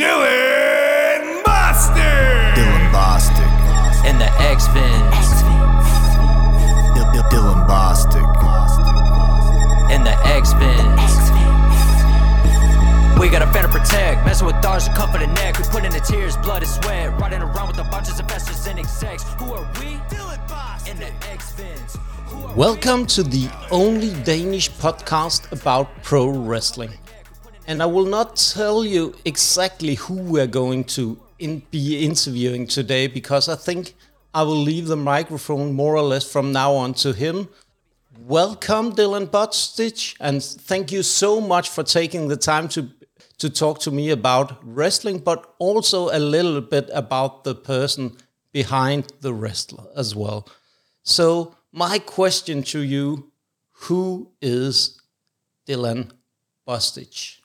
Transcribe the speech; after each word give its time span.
Dylan 0.00 1.42
Bostic. 1.44 2.54
Dylan 2.56 2.86
Bostic. 2.90 3.52
and 4.08 4.18
the 4.18 4.30
X 4.48 4.66
Vinds 4.68 5.28
Dil- 6.94 7.12
Dil- 7.12 7.28
Dylan 7.28 7.66
Bostic. 7.68 8.24
and 9.92 10.06
the 10.06 10.16
X 10.26 10.54
Vinds. 10.54 11.12
We 13.20 13.28
got 13.28 13.42
a 13.42 13.46
fan 13.52 13.64
to 13.64 13.68
protect, 13.68 14.24
messing 14.24 14.46
with 14.46 14.58
dogs 14.62 14.88
to 14.88 14.94
cover 14.94 15.18
the 15.18 15.26
neck. 15.26 15.58
We 15.58 15.64
put 15.64 15.84
in 15.84 15.92
the 15.92 16.00
tears, 16.00 16.34
blood, 16.38 16.62
and 16.62 16.70
sweat. 16.70 17.20
Riding 17.20 17.42
around 17.42 17.68
with 17.68 17.78
a 17.80 17.84
bunch 17.90 18.08
of 18.08 18.18
investors 18.18 18.66
and 18.66 18.78
execs. 18.78 19.24
Who 19.38 19.52
are 19.52 19.68
we? 19.80 19.98
Dylan 20.08 20.40
Bostic 20.48 20.90
and 20.92 20.98
the 20.98 21.12
X 21.30 21.52
Vins. 21.52 21.98
Welcome 22.56 23.04
to 23.08 23.22
the 23.22 23.50
only 23.70 24.14
Danish 24.22 24.70
podcast 24.70 25.52
about 25.52 25.88
pro 26.02 26.26
wrestling. 26.30 26.92
And 27.70 27.80
I 27.80 27.86
will 27.86 28.04
not 28.04 28.34
tell 28.34 28.84
you 28.84 29.14
exactly 29.24 29.94
who 29.94 30.14
we're 30.14 30.48
going 30.48 30.82
to 30.96 31.16
in, 31.38 31.62
be 31.70 32.04
interviewing 32.04 32.66
today 32.66 33.06
because 33.06 33.48
I 33.48 33.54
think 33.54 33.94
I 34.34 34.42
will 34.42 34.56
leave 34.56 34.88
the 34.88 34.96
microphone 34.96 35.72
more 35.72 35.94
or 35.94 36.02
less 36.02 36.28
from 36.28 36.50
now 36.50 36.72
on 36.72 36.94
to 36.94 37.12
him. 37.12 37.48
Welcome, 38.26 38.96
Dylan 38.96 39.28
Bostic, 39.28 40.16
and 40.18 40.42
thank 40.42 40.90
you 40.90 41.04
so 41.04 41.40
much 41.40 41.68
for 41.68 41.84
taking 41.84 42.26
the 42.26 42.36
time 42.36 42.66
to 42.70 42.90
to 43.38 43.48
talk 43.48 43.78
to 43.82 43.92
me 43.92 44.10
about 44.10 44.58
wrestling, 44.64 45.18
but 45.20 45.54
also 45.60 46.08
a 46.08 46.18
little 46.18 46.60
bit 46.60 46.90
about 46.92 47.44
the 47.44 47.54
person 47.54 48.16
behind 48.52 49.12
the 49.20 49.32
wrestler 49.32 49.86
as 49.94 50.16
well. 50.16 50.48
So, 51.04 51.54
my 51.70 52.00
question 52.00 52.64
to 52.64 52.80
you 52.80 53.30
who 53.86 54.32
is 54.42 55.00
Dylan 55.68 56.10
Bostic? 56.66 57.39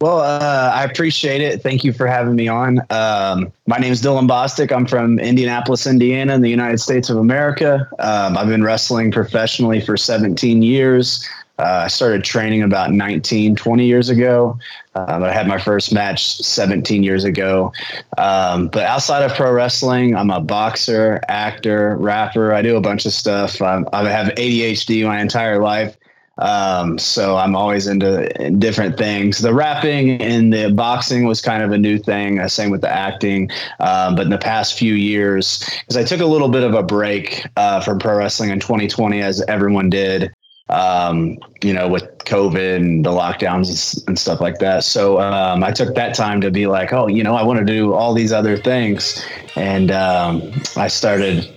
Well, 0.00 0.20
uh, 0.20 0.72
I 0.74 0.84
appreciate 0.84 1.42
it. 1.42 1.62
Thank 1.62 1.84
you 1.84 1.92
for 1.92 2.06
having 2.06 2.34
me 2.34 2.48
on. 2.48 2.80
Um, 2.88 3.52
my 3.66 3.76
name 3.76 3.92
is 3.92 4.00
Dylan 4.00 4.26
Bostic. 4.26 4.72
I'm 4.74 4.86
from 4.86 5.18
Indianapolis, 5.18 5.86
Indiana, 5.86 6.34
in 6.34 6.40
the 6.40 6.48
United 6.48 6.80
States 6.80 7.10
of 7.10 7.18
America. 7.18 7.86
Um, 7.98 8.38
I've 8.38 8.48
been 8.48 8.64
wrestling 8.64 9.12
professionally 9.12 9.78
for 9.78 9.98
17 9.98 10.62
years. 10.62 11.28
Uh, 11.58 11.82
I 11.84 11.88
started 11.88 12.24
training 12.24 12.62
about 12.62 12.92
19, 12.92 13.56
20 13.56 13.84
years 13.84 14.08
ago. 14.08 14.58
Um, 14.94 15.22
I 15.22 15.32
had 15.32 15.46
my 15.46 15.58
first 15.58 15.92
match 15.92 16.38
17 16.38 17.02
years 17.02 17.24
ago. 17.24 17.70
Um, 18.16 18.68
but 18.68 18.84
outside 18.84 19.22
of 19.22 19.36
pro 19.36 19.52
wrestling, 19.52 20.16
I'm 20.16 20.30
a 20.30 20.40
boxer, 20.40 21.20
actor, 21.28 21.98
rapper. 21.98 22.54
I 22.54 22.62
do 22.62 22.76
a 22.76 22.80
bunch 22.80 23.04
of 23.04 23.12
stuff. 23.12 23.60
Um, 23.60 23.86
I 23.92 24.08
have 24.08 24.28
ADHD 24.28 25.04
my 25.04 25.20
entire 25.20 25.60
life. 25.60 25.94
Um, 26.40 26.98
so 26.98 27.36
I'm 27.36 27.54
always 27.54 27.86
into 27.86 28.28
different 28.58 28.96
things. 28.96 29.38
The 29.38 29.54
rapping 29.54 30.20
and 30.22 30.52
the 30.52 30.70
boxing 30.70 31.26
was 31.26 31.40
kind 31.40 31.62
of 31.62 31.70
a 31.70 31.78
new 31.78 31.98
thing. 31.98 32.40
Uh, 32.40 32.48
same 32.48 32.70
with 32.70 32.80
the 32.80 32.88
acting. 32.88 33.50
Um, 33.78 34.16
but 34.16 34.22
in 34.22 34.30
the 34.30 34.38
past 34.38 34.78
few 34.78 34.94
years, 34.94 35.64
because 35.80 35.96
I 35.96 36.04
took 36.04 36.20
a 36.20 36.26
little 36.26 36.48
bit 36.48 36.62
of 36.62 36.74
a 36.74 36.82
break 36.82 37.46
uh, 37.56 37.80
from 37.80 37.98
pro 37.98 38.16
wrestling 38.16 38.50
in 38.50 38.58
2020, 38.58 39.20
as 39.20 39.42
everyone 39.42 39.90
did. 39.90 40.32
Um, 40.70 41.36
you 41.64 41.72
know, 41.72 41.88
with 41.88 42.04
COVID 42.18 42.76
and 42.76 43.04
the 43.04 43.10
lockdowns 43.10 44.06
and 44.06 44.16
stuff 44.16 44.40
like 44.40 44.60
that. 44.60 44.84
So 44.84 45.20
um, 45.20 45.64
I 45.64 45.72
took 45.72 45.96
that 45.96 46.14
time 46.14 46.40
to 46.42 46.50
be 46.52 46.68
like, 46.68 46.92
oh, 46.92 47.08
you 47.08 47.24
know, 47.24 47.34
I 47.34 47.42
want 47.42 47.58
to 47.58 47.64
do 47.64 47.92
all 47.92 48.14
these 48.14 48.32
other 48.32 48.56
things, 48.56 49.20
and 49.56 49.90
um, 49.90 50.52
I 50.76 50.86
started. 50.86 51.52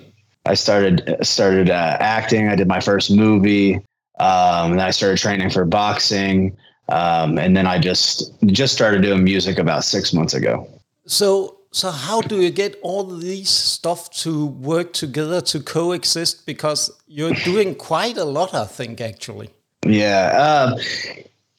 I 0.45 0.55
started 0.55 1.15
started 1.21 1.69
uh, 1.69 1.97
acting. 1.99 2.49
I 2.49 2.55
did 2.55 2.67
my 2.67 2.79
first 2.79 3.11
movie. 3.11 3.79
Um, 4.23 4.71
and 4.71 4.81
I 4.81 4.91
started 4.91 5.17
training 5.17 5.49
for 5.49 5.65
boxing. 5.65 6.55
Um, 6.89 7.37
and 7.37 7.55
then 7.57 7.67
I 7.67 7.79
just 7.79 8.31
just 8.45 8.73
started 8.73 9.01
doing 9.01 9.23
music 9.23 9.57
about 9.57 9.83
six 9.83 10.13
months 10.13 10.33
ago. 10.33 10.67
So, 11.05 11.57
so 11.71 11.91
how 11.91 12.21
do 12.21 12.41
you 12.41 12.49
get 12.49 12.79
all 12.81 13.03
these 13.03 13.49
stuff 13.49 14.09
to 14.23 14.45
work 14.45 14.93
together 14.93 15.41
to 15.41 15.59
coexist? 15.59 16.45
Because 16.45 16.91
you're 17.07 17.33
doing 17.33 17.75
quite 17.75 18.17
a 18.17 18.25
lot, 18.25 18.53
I 18.53 18.65
think, 18.65 19.01
actually. 19.01 19.49
Yeah. 19.85 20.31
Uh, 20.33 20.77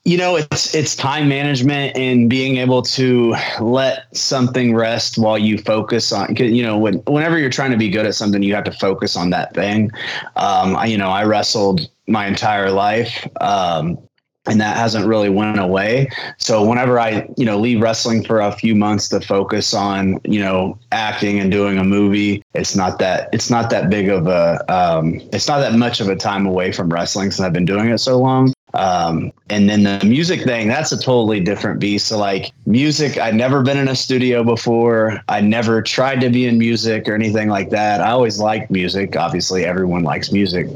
you 0.04 0.18
know, 0.18 0.36
it's 0.36 0.74
it's 0.74 0.94
time 0.94 1.28
management 1.28 1.96
and 1.96 2.28
being 2.28 2.58
able 2.58 2.82
to 2.82 3.34
let 3.60 4.14
something 4.14 4.74
rest 4.74 5.16
while 5.16 5.38
you 5.38 5.56
focus 5.56 6.12
on. 6.12 6.36
You 6.36 6.62
know, 6.62 6.76
when, 6.76 6.94
whenever 7.06 7.38
you're 7.38 7.50
trying 7.50 7.70
to 7.70 7.78
be 7.78 7.88
good 7.88 8.04
at 8.04 8.14
something, 8.14 8.42
you 8.42 8.54
have 8.54 8.64
to 8.64 8.72
focus 8.72 9.16
on 9.16 9.30
that 9.30 9.54
thing. 9.54 9.90
Um, 10.36 10.76
I, 10.76 10.86
you 10.86 10.98
know, 10.98 11.08
I 11.08 11.24
wrestled 11.24 11.88
my 12.06 12.26
entire 12.26 12.70
life. 12.70 13.26
Um, 13.40 13.98
and 14.46 14.60
that 14.60 14.76
hasn't 14.76 15.06
really 15.06 15.30
went 15.30 15.58
away. 15.58 16.10
So 16.36 16.62
whenever 16.62 17.00
I, 17.00 17.26
you 17.38 17.46
know, 17.46 17.58
leave 17.58 17.80
wrestling 17.80 18.22
for 18.22 18.40
a 18.40 18.52
few 18.52 18.74
months 18.74 19.08
to 19.08 19.20
focus 19.22 19.72
on, 19.72 20.20
you 20.24 20.38
know, 20.38 20.78
acting 20.92 21.40
and 21.40 21.50
doing 21.50 21.78
a 21.78 21.84
movie, 21.84 22.42
it's 22.52 22.76
not 22.76 22.98
that 22.98 23.30
it's 23.32 23.48
not 23.48 23.70
that 23.70 23.88
big 23.88 24.10
of 24.10 24.26
a 24.26 24.62
um, 24.70 25.18
it's 25.32 25.48
not 25.48 25.60
that 25.60 25.72
much 25.74 26.00
of 26.00 26.08
a 26.10 26.16
time 26.16 26.44
away 26.44 26.72
from 26.72 26.90
wrestling 26.90 27.30
since 27.30 27.40
I've 27.40 27.54
been 27.54 27.64
doing 27.64 27.88
it 27.88 27.98
so 27.98 28.18
long. 28.18 28.52
Um, 28.74 29.32
and 29.50 29.70
then 29.70 29.84
the 29.84 30.04
music 30.04 30.42
thing, 30.42 30.66
that's 30.66 30.90
a 30.90 30.98
totally 30.98 31.38
different 31.38 31.78
beast. 31.78 32.08
So 32.08 32.18
like 32.18 32.52
music, 32.66 33.18
I'd 33.18 33.36
never 33.36 33.62
been 33.62 33.78
in 33.78 33.86
a 33.86 33.94
studio 33.94 34.42
before. 34.42 35.20
I 35.28 35.40
never 35.40 35.80
tried 35.80 36.20
to 36.22 36.28
be 36.28 36.46
in 36.46 36.58
music 36.58 37.08
or 37.08 37.14
anything 37.14 37.48
like 37.48 37.70
that. 37.70 38.00
I 38.00 38.10
always 38.10 38.40
liked 38.40 38.72
music. 38.72 39.16
Obviously 39.16 39.64
everyone 39.64 40.02
likes 40.02 40.32
music. 40.32 40.66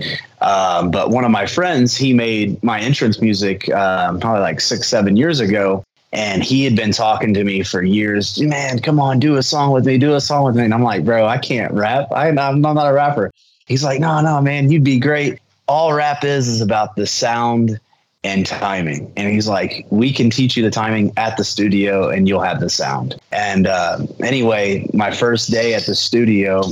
Um, 0.41 0.93
but 0.93 1.11
one 1.11 1.25
of 1.25 1.33
my 1.33 1.47
friends, 1.47 1.97
he 1.97 2.15
made 2.15 2.63
my 2.63 2.81
entrance 2.81 3.21
music, 3.21 3.69
um, 3.75 4.21
probably 4.21 4.43
like 4.43 4.61
six, 4.61 4.89
seven 4.89 5.17
years 5.17 5.41
ago. 5.41 5.83
And 6.13 6.43
he 6.43 6.65
had 6.65 6.77
been 6.77 6.93
talking 6.93 7.35
to 7.35 7.45
me 7.45 7.63
for 7.65 7.83
years, 7.83 8.41
man, 8.41 8.79
come 8.79 8.99
on, 8.99 9.19
do 9.19 9.37
a 9.37 9.43
song 9.43 9.73
with 9.73 9.85
me, 9.85 9.99
do 9.99 10.15
a 10.15 10.21
song 10.21 10.45
with 10.45 10.57
me. 10.57 10.65
And 10.65 10.73
I'm 10.73 10.85
like, 10.85 11.05
bro, 11.05 11.27
I 11.27 11.37
can't 11.37 11.73
rap. 11.75 12.07
I, 12.13 12.29
I'm 12.29 12.61
not 12.63 12.89
a 12.89 12.95
rapper. 12.95 13.31
He's 13.67 13.85
like, 13.85 14.01
no, 14.01 14.21
no, 14.21 14.41
man, 14.41 14.71
you'd 14.71 14.85
be 14.85 14.99
great. 14.99 15.41
All 15.67 15.93
rap 15.93 16.25
is 16.25 16.49
is 16.49 16.63
about 16.63 16.97
the 16.97 17.07
sound 17.07 17.79
and 18.25 18.47
timing. 18.47 19.13
And 19.17 19.31
he's 19.31 19.49
like, 19.49 19.87
we 19.91 20.13
can 20.13 20.31
teach 20.31 20.57
you 20.57 20.63
the 20.63 20.71
timing 20.71 21.13
at 21.17 21.37
the 21.37 21.45
studio 21.45 22.09
and 22.09 22.29
you'll 22.29 22.43
have 22.43 22.61
the 22.61 22.71
sound. 22.71 23.15
And 23.31 23.67
uh, 23.67 24.07
anyway, 24.23 24.89
my 24.93 25.11
first 25.13 25.51
day 25.51 25.75
at 25.75 25.87
the 25.87 25.95
studio, 25.95 26.63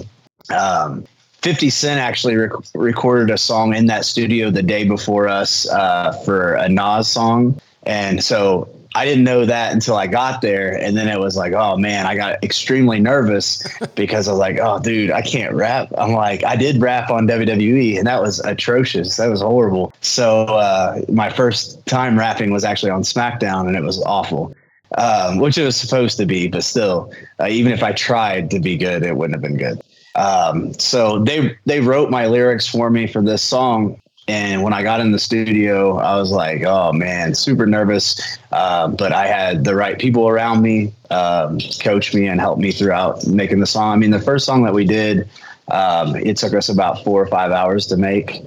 um, 0.57 1.05
50 1.43 1.71
Cent 1.71 2.01
actually 2.01 2.35
rec- 2.35 2.53
recorded 2.75 3.33
a 3.33 3.39
song 3.39 3.75
in 3.75 3.87
that 3.87 4.05
studio 4.05 4.51
the 4.51 4.63
day 4.63 4.85
before 4.85 5.29
us 5.29 5.69
uh, 5.71 6.13
for 6.25 6.55
a 6.55 6.69
Nas 6.69 7.07
song. 7.07 7.61
And 7.85 8.23
so 8.25 8.69
I 8.97 9.05
didn't 9.05 9.25
know 9.25 9.45
that 9.45 9.75
until 9.75 9.97
I 9.97 10.07
got 10.07 10.41
there. 10.41 10.73
And 10.73 10.97
then 10.97 11.07
it 11.07 11.21
was 11.21 11.37
like, 11.37 11.53
oh 11.53 11.77
man, 11.77 12.07
I 12.07 12.17
got 12.17 12.43
extremely 12.43 12.99
nervous 12.99 13.63
because 13.95 14.27
I 14.27 14.33
was 14.33 14.39
like, 14.41 14.59
oh 14.59 14.79
dude, 14.79 15.11
I 15.11 15.21
can't 15.21 15.55
rap. 15.55 15.93
I'm 15.99 16.13
like, 16.13 16.43
I 16.45 16.57
did 16.57 16.81
rap 16.81 17.11
on 17.11 17.29
WWE 17.29 17.99
and 17.99 18.07
that 18.07 18.23
was 18.23 18.41
atrocious. 18.41 19.19
That 19.19 19.29
was 19.29 19.43
horrible. 19.43 19.93
So 20.01 20.45
uh, 20.45 21.03
my 21.11 21.29
first 21.29 21.85
time 21.85 22.19
rapping 22.19 22.51
was 22.51 22.65
actually 22.65 22.91
on 22.91 23.03
SmackDown 23.03 23.67
and 23.67 23.77
it 23.77 23.83
was 23.83 24.03
awful. 24.05 24.55
Um, 24.97 25.39
which 25.39 25.59
it 25.59 25.65
was 25.65 25.77
supposed 25.77 26.17
to 26.19 26.27
be, 26.27 26.47
but 26.47 26.63
still, 26.63 27.13
uh, 27.41 27.49
even 27.49 27.73
if 27.73 27.83
I 27.83 27.91
tried 27.91 28.53
to 28.53 28.61
be 28.61 28.79
good, 28.79 29.03
it 29.03 29.17
wouldn't 29.17 29.35
have 29.35 29.43
been 29.43 29.59
good. 29.59 29.83
Um, 30.15 30.73
so 30.75 31.19
they 31.25 31.59
they 31.67 31.81
wrote 31.81 32.09
my 32.09 32.27
lyrics 32.27 32.69
for 32.69 32.89
me 32.89 33.09
for 33.09 33.21
this 33.21 33.43
song, 33.43 34.01
and 34.29 34.63
when 34.63 34.73
I 34.73 34.83
got 34.83 35.01
in 35.01 35.13
the 35.13 35.19
studio, 35.19 35.99
I 35.99 36.17
was 36.17 36.33
like, 36.33 36.65
"Oh 36.65 36.93
man, 36.93 37.35
super 37.35 37.67
nervous." 37.67 38.39
Uh, 38.51 38.89
but 38.89 39.13
I 39.13 39.27
had 39.27 39.65
the 39.65 39.77
right 39.77 39.99
people 39.99 40.29
around 40.29 40.63
me, 40.63 40.93
um, 41.11 41.59
coach 41.81 42.13
me 42.13 42.27
and 42.27 42.41
help 42.41 42.59
me 42.59 42.73
throughout 42.73 43.25
making 43.27 43.61
the 43.61 43.67
song. 43.67 43.93
I 43.93 43.97
mean, 43.97 44.11
the 44.11 44.21
first 44.21 44.45
song 44.45 44.65
that 44.65 44.75
we 44.75 44.85
did, 44.85 45.29
um, 45.71 46.17
it 46.17 46.37
took 46.37 46.55
us 46.55 46.69
about 46.69 47.05
four 47.05 47.23
or 47.23 47.27
five 47.29 47.53
hours 47.53 47.87
to 47.87 47.97
make, 47.97 48.43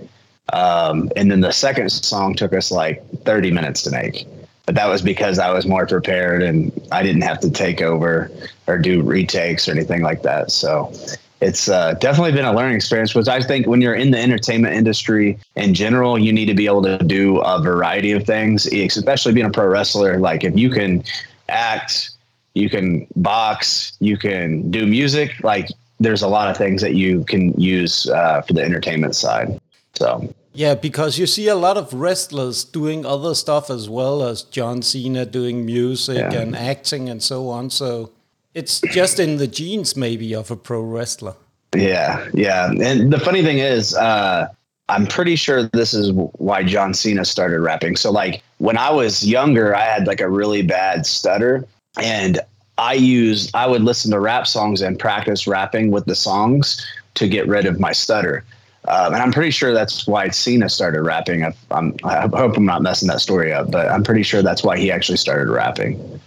um, 0.51 1.09
and 1.15 1.31
then 1.31 1.39
the 1.39 1.51
second 1.51 1.89
song 1.91 2.35
took 2.35 2.53
us 2.53 2.71
like 2.71 3.01
thirty 3.23 3.51
minutes 3.51 3.81
to 3.83 3.91
make. 3.91 4.27
But 4.65 4.75
that 4.75 4.87
was 4.87 5.01
because 5.01 5.39
I 5.39 5.51
was 5.51 5.65
more 5.65 5.87
prepared 5.87 6.43
and 6.43 6.71
I 6.91 7.01
didn't 7.01 7.23
have 7.23 7.39
to 7.39 7.49
take 7.49 7.81
over 7.81 8.29
or 8.67 8.77
do 8.77 9.01
retakes 9.01 9.67
or 9.67 9.71
anything 9.71 10.03
like 10.03 10.21
that. 10.21 10.51
So 10.51 10.93
it's 11.41 11.69
uh, 11.69 11.93
definitely 11.93 12.33
been 12.33 12.45
a 12.45 12.53
learning 12.53 12.75
experience, 12.75 13.15
which 13.15 13.27
I 13.27 13.41
think 13.41 13.65
when 13.65 13.81
you're 13.81 13.95
in 13.95 14.11
the 14.11 14.19
entertainment 14.19 14.75
industry 14.75 15.37
in 15.55 15.73
general, 15.73 16.19
you 16.19 16.33
need 16.33 16.47
to 16.47 16.53
be 16.53 16.65
able 16.65 16.81
to 16.83 16.97
do 16.97 17.37
a 17.39 17.61
variety 17.61 18.11
of 18.11 18.25
things, 18.25 18.65
especially 18.67 19.33
being 19.33 19.45
a 19.45 19.51
pro 19.51 19.67
wrestler. 19.67 20.19
Like 20.19 20.43
if 20.43 20.57
you 20.57 20.69
can 20.69 21.03
act, 21.47 22.11
you 22.55 22.69
can 22.69 23.07
box, 23.15 23.93
you 23.99 24.17
can 24.17 24.69
do 24.69 24.85
music, 24.85 25.31
like 25.43 25.69
there's 25.99 26.21
a 26.21 26.27
lot 26.27 26.49
of 26.49 26.57
things 26.57 26.81
that 26.81 26.95
you 26.95 27.23
can 27.25 27.53
use 27.59 28.09
uh, 28.09 28.41
for 28.41 28.53
the 28.53 28.61
entertainment 28.61 29.15
side. 29.15 29.59
So 29.95 30.33
Yeah, 30.53 30.75
because 30.75 31.17
you 31.17 31.25
see 31.25 31.47
a 31.47 31.55
lot 31.55 31.77
of 31.77 31.93
wrestlers 31.93 32.63
doing 32.65 33.05
other 33.05 33.33
stuff 33.35 33.69
as 33.69 33.89
well 33.89 34.23
as 34.23 34.43
John 34.43 34.81
Cena 34.81 35.25
doing 35.25 35.65
music 35.65 36.17
Yeah. 36.17 36.41
and 36.41 36.55
acting 36.55 37.09
and 37.09 37.21
so 37.23 37.49
on. 37.49 37.69
So 37.69 38.11
it's 38.53 38.81
just 38.81 39.19
in 39.19 39.37
the 39.37 39.47
genes, 39.47 39.95
maybe, 39.95 40.33
of 40.33 40.51
a 40.51 40.55
pro 40.55 40.81
wrestler. 40.81 41.35
Yeah, 41.75 42.27
yeah. 42.33 42.71
And 42.71 43.13
the 43.13 43.19
funny 43.19 43.43
thing 43.43 43.59
is, 43.59 43.95
uh, 43.95 44.47
I'm 44.87 45.05
pretty 45.05 45.35
sure 45.35 45.63
this 45.63 45.93
is 45.93 46.11
why 46.11 46.63
John 46.63 46.93
Cena 46.93 47.23
started 47.23 47.59
rapping. 47.59 47.95
So, 47.95 48.11
like, 48.11 48.41
when 48.57 48.77
I 48.77 48.89
was 48.89 49.27
younger, 49.27 49.75
I 49.75 49.81
had 49.81 50.07
like 50.07 50.19
a 50.19 50.29
really 50.29 50.63
bad 50.63 51.05
stutter, 51.05 51.65
and 52.01 52.39
I 52.79 52.93
used 52.93 53.53
I 53.53 53.67
would 53.67 53.83
listen 53.83 54.09
to 54.11 54.19
rap 54.19 54.47
songs 54.47 54.81
and 54.81 54.97
practice 54.97 55.45
rapping 55.45 55.91
with 55.91 56.05
the 56.05 56.15
songs 56.15 56.85
to 57.15 57.27
get 57.27 57.47
rid 57.47 57.65
of 57.65 57.79
my 57.79 57.91
stutter. 57.91 58.43
Um, 58.87 59.13
and 59.13 59.21
I'm 59.21 59.31
pretty 59.31 59.51
sure 59.51 59.73
that's 59.73 60.07
why 60.07 60.29
Cena 60.29 60.69
started 60.69 61.01
rapping. 61.03 61.43
I, 61.43 61.53
I'm, 61.69 61.95
I 62.05 62.27
hope 62.27 62.55
I'm 62.55 62.65
not 62.65 62.81
messing 62.81 63.09
that 63.09 63.19
story 63.19 63.51
up, 63.51 63.69
but 63.69 63.89
I'm 63.89 64.03
pretty 64.03 64.23
sure 64.23 64.41
that's 64.41 64.63
why 64.63 64.77
he 64.77 64.89
actually 64.89 65.17
started 65.17 65.51
rapping. 65.51 66.19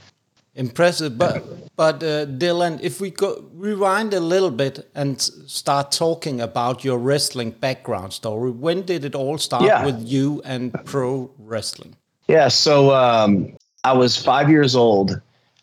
Impressive, 0.54 1.16
but 1.16 1.42
but 1.76 2.02
uh, 2.02 2.26
Dylan, 2.26 2.78
if 2.82 3.00
we 3.00 3.10
go 3.10 3.42
rewind 3.54 4.12
a 4.12 4.20
little 4.20 4.50
bit 4.50 4.86
and 4.94 5.18
start 5.18 5.90
talking 5.92 6.42
about 6.42 6.84
your 6.84 6.98
wrestling 6.98 7.52
background 7.52 8.12
story, 8.12 8.50
when 8.50 8.82
did 8.82 9.04
it 9.04 9.14
all 9.14 9.38
start 9.38 9.62
Yeah. 9.64 9.82
with 9.86 9.98
you 10.06 10.42
and 10.44 10.72
pro 10.84 11.30
wrestling? 11.38 11.96
Yeah. 12.28 12.48
So 12.48 12.94
um, 12.94 13.56
I 13.84 13.94
was 13.94 14.16
five 14.22 14.50
years 14.50 14.76
old. 14.76 15.18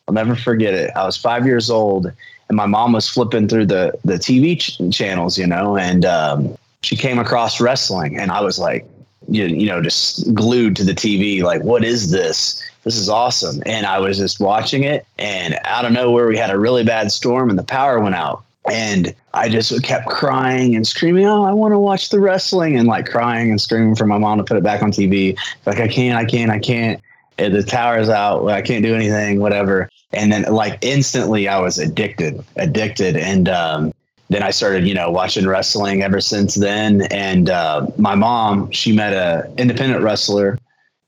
I'll 0.07 0.15
never 0.15 0.36
forget 0.36 0.74
it. 0.74 0.89
I 0.95 1.06
was 1.06 1.18
five 1.18 1.45
years 1.45 1.69
old, 1.69 2.07
and 2.47 2.56
my 2.57 2.65
mom 2.65 2.94
was 2.94 3.07
flipping 3.07 3.47
through 3.47 3.68
the 3.68 3.94
the 4.03 4.15
TV 4.15 4.57
ch- 4.59 4.80
channels, 4.97 5.38
you 5.38 5.45
know, 5.45 5.77
and 5.77 6.03
um, 6.03 6.57
she 6.81 6.95
came 6.95 7.19
across 7.19 7.62
wrestling, 7.62 8.18
and 8.18 8.31
I 8.31 8.42
was 8.42 8.57
like, 8.57 8.89
you, 9.30 9.46
you 9.46 9.68
know, 9.68 9.81
just 9.81 10.34
glued 10.34 10.76
to 10.78 10.84
the 10.84 10.94
TV. 10.94 11.42
Like, 11.44 11.64
what 11.64 11.84
is 11.84 12.12
this? 12.12 12.64
This 12.84 12.98
is 12.98 13.10
awesome. 13.10 13.62
And 13.66 13.86
I 13.86 14.00
was 14.00 14.18
just 14.18 14.40
watching 14.40 14.84
it, 14.84 15.06
and 15.18 15.58
out 15.64 15.86
of 15.86 15.92
nowhere, 15.92 16.28
we 16.28 16.38
had 16.38 16.50
a 16.50 16.58
really 16.58 16.84
bad 16.84 17.12
storm, 17.12 17.50
and 17.50 17.60
the 17.60 17.64
power 17.64 18.00
went 18.00 18.16
out. 18.16 18.44
And 18.70 19.16
I 19.34 19.50
just 19.50 19.81
kept 19.84 20.08
crying 20.08 20.76
and 20.76 20.86
screaming, 20.86 21.26
"Oh, 21.26 21.44
I 21.44 21.54
want 21.54 21.74
to 21.74 21.80
watch 21.80 22.10
the 22.10 22.20
wrestling!" 22.20 22.78
and 22.78 22.88
like 22.88 23.06
crying 23.06 23.50
and 23.50 23.60
screaming 23.60 23.96
for 23.96 24.06
my 24.06 24.18
mom 24.18 24.38
to 24.38 24.44
put 24.44 24.58
it 24.58 24.64
back 24.64 24.84
on 24.84 24.92
TV. 24.92 25.38
Like, 25.66 25.80
I 25.80 25.88
can't, 25.88 26.18
I 26.18 26.26
can't, 26.26 26.52
I 26.52 26.60
can't. 26.60 27.02
And 27.38 27.56
the 27.56 27.64
tower's 27.64 28.10
out. 28.10 28.48
I 28.48 28.62
can't 28.62 28.84
do 28.84 28.94
anything. 28.94 29.40
Whatever. 29.40 29.90
And 30.12 30.31
then, 30.31 30.44
like 30.44 30.78
instantly, 30.81 31.48
I 31.48 31.60
was 31.60 31.78
addicted, 31.78 32.44
addicted, 32.56 33.16
and 33.16 33.48
um, 33.48 33.94
then 34.30 34.44
I 34.44 34.52
started, 34.52 34.88
you 34.88 34.94
know, 34.94 35.10
watching 35.10 35.48
wrestling 35.48 36.04
ever 36.04 36.22
since 36.22 36.56
then. 36.56 37.02
And 37.12 37.50
uh, 37.50 37.88
my 37.98 38.16
mom, 38.16 38.72
she 38.72 38.92
met 38.92 39.14
a 39.14 39.52
independent 39.58 40.04
wrestler 40.04 40.60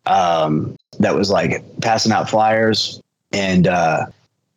um, 0.08 0.76
that 1.00 1.16
was 1.16 1.30
like 1.30 1.64
passing 1.82 2.12
out 2.12 2.30
flyers, 2.30 3.02
and 3.32 3.68
uh, 3.68 4.08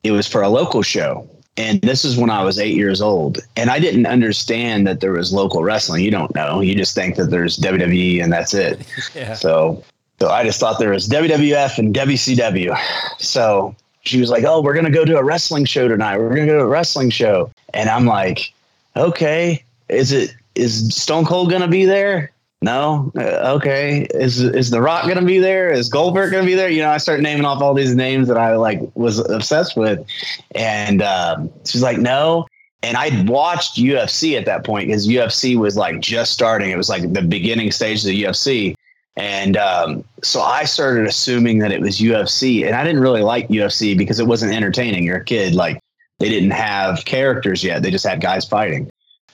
it 0.02 0.12
was 0.12 0.26
for 0.26 0.42
a 0.42 0.48
local 0.48 0.82
show. 0.82 1.28
And 1.56 1.80
this 1.82 2.04
is 2.04 2.16
when 2.16 2.30
I 2.30 2.42
was 2.42 2.58
eight 2.58 2.74
years 2.74 3.00
old, 3.00 3.38
and 3.54 3.70
I 3.70 3.78
didn't 3.78 4.06
understand 4.06 4.86
that 4.86 5.00
there 5.00 5.12
was 5.12 5.32
local 5.32 5.62
wrestling. 5.62 6.02
You 6.02 6.10
don't 6.10 6.34
know; 6.34 6.60
you 6.60 6.74
just 6.74 6.94
think 6.94 7.16
that 7.16 7.26
there's 7.26 7.58
WWE 7.58 8.22
and 8.22 8.32
that's 8.32 8.54
it. 8.54 8.80
Yeah. 9.14 9.34
So, 9.34 9.84
so 10.18 10.30
I 10.30 10.42
just 10.42 10.58
thought 10.58 10.78
there 10.78 10.90
was 10.90 11.08
WWF 11.08 11.78
and 11.78 11.94
WCW. 11.94 12.76
So 13.18 13.76
she 14.00 14.18
was 14.18 14.30
like, 14.30 14.44
"Oh, 14.44 14.62
we're 14.62 14.74
gonna 14.74 14.90
go 14.90 15.04
to 15.04 15.18
a 15.18 15.22
wrestling 15.22 15.66
show 15.66 15.86
tonight. 15.86 16.18
We're 16.18 16.30
gonna 16.30 16.46
go 16.46 16.58
to 16.58 16.64
a 16.64 16.68
wrestling 16.68 17.10
show." 17.10 17.50
And 17.74 17.90
I'm 17.90 18.06
like, 18.06 18.52
"Okay, 18.96 19.62
is 19.88 20.12
it 20.12 20.34
is 20.54 20.94
Stone 20.94 21.26
Cold 21.26 21.50
gonna 21.50 21.68
be 21.68 21.84
there?" 21.84 22.30
No. 22.62 23.12
Uh, 23.14 23.56
okay. 23.56 24.06
Is 24.14 24.40
is 24.40 24.70
The 24.70 24.80
Rock 24.80 25.06
gonna 25.06 25.22
be 25.22 25.38
there? 25.38 25.70
Is 25.70 25.90
Goldberg 25.90 26.32
gonna 26.32 26.46
be 26.46 26.54
there? 26.54 26.70
You 26.70 26.80
know, 26.82 26.90
I 26.90 26.96
start 26.96 27.20
naming 27.20 27.44
off 27.44 27.60
all 27.60 27.74
these 27.74 27.94
names 27.94 28.26
that 28.28 28.38
I 28.38 28.56
like 28.56 28.80
was 28.94 29.18
obsessed 29.18 29.76
with, 29.76 30.06
and 30.54 31.02
um, 31.02 31.50
she's 31.66 31.82
like, 31.82 31.98
"No." 31.98 32.46
And 32.82 32.98
I'd 32.98 33.28
watched 33.28 33.76
UFC 33.76 34.36
at 34.36 34.44
that 34.44 34.64
point 34.64 34.88
because 34.88 35.08
UFC 35.08 35.56
was 35.56 35.76
like 35.76 36.00
just 36.00 36.32
starting. 36.32 36.70
It 36.70 36.76
was 36.76 36.90
like 36.90 37.14
the 37.14 37.22
beginning 37.22 37.70
stage 37.70 38.00
of 38.00 38.08
the 38.08 38.24
UFC. 38.24 38.74
And 39.16 39.56
um, 39.56 40.04
so 40.22 40.42
I 40.42 40.64
started 40.64 41.06
assuming 41.06 41.60
that 41.60 41.72
it 41.72 41.80
was 41.80 41.98
UFC. 41.98 42.66
And 42.66 42.74
I 42.74 42.84
didn't 42.84 43.00
really 43.00 43.22
like 43.22 43.48
UFC 43.48 43.96
because 43.96 44.20
it 44.20 44.26
wasn't 44.26 44.52
entertaining. 44.52 45.04
You're 45.04 45.16
a 45.16 45.24
kid. 45.24 45.54
Like 45.54 45.80
they 46.18 46.28
didn't 46.28 46.52
have 46.52 47.04
characters 47.04 47.64
yet. 47.64 47.82
They 47.82 47.90
just 47.90 48.06
had 48.06 48.20
guys 48.20 48.46
fighting. 48.46 48.88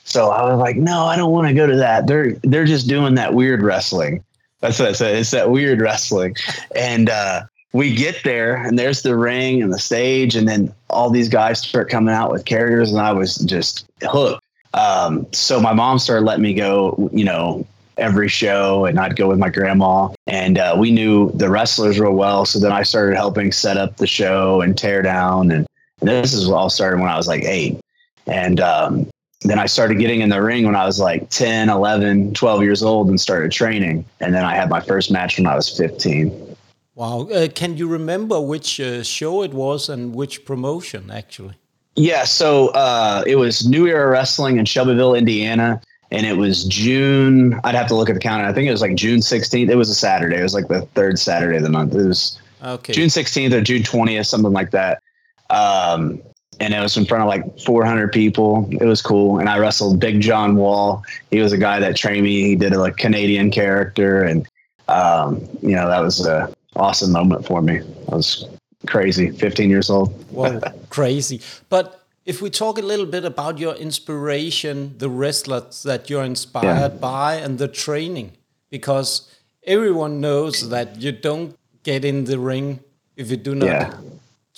So 0.05 0.31
I 0.31 0.43
was 0.51 0.59
like, 0.59 0.77
no, 0.77 1.05
I 1.05 1.17
don't 1.17 1.33
want 1.33 1.49
to 1.49 1.55
go 1.55 1.67
to 1.67 1.77
that. 1.77 2.07
They're 2.07 2.33
they're 2.43 2.65
just 2.65 2.89
doing 2.89 3.15
that 3.15 3.35
weird 3.35 3.63
wrestling. 3.63 4.25
That's 4.61 4.79
what 4.79 4.89
I 4.89 4.93
said. 4.93 5.17
It's 5.17 5.31
that 5.31 5.51
weird 5.51 5.81
wrestling. 5.81 6.37
And 6.75 7.09
uh, 7.09 7.43
we 7.73 7.95
get 7.95 8.23
there 8.25 8.57
and 8.57 8.79
there's 8.79 9.03
the 9.03 9.17
ring 9.17 9.63
and 9.63 9.73
the 9.73 9.79
stage, 9.79 10.35
and 10.37 10.49
then 10.49 10.75
all 10.89 11.11
these 11.11 11.29
guys 11.29 11.61
start 11.61 11.89
coming 11.89 12.15
out 12.15 12.33
with 12.33 12.45
characters, 12.45 12.91
and 12.91 13.01
I 13.01 13.13
was 13.13 13.37
just 13.37 13.87
hooked. 14.03 14.43
Um, 14.75 15.27
so 15.33 15.61
my 15.61 15.73
mom 15.73 15.99
started 15.99 16.25
letting 16.25 16.43
me 16.43 16.55
go, 16.55 17.11
you 17.13 17.25
know, 17.25 17.67
every 17.97 18.29
show, 18.29 18.87
and 18.87 18.99
I'd 18.99 19.17
go 19.17 19.29
with 19.29 19.39
my 19.39 19.49
grandma, 19.49 20.09
and 20.27 20.59
uh, 20.59 20.75
we 20.79 20.91
knew 20.91 21.31
the 21.33 21.51
wrestlers 21.51 22.01
real 22.01 22.13
well. 22.13 22.45
So 22.45 22.59
then 22.59 22.73
I 22.73 22.83
started 22.83 23.17
helping 23.17 23.53
set 23.53 23.77
up 23.77 23.97
the 23.99 24.07
show 24.07 24.61
and 24.61 24.77
tear 24.77 25.03
down, 25.03 25.51
and, 25.51 25.67
and 25.70 25.70
this 26.01 26.33
is 26.33 26.49
all 26.49 26.71
started 26.71 27.01
when 27.01 27.11
I 27.11 27.17
was 27.17 27.29
like 27.29 27.45
eight, 27.45 27.79
and 28.27 28.61
um, 28.61 29.11
then 29.43 29.59
I 29.59 29.67
started 29.67 29.99
getting 29.99 30.21
in 30.21 30.29
the 30.29 30.43
ring 30.43 30.67
when 30.67 30.77
I 30.77 30.85
was 30.85 31.01
like 31.01 31.31
10, 31.31 31.69
11, 31.69 32.35
12 32.35 32.63
years 32.63 32.83
old 32.83 33.09
and 33.09 33.21
started 33.21 33.51
training. 33.51 34.05
And 34.21 34.35
then 34.35 34.45
I 34.45 34.55
had 34.55 34.69
my 34.69 34.81
first 34.81 35.11
match 35.11 35.39
when 35.39 35.47
I 35.47 35.55
was 35.55 35.75
15. 35.77 36.57
Wow. 36.95 37.23
Uh, 37.23 37.49
can 37.49 37.77
you 37.79 37.89
remember 37.89 38.39
which 38.41 38.79
uh, 38.81 39.03
show 39.03 39.43
it 39.43 39.55
was 39.55 39.89
and 39.89 40.15
which 40.15 40.45
promotion 40.45 41.11
actually? 41.11 41.55
Yeah, 41.97 42.25
so 42.25 42.69
uh, 42.69 43.25
it 43.27 43.37
was 43.37 43.67
New 43.67 43.87
Era 43.87 44.09
Wrestling 44.11 44.59
in 44.59 44.65
Shelbyville, 44.67 45.15
Indiana, 45.15 45.81
and 46.11 46.27
it 46.27 46.37
was 46.37 46.65
June. 46.65 47.59
I'd 47.65 47.75
have 47.75 47.89
to 47.89 47.95
look 47.95 48.11
at 48.11 48.15
the 48.15 48.21
calendar. 48.21 48.47
I 48.47 48.53
think 48.53 48.69
it 48.69 48.73
was 48.73 48.83
like 48.83 48.95
June 48.95 49.21
16th. 49.21 49.71
It 49.71 49.75
was 49.75 49.89
a 49.89 49.95
Saturday. 49.95 50.37
It 50.37 50.43
was 50.43 50.55
like 50.55 50.69
the 50.69 50.83
third 50.95 51.19
Saturday 51.19 51.57
of 51.57 51.63
the 51.63 51.71
month. 51.71 51.95
It 51.95 52.07
was 52.07 52.39
Okay. 52.63 52.93
June 52.93 53.09
16th 53.09 53.53
or 53.55 53.63
June 53.63 53.83
20th, 53.83 54.27
something 54.27 54.53
like 54.53 54.71
that. 54.73 55.03
Um, 55.51 56.23
and 56.61 56.75
it 56.75 56.81
was 56.81 56.97
in 56.97 57.07
front 57.07 57.23
of 57.23 57.29
like 57.29 57.59
400 57.61 58.13
people. 58.13 58.69
It 58.71 58.85
was 58.85 59.01
cool. 59.01 59.39
And 59.39 59.49
I 59.49 59.59
wrestled 59.59 59.99
Big 59.99 60.21
John 60.21 60.57
Wall. 60.57 61.03
He 61.31 61.41
was 61.41 61.53
a 61.53 61.59
guy 61.59 61.81
that 61.81 61.97
trained 61.97 62.25
me. 62.25 62.43
He 62.43 62.57
did 62.57 62.73
a 62.73 62.79
like 62.79 62.97
Canadian 62.97 63.51
character, 63.51 64.23
and 64.23 64.47
um, 64.89 65.41
you 65.63 65.75
know 65.75 65.89
that 65.89 66.01
was 66.01 66.21
an 66.21 66.53
awesome 66.77 67.13
moment 67.13 67.47
for 67.47 67.63
me. 67.63 67.81
I 68.13 68.15
was 68.15 68.47
crazy, 68.87 69.31
15 69.31 69.71
years 69.71 69.89
old. 69.89 70.13
Wow, 70.33 70.61
crazy. 70.91 71.41
But 71.71 72.05
if 72.27 72.43
we 72.43 72.51
talk 72.51 72.79
a 72.79 72.83
little 72.83 73.07
bit 73.07 73.25
about 73.25 73.59
your 73.59 73.75
inspiration, 73.75 74.95
the 74.99 75.09
wrestlers 75.09 75.83
that 75.85 76.11
you're 76.11 76.25
inspired 76.25 77.01
by, 77.01 77.37
and 77.37 77.59
the 77.59 77.69
training, 77.69 78.33
because 78.71 79.35
everyone 79.65 80.21
knows 80.21 80.69
that 80.69 81.01
you 81.01 81.13
don't 81.13 81.57
get 81.83 82.05
in 82.05 82.25
the 82.25 82.39
ring 82.39 82.81
if 83.17 83.31
you 83.31 83.37
do 83.37 83.55
not 83.55 83.67
Yeah. 83.67 83.95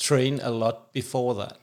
Train 0.02 0.40
a 0.43 0.50
lot 0.50 0.93
before 0.93 1.35
that. 1.37 1.56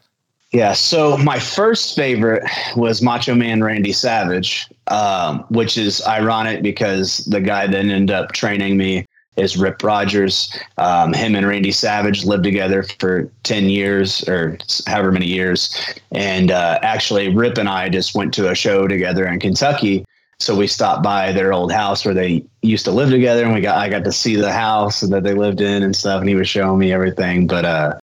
Yeah. 0.52 0.74
So 0.74 1.16
my 1.18 1.38
first 1.38 1.96
favorite 1.96 2.44
was 2.76 3.02
Macho 3.04 3.36
Man 3.36 3.64
Randy 3.64 3.92
Savage, 3.92 4.68
um, 4.88 5.46
which 5.50 5.78
is 5.78 6.04
ironic 6.08 6.64
because 6.64 7.18
the 7.26 7.40
guy 7.40 7.68
that 7.68 7.76
ended 7.76 8.10
up 8.10 8.32
training 8.32 8.76
me 8.78 9.06
is 9.38 9.58
Rip 9.58 9.84
Rogers. 9.84 10.52
Um, 10.78 11.14
him 11.14 11.36
and 11.36 11.48
Randy 11.48 11.72
Savage 11.72 12.26
lived 12.26 12.44
together 12.44 12.84
for 13.00 13.32
10 13.44 13.70
years 13.70 14.28
or 14.28 14.58
however 14.88 15.12
many 15.12 15.28
years. 15.28 15.76
And 16.12 16.50
uh, 16.50 16.80
actually, 16.82 17.34
Rip 17.34 17.58
and 17.58 17.70
I 17.70 17.90
just 17.90 18.16
went 18.16 18.34
to 18.36 18.50
a 18.50 18.56
show 18.56 18.88
together 18.88 19.28
in 19.28 19.40
Kentucky. 19.40 20.04
So 20.40 20.56
we 20.56 20.68
stopped 20.68 21.04
by 21.04 21.32
their 21.32 21.54
old 21.54 21.72
house 21.72 22.06
where 22.06 22.14
they 22.14 22.44
used 22.62 22.86
to 22.86 22.92
live 22.92 23.10
together, 23.10 23.44
and 23.44 23.54
we 23.54 23.60
got 23.60 23.78
I 23.78 23.90
got 23.90 24.06
to 24.06 24.12
see 24.14 24.38
the 24.38 24.54
house 24.54 25.02
that 25.02 25.24
they 25.24 25.34
lived 25.34 25.60
in 25.60 25.84
and 25.84 25.94
stuff. 25.94 26.22
And 26.22 26.30
he 26.30 26.36
was 26.36 26.48
showing 26.48 26.80
me 26.80 26.94
everything. 26.94 27.46
But 27.46 27.66
uh, 27.66 28.00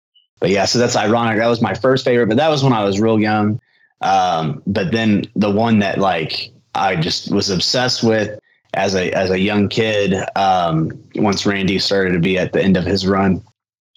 but 0.43 0.51
yeah, 0.51 0.65
so 0.65 0.81
that's 0.81 0.97
ironic. 0.97 1.39
That 1.39 1.47
was 1.47 1.63
my 1.63 1.73
first 1.73 2.05
favorite, 2.05 2.27
but 2.27 2.37
that 2.37 2.49
was 2.49 2.65
when 2.65 2.73
I 2.73 2.83
was 2.83 3.01
real 3.01 3.21
young. 3.21 3.61
Um, 4.01 4.61
but 4.67 4.91
then 4.91 5.23
the 5.37 5.53
one 5.53 5.79
that 5.79 5.99
like 5.99 6.51
I 6.75 6.97
just 6.97 7.31
was 7.31 7.49
obsessed 7.49 8.03
with 8.03 8.41
as 8.75 8.97
a 8.97 9.13
as 9.13 9.31
a 9.31 9.39
young 9.39 9.69
kid, 9.69 10.17
um, 10.35 10.91
once 11.15 11.47
Randy 11.47 11.79
started 11.79 12.15
to 12.15 12.19
be 12.19 12.39
at 12.39 12.53
the 12.53 12.61
end 12.61 12.77
of 12.77 12.85
his 12.85 13.07
run, 13.07 13.41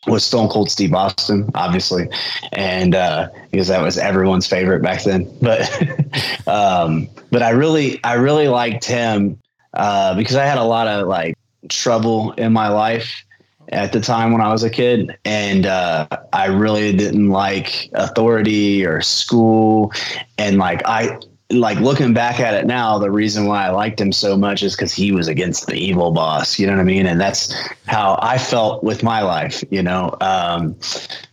was 0.06 0.24
Stone 0.24 0.50
Cold 0.50 0.70
Steve 0.70 0.94
Austin, 0.94 1.50
obviously, 1.56 2.08
and 2.54 2.94
uh, 2.94 3.28
because 3.50 3.70
that 3.70 3.82
was 3.82 3.98
everyone's 3.98 4.46
favorite 4.46 4.84
back 4.84 5.04
then. 5.04 5.28
But 5.42 6.48
um, 6.48 7.10
but 7.32 7.42
I 7.42 7.50
really 7.50 8.00
I 8.04 8.14
really 8.14 8.50
liked 8.50 8.86
him 8.86 9.40
uh, 9.74 10.14
because 10.14 10.36
I 10.36 10.46
had 10.46 10.60
a 10.60 10.64
lot 10.64 10.88
of 10.88 11.08
like 11.08 11.34
trouble 11.70 12.34
in 12.34 12.54
my 12.54 12.68
life 12.68 13.25
at 13.70 13.92
the 13.92 14.00
time 14.00 14.32
when 14.32 14.42
I 14.42 14.52
was 14.52 14.64
a 14.64 14.70
kid, 14.70 15.18
and 15.26 15.66
uh, 15.66 16.08
I 16.34 16.48
really 16.48 16.96
didn't 16.96 17.30
like 17.30 17.90
authority 17.94 18.86
or 18.86 19.02
school, 19.02 19.92
and 20.38 20.58
like 20.58 20.82
I 20.86 21.20
like 21.52 21.80
looking 21.80 22.14
back 22.14 22.40
at 22.40 22.56
it 22.56 22.66
now, 22.66 22.98
the 22.98 23.12
reason 23.12 23.46
why 23.46 23.68
I 23.68 23.70
liked 23.70 24.02
him 24.02 24.12
so 24.12 24.36
much 24.36 24.64
is 24.64 24.76
because 24.76 24.92
he 24.92 25.12
was 25.12 25.28
against 25.28 25.68
the 25.68 25.76
evil 25.76 26.12
boss. 26.12 26.58
You 26.58 26.66
know 26.66 26.74
what 26.74 26.82
I 26.82 26.86
mean? 26.86 27.06
And 27.06 27.22
that's 27.22 27.54
how 27.86 28.18
I 28.22 28.38
felt 28.38 28.84
with 28.84 29.04
my 29.04 29.22
life. 29.22 29.64
You 29.70 29.84
know. 29.84 30.16
Um, 30.22 30.76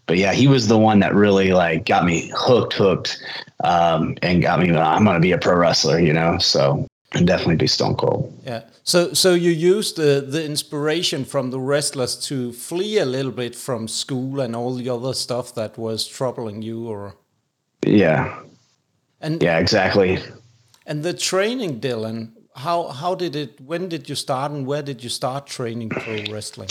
but 0.07 0.19
yeah, 0.19 0.33
he 0.33 0.49
was 0.49 0.69
the 0.69 0.79
one 0.79 0.99
that 1.01 1.15
really 1.15 1.53
like 1.53 1.87
got 1.87 2.05
me 2.05 2.31
hooked, 2.37 2.75
hooked, 2.75 3.23
um, 3.65 4.17
and 4.23 4.43
got 4.43 4.61
me. 4.61 4.77
I'm 4.77 5.05
to 5.05 5.21
be 5.21 5.33
a 5.33 5.39
pro 5.39 5.57
wrestler. 5.57 5.99
You 5.99 6.12
know. 6.12 6.39
So 6.39 6.87
and 7.15 7.27
definitely 7.27 7.57
be 7.57 7.67
Stone 7.67 7.97
Cold. 7.97 8.33
Yeah. 8.45 8.62
So 8.85 9.12
so 9.12 9.35
you 9.35 9.51
used 9.51 9.97
the 9.97 10.25
the 10.27 10.45
inspiration 10.45 11.25
from 11.25 11.51
the 11.51 11.61
wrestlers 11.61 12.17
to 12.27 12.53
flee 12.53 12.99
a 12.99 13.05
little 13.05 13.31
bit 13.33 13.55
from 13.55 13.87
school 13.89 14.41
and 14.41 14.57
all 14.57 14.75
the 14.75 14.89
other 14.91 15.15
stuff 15.15 15.55
that 15.55 15.79
was 15.79 16.07
troubling 16.07 16.62
you, 16.62 16.89
or 16.89 17.15
Yeah, 17.87 18.41
and 19.21 19.43
yeah, 19.43 19.59
exactly. 19.59 20.19
and 20.87 21.03
the 21.03 21.15
training, 21.15 21.81
Dylan. 21.81 22.33
How 22.57 22.89
how 22.89 23.15
did 23.15 23.37
it? 23.37 23.61
When 23.61 23.89
did 23.89 24.09
you 24.09 24.17
start, 24.17 24.53
and 24.53 24.67
where 24.67 24.83
did 24.83 25.03
you 25.03 25.09
start 25.11 25.47
training 25.47 25.89
pro 25.91 26.25
wrestling? 26.31 26.69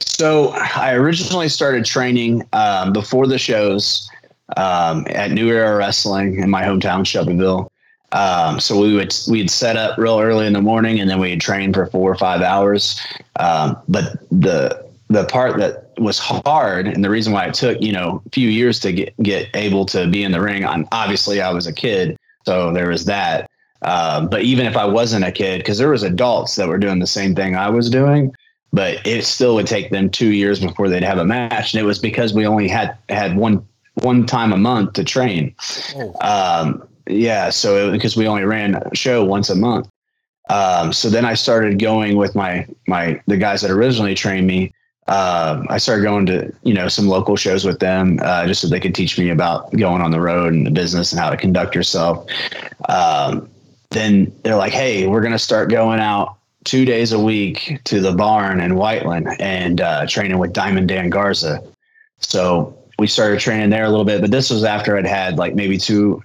So 0.00 0.48
I 0.48 0.94
originally 0.94 1.48
started 1.48 1.84
training 1.84 2.42
um, 2.52 2.92
before 2.92 3.26
the 3.26 3.38
shows 3.38 4.08
um, 4.56 5.06
at 5.10 5.30
New 5.30 5.48
Era 5.48 5.76
Wrestling 5.76 6.40
in 6.40 6.50
my 6.50 6.62
hometown, 6.62 7.06
Shelbyville. 7.06 7.69
Um, 8.12 8.58
so 8.58 8.78
we 8.78 8.94
would 8.94 9.14
we'd 9.28 9.50
set 9.50 9.76
up 9.76 9.96
real 9.98 10.18
early 10.18 10.46
in 10.46 10.52
the 10.52 10.60
morning, 10.60 11.00
and 11.00 11.08
then 11.08 11.20
we'd 11.20 11.40
train 11.40 11.72
for 11.72 11.86
four 11.86 12.10
or 12.10 12.16
five 12.16 12.42
hours. 12.42 13.00
Um, 13.36 13.76
but 13.88 14.18
the 14.30 14.84
the 15.08 15.24
part 15.26 15.58
that 15.58 15.92
was 15.98 16.18
hard, 16.18 16.86
and 16.86 17.04
the 17.04 17.10
reason 17.10 17.32
why 17.32 17.46
it 17.46 17.54
took 17.54 17.80
you 17.80 17.92
know 17.92 18.22
a 18.26 18.30
few 18.30 18.48
years 18.48 18.80
to 18.80 18.92
get 18.92 19.16
get 19.22 19.48
able 19.54 19.86
to 19.86 20.08
be 20.08 20.24
in 20.24 20.32
the 20.32 20.40
ring, 20.40 20.64
on 20.64 20.88
obviously 20.92 21.40
I 21.40 21.52
was 21.52 21.66
a 21.66 21.72
kid, 21.72 22.16
so 22.44 22.72
there 22.72 22.88
was 22.88 23.04
that. 23.04 23.48
Um, 23.82 24.28
but 24.28 24.42
even 24.42 24.66
if 24.66 24.76
I 24.76 24.84
wasn't 24.84 25.24
a 25.24 25.32
kid, 25.32 25.58
because 25.58 25.78
there 25.78 25.88
was 25.88 26.02
adults 26.02 26.56
that 26.56 26.68
were 26.68 26.78
doing 26.78 26.98
the 26.98 27.06
same 27.06 27.34
thing 27.34 27.56
I 27.56 27.70
was 27.70 27.88
doing, 27.88 28.34
but 28.72 29.04
it 29.06 29.24
still 29.24 29.54
would 29.54 29.66
take 29.66 29.90
them 29.90 30.10
two 30.10 30.32
years 30.32 30.60
before 30.60 30.88
they'd 30.88 31.02
have 31.02 31.18
a 31.18 31.24
match, 31.24 31.72
and 31.72 31.80
it 31.80 31.86
was 31.86 31.98
because 31.98 32.34
we 32.34 32.46
only 32.46 32.68
had 32.68 32.96
had 33.08 33.36
one 33.36 33.64
one 33.94 34.26
time 34.26 34.52
a 34.52 34.56
month 34.56 34.94
to 34.94 35.04
train. 35.04 35.54
Oh. 35.94 36.14
Um, 36.20 36.88
yeah, 37.10 37.50
so 37.50 37.90
because 37.90 38.16
we 38.16 38.26
only 38.26 38.44
ran 38.44 38.74
a 38.74 38.94
show 38.94 39.24
once 39.24 39.50
a 39.50 39.56
month. 39.56 39.88
Um, 40.48 40.92
so 40.92 41.08
then 41.08 41.24
I 41.24 41.34
started 41.34 41.78
going 41.78 42.16
with 42.16 42.34
my 42.34 42.66
my 42.86 43.20
the 43.26 43.36
guys 43.36 43.62
that 43.62 43.70
originally 43.70 44.14
trained 44.14 44.46
me. 44.46 44.72
Um, 45.06 45.66
I 45.70 45.78
started 45.78 46.02
going 46.02 46.26
to 46.26 46.52
you 46.62 46.74
know 46.74 46.88
some 46.88 47.08
local 47.08 47.36
shows 47.36 47.64
with 47.64 47.78
them 47.78 48.18
uh, 48.22 48.46
just 48.46 48.60
so 48.60 48.68
they 48.68 48.80
could 48.80 48.94
teach 48.94 49.18
me 49.18 49.30
about 49.30 49.72
going 49.72 50.02
on 50.02 50.10
the 50.10 50.20
road 50.20 50.52
and 50.52 50.66
the 50.66 50.70
business 50.70 51.12
and 51.12 51.20
how 51.20 51.30
to 51.30 51.36
conduct 51.36 51.74
yourself. 51.74 52.26
Um, 52.88 53.48
then 53.90 54.32
they're 54.42 54.56
like, 54.56 54.72
"Hey, 54.72 55.06
we're 55.06 55.20
to 55.22 55.38
start 55.38 55.70
going 55.70 56.00
out 56.00 56.36
two 56.64 56.84
days 56.84 57.12
a 57.12 57.18
week 57.18 57.80
to 57.84 58.00
the 58.00 58.12
barn 58.12 58.60
in 58.60 58.74
Whiteland 58.74 59.28
and 59.40 59.80
uh, 59.80 60.06
training 60.06 60.38
with 60.38 60.52
Diamond 60.52 60.88
Dan 60.88 61.10
Garza." 61.10 61.62
So 62.18 62.76
we 63.00 63.06
started 63.06 63.40
training 63.40 63.70
there 63.70 63.84
a 63.84 63.88
little 63.88 64.04
bit, 64.04 64.20
but 64.20 64.30
this 64.30 64.50
was 64.50 64.62
after 64.62 64.96
I'd 64.96 65.06
had 65.06 65.38
like 65.38 65.54
maybe 65.54 65.78
two, 65.78 66.22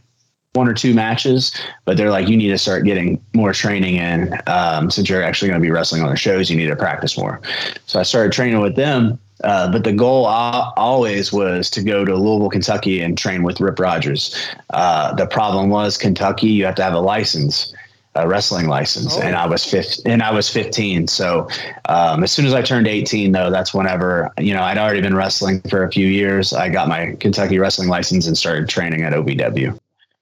one 0.56 0.68
or 0.68 0.74
two 0.74 0.94
matches. 0.94 1.52
But 1.86 1.98
they're 1.98 2.12
like, 2.12 2.28
you 2.28 2.38
need 2.38 2.50
to 2.50 2.58
start 2.58 2.86
getting 2.86 3.22
more 3.34 3.54
training 3.54 3.96
in. 3.96 4.34
Um, 4.48 4.90
since 4.90 5.10
you're 5.10 5.24
actually 5.24 5.50
going 5.50 5.60
to 5.60 5.66
be 5.66 5.72
wrestling 5.72 6.02
on 6.02 6.10
the 6.10 6.18
shows, 6.18 6.50
you 6.50 6.58
need 6.58 6.68
to 6.68 6.76
practice 6.76 7.18
more. 7.18 7.42
So 7.86 8.00
I 8.00 8.04
started 8.04 8.32
training 8.32 8.62
with 8.62 8.76
them. 8.76 9.20
Uh, 9.44 9.70
but 9.70 9.84
the 9.84 9.92
goal 9.92 10.30
al- 10.30 10.74
always 10.78 11.34
was 11.34 11.70
to 11.70 11.84
go 11.84 12.06
to 12.06 12.16
Louisville, 12.16 12.50
Kentucky, 12.50 13.02
and 13.02 13.18
train 13.18 13.44
with 13.44 13.60
Rip 13.60 13.80
Rogers. 13.80 14.36
Uh, 14.72 15.14
the 15.14 15.28
problem 15.28 15.70
was 15.70 15.98
Kentucky, 15.98 16.48
you 16.48 16.66
have 16.66 16.76
to 16.76 16.84
have 16.84 16.94
a 16.94 17.00
license 17.00 17.74
a 18.16 18.28
wrestling 18.28 18.68
license, 18.68 19.18
and 19.18 19.36
I 19.36 19.46
was 19.46 19.66
15, 19.66 20.10
and 20.10 20.24
I 20.24 20.32
was 20.32 20.50
15. 20.50 21.08
So 21.08 21.50
um, 21.90 22.24
as 22.24 22.32
soon 22.32 22.46
as 22.46 22.54
I 22.54 22.62
turned 22.62 22.88
18, 22.88 23.34
though, 23.34 23.52
that's 23.52 23.74
whenever 23.74 24.32
you 24.40 24.54
know 24.54 24.62
I'd 24.62 24.78
already 24.78 25.02
been 25.02 25.16
wrestling 25.16 25.62
for 25.70 25.84
a 25.84 25.92
few 25.92 26.08
years. 26.08 26.54
I 26.54 26.70
got 26.70 26.88
my 26.88 27.16
Kentucky 27.20 27.60
wrestling 27.60 27.90
license 27.90 28.26
and 28.26 28.38
started 28.38 28.70
training 28.70 29.04
at 29.04 29.12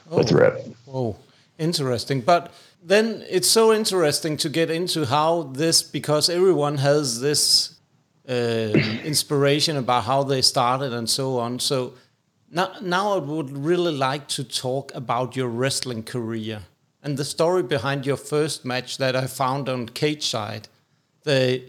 OVW 0.10 0.18
with 0.18 0.32
Rip. 0.32 0.66
Oh, 0.88 1.16
interesting. 1.58 2.22
But 2.22 2.52
then 2.84 3.24
it's 3.30 3.50
so 3.50 3.74
interesting 3.74 4.38
to 4.38 4.50
get 4.50 4.70
into 4.70 5.06
how 5.06 5.44
this 5.44 5.82
because 5.82 6.30
everyone 6.30 6.78
has 6.78 7.22
this 7.22 7.76
uh, 8.28 8.34
inspiration 9.04 9.78
about 9.78 10.04
how 10.04 10.24
they 10.24 10.42
started 10.42 10.94
and 10.94 11.10
so 11.10 11.40
on. 11.40 11.60
So 11.60 11.94
now, 12.52 12.74
now 12.82 13.14
I 13.14 13.18
would 13.18 13.52
really 13.58 13.94
like 13.94 14.28
to 14.30 14.44
talk 14.44 14.94
about 14.94 15.36
your 15.36 15.48
wrestling 15.48 16.04
career 16.04 16.64
and 17.02 17.18
the 17.18 17.26
story 17.26 17.64
behind 17.64 18.06
your 18.06 18.18
first 18.18 18.64
match 18.64 18.98
that 18.98 19.16
I 19.16 19.28
found 19.28 19.68
on 19.68 19.88
Cage 19.88 20.26
Side, 20.26 20.68
the 21.24 21.64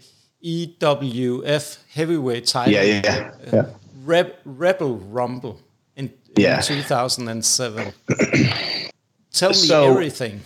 EWF 0.45 1.79
heavyweight 1.93 2.47
title. 2.47 2.73
Yeah, 2.73 2.83
yeah, 2.83 3.31
yeah. 3.53 3.67
Reb, 4.05 4.35
Rebel 4.45 4.97
Rumble 4.99 5.61
Yeah. 6.37 6.57
in 6.59 6.63
2007. 6.65 7.93
Tell 9.33 9.51
me 9.51 9.55
So- 9.55 9.91
everything. 9.91 10.41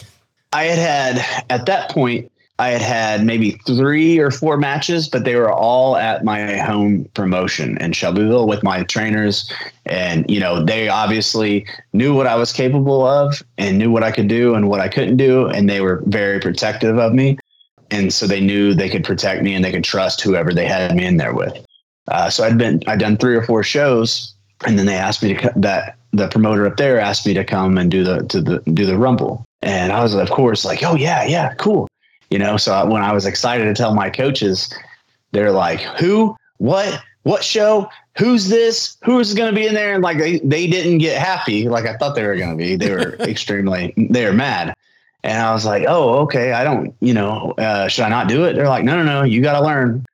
I 0.53 0.65
had 0.65 0.79
had 1.19 1.45
at 1.51 1.67
that 1.67 1.91
point 1.91 2.33
I 2.61 2.71
had 2.71 2.81
had 2.83 3.25
maybe 3.25 3.53
three 3.67 4.19
or 4.19 4.33
four 4.33 4.57
matches, 4.57 5.09
but 5.09 5.25
they 5.25 5.37
were 5.37 5.53
all 5.53 5.97
at 5.97 6.25
my 6.25 6.57
home 6.57 7.05
promotion 7.15 7.77
in 7.79 7.93
Shelbyville 7.93 8.49
with 8.49 8.65
my 8.65 8.83
trainers. 8.83 9.53
And, 9.87 10.29
you 10.29 10.41
know, 10.41 10.65
they 10.65 10.89
obviously 10.89 11.67
knew 11.93 12.15
what 12.15 12.27
I 12.27 12.35
was 12.35 12.53
capable 12.53 13.07
of 13.07 13.43
and 13.59 13.79
knew 13.79 13.93
what 13.93 14.03
I 14.03 14.11
could 14.11 14.27
do 14.27 14.55
and 14.55 14.69
what 14.69 14.81
I 14.81 14.89
couldn't 14.89 15.19
do. 15.19 15.47
And 15.47 15.71
they 15.71 15.81
were 15.81 16.03
very 16.07 16.41
protective 16.41 16.99
of 16.99 17.13
me. 17.13 17.39
And 17.93 18.13
so 18.13 18.27
they 18.27 18.41
knew 18.41 18.75
they 18.75 18.89
could 18.89 19.05
protect 19.05 19.43
me 19.45 19.55
and 19.55 19.65
they 19.65 19.71
could 19.71 19.85
trust 19.85 20.21
whoever 20.21 20.53
they 20.53 20.67
had 20.67 20.97
me 20.97 21.07
in 21.07 21.17
there 21.17 21.35
with. 21.35 21.65
Uh, 22.09 22.29
so 22.29 22.43
I'd 22.43 22.59
been, 22.59 22.83
I'd 22.89 22.99
done 22.99 23.19
three 23.19 23.37
or 23.37 23.43
four 23.45 23.63
shows 23.63 24.35
and 24.67 24.79
then 24.79 24.87
they 24.87 24.97
asked 24.97 25.23
me 25.23 25.35
to, 25.35 25.53
that 25.57 25.97
the 26.13 26.29
promoter 26.29 26.67
up 26.67 26.77
there 26.77 26.99
asked 26.99 27.27
me 27.27 27.35
to 27.35 27.45
come 27.45 27.79
and 27.79 27.91
do 27.91 28.03
the, 28.03 28.23
to 28.25 28.41
the, 28.41 28.59
do 28.73 28.87
the 28.87 28.97
rumble. 28.97 29.45
And 29.63 29.93
I 29.93 30.03
was, 30.03 30.15
of 30.15 30.31
course, 30.31 30.65
like, 30.65 30.83
oh, 30.83 30.95
yeah, 30.95 31.25
yeah, 31.25 31.55
cool. 31.55 31.89
You 32.31 32.39
know 32.39 32.57
so 32.57 32.87
when 32.87 33.03
i 33.03 33.13
was 33.13 33.27
excited 33.27 33.65
to 33.65 33.75
tell 33.75 33.95
my 33.95 34.11
coaches 34.11 34.73
they're 35.33 35.53
like 35.53 35.81
who? 35.81 36.37
What? 36.59 37.03
What 37.23 37.45
show? 37.45 37.89
Who's 38.17 38.49
this? 38.49 38.97
Who's 39.05 39.35
going 39.35 39.51
to 39.51 39.55
be 39.55 39.67
in 39.67 39.75
there? 39.75 39.95
And 39.95 40.03
like 40.03 40.19
they, 40.19 40.39
they 40.39 40.67
didn't 40.67 40.99
get 40.99 41.21
happy 41.21 41.69
like 41.69 41.87
i 41.87 41.97
thought 41.97 42.15
they 42.15 42.27
were 42.27 42.37
going 42.37 42.51
to 42.51 42.57
be. 42.57 42.77
They 42.77 42.91
were 42.91 43.15
extremely 43.21 43.95
they 43.97 44.25
were 44.25 44.33
mad. 44.33 44.75
And 45.25 45.43
i 45.43 45.53
was 45.53 45.65
like 45.65 45.85
oh 45.89 46.21
okay 46.21 46.53
i 46.53 46.63
don't 46.65 46.95
you 47.01 47.15
know 47.15 47.55
uh, 47.59 47.89
should 47.89 48.05
i 48.05 48.09
not 48.09 48.29
do 48.29 48.45
it? 48.45 48.55
They're 48.55 48.69
like 48.69 48.85
no 48.85 48.97
no 48.97 49.05
no 49.05 49.23
you 49.23 49.41
got 49.41 49.59
to 49.59 49.65
learn. 49.65 50.05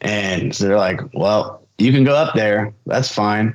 And 0.00 0.54
so 0.54 0.66
they're 0.66 0.76
like 0.76 1.00
well 1.14 1.66
you 1.78 1.92
can 1.92 2.04
go 2.04 2.14
up 2.14 2.34
there. 2.34 2.74
That's 2.86 3.12
fine 3.12 3.54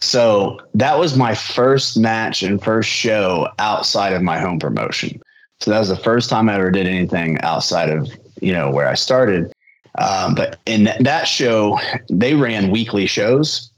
so 0.00 0.60
that 0.74 0.98
was 0.98 1.16
my 1.16 1.34
first 1.34 1.96
match 1.96 2.42
and 2.42 2.62
first 2.62 2.88
show 2.88 3.48
outside 3.58 4.12
of 4.12 4.22
my 4.22 4.38
home 4.38 4.58
promotion 4.58 5.20
so 5.60 5.70
that 5.70 5.78
was 5.78 5.88
the 5.88 5.96
first 5.96 6.28
time 6.30 6.48
I 6.48 6.54
ever 6.54 6.70
did 6.70 6.86
anything 6.86 7.40
outside 7.40 7.90
of 7.90 8.10
you 8.40 8.52
know 8.52 8.70
where 8.70 8.86
I 8.86 8.94
started. 8.94 9.52
Um, 9.98 10.34
but 10.34 10.58
in 10.66 10.84
th- 10.84 10.98
that 11.00 11.24
show, 11.24 11.78
they 12.10 12.34
ran 12.34 12.70
weekly 12.70 13.06
shows. 13.06 13.70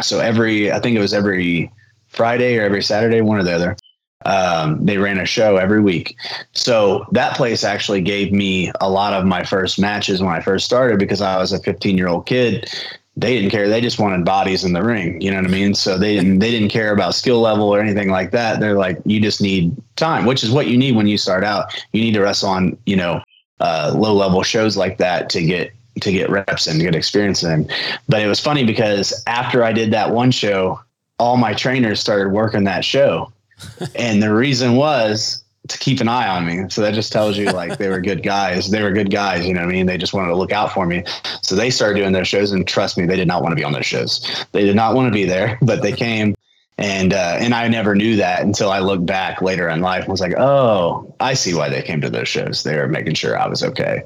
So 0.00 0.20
every 0.20 0.70
I 0.70 0.78
think 0.78 0.96
it 0.96 1.00
was 1.00 1.14
every 1.14 1.72
Friday 2.08 2.58
or 2.58 2.62
every 2.62 2.82
Saturday, 2.82 3.20
one 3.20 3.38
or 3.38 3.42
the 3.42 3.54
other. 3.54 3.76
Um, 4.24 4.84
they 4.84 4.98
ran 4.98 5.20
a 5.20 5.26
show 5.26 5.56
every 5.56 5.80
week. 5.80 6.16
So 6.52 7.06
that 7.12 7.36
place 7.36 7.62
actually 7.62 8.00
gave 8.00 8.32
me 8.32 8.72
a 8.80 8.90
lot 8.90 9.12
of 9.12 9.24
my 9.24 9.44
first 9.44 9.78
matches 9.78 10.20
when 10.20 10.34
I 10.34 10.40
first 10.40 10.64
started 10.64 10.98
because 10.98 11.20
I 11.20 11.36
was 11.36 11.52
a 11.52 11.60
15 11.60 11.96
year 11.96 12.08
old 12.08 12.26
kid 12.26 12.68
they 13.16 13.34
didn't 13.34 13.50
care. 13.50 13.68
They 13.68 13.80
just 13.80 13.98
wanted 13.98 14.24
bodies 14.24 14.64
in 14.64 14.74
the 14.74 14.82
ring. 14.82 15.20
You 15.20 15.30
know 15.30 15.38
what 15.38 15.46
I 15.46 15.50
mean? 15.50 15.74
So 15.74 15.98
they 15.98 16.14
didn't 16.14 16.38
they 16.38 16.50
didn't 16.50 16.68
care 16.68 16.92
about 16.92 17.14
skill 17.14 17.40
level 17.40 17.74
or 17.74 17.80
anything 17.80 18.10
like 18.10 18.30
that. 18.32 18.60
They're 18.60 18.76
like, 18.76 18.98
you 19.06 19.20
just 19.20 19.40
need 19.40 19.74
time, 19.96 20.26
which 20.26 20.44
is 20.44 20.50
what 20.50 20.66
you 20.66 20.76
need 20.76 20.96
when 20.96 21.06
you 21.06 21.16
start 21.16 21.42
out. 21.42 21.72
You 21.92 22.02
need 22.02 22.12
to 22.14 22.20
wrestle 22.20 22.50
on, 22.50 22.76
you 22.84 22.96
know, 22.96 23.22
uh, 23.60 23.92
low 23.96 24.14
level 24.14 24.42
shows 24.42 24.76
like 24.76 24.98
that 24.98 25.30
to 25.30 25.42
get 25.42 25.72
to 26.02 26.12
get 26.12 26.28
reps 26.28 26.66
and 26.66 26.80
get 26.80 26.94
experience 26.94 27.42
in. 27.42 27.70
But 28.06 28.20
it 28.20 28.26
was 28.26 28.38
funny 28.38 28.64
because 28.64 29.22
after 29.26 29.64
I 29.64 29.72
did 29.72 29.90
that 29.92 30.10
one 30.10 30.30
show, 30.30 30.78
all 31.18 31.38
my 31.38 31.54
trainers 31.54 32.00
started 32.00 32.32
working 32.32 32.64
that 32.64 32.84
show. 32.84 33.32
and 33.94 34.22
the 34.22 34.34
reason 34.34 34.76
was 34.76 35.42
to 35.68 35.78
keep 35.78 36.00
an 36.00 36.08
eye 36.08 36.28
on 36.28 36.46
me. 36.46 36.68
So 36.68 36.82
that 36.82 36.94
just 36.94 37.12
tells 37.12 37.36
you 37.36 37.46
like 37.46 37.78
they 37.78 37.88
were 37.88 38.00
good 38.00 38.22
guys. 38.22 38.70
They 38.70 38.82
were 38.82 38.92
good 38.92 39.10
guys, 39.10 39.46
you 39.46 39.54
know 39.54 39.60
what 39.60 39.70
I 39.70 39.72
mean? 39.72 39.86
They 39.86 39.98
just 39.98 40.14
wanted 40.14 40.28
to 40.28 40.36
look 40.36 40.52
out 40.52 40.72
for 40.72 40.86
me. 40.86 41.04
So 41.42 41.54
they 41.54 41.70
started 41.70 42.00
doing 42.00 42.12
their 42.12 42.24
shows 42.24 42.52
and 42.52 42.66
trust 42.66 42.98
me, 42.98 43.06
they 43.06 43.16
did 43.16 43.28
not 43.28 43.42
want 43.42 43.52
to 43.52 43.56
be 43.56 43.64
on 43.64 43.72
those 43.72 43.86
shows. 43.86 44.26
They 44.52 44.64
did 44.64 44.76
not 44.76 44.94
want 44.94 45.08
to 45.08 45.12
be 45.12 45.24
there, 45.24 45.58
but 45.62 45.82
they 45.82 45.92
came 45.92 46.34
and 46.78 47.14
uh, 47.14 47.36
and 47.38 47.54
I 47.54 47.68
never 47.68 47.94
knew 47.94 48.16
that 48.16 48.42
until 48.42 48.70
I 48.70 48.80
looked 48.80 49.06
back 49.06 49.40
later 49.40 49.68
in 49.68 49.80
life 49.80 50.02
and 50.02 50.10
was 50.10 50.20
like, 50.20 50.34
oh, 50.36 51.14
I 51.20 51.32
see 51.32 51.54
why 51.54 51.70
they 51.70 51.80
came 51.80 52.02
to 52.02 52.10
those 52.10 52.28
shows. 52.28 52.64
They 52.64 52.76
were 52.76 52.86
making 52.86 53.14
sure 53.14 53.38
I 53.38 53.46
was 53.46 53.62
okay. 53.62 54.02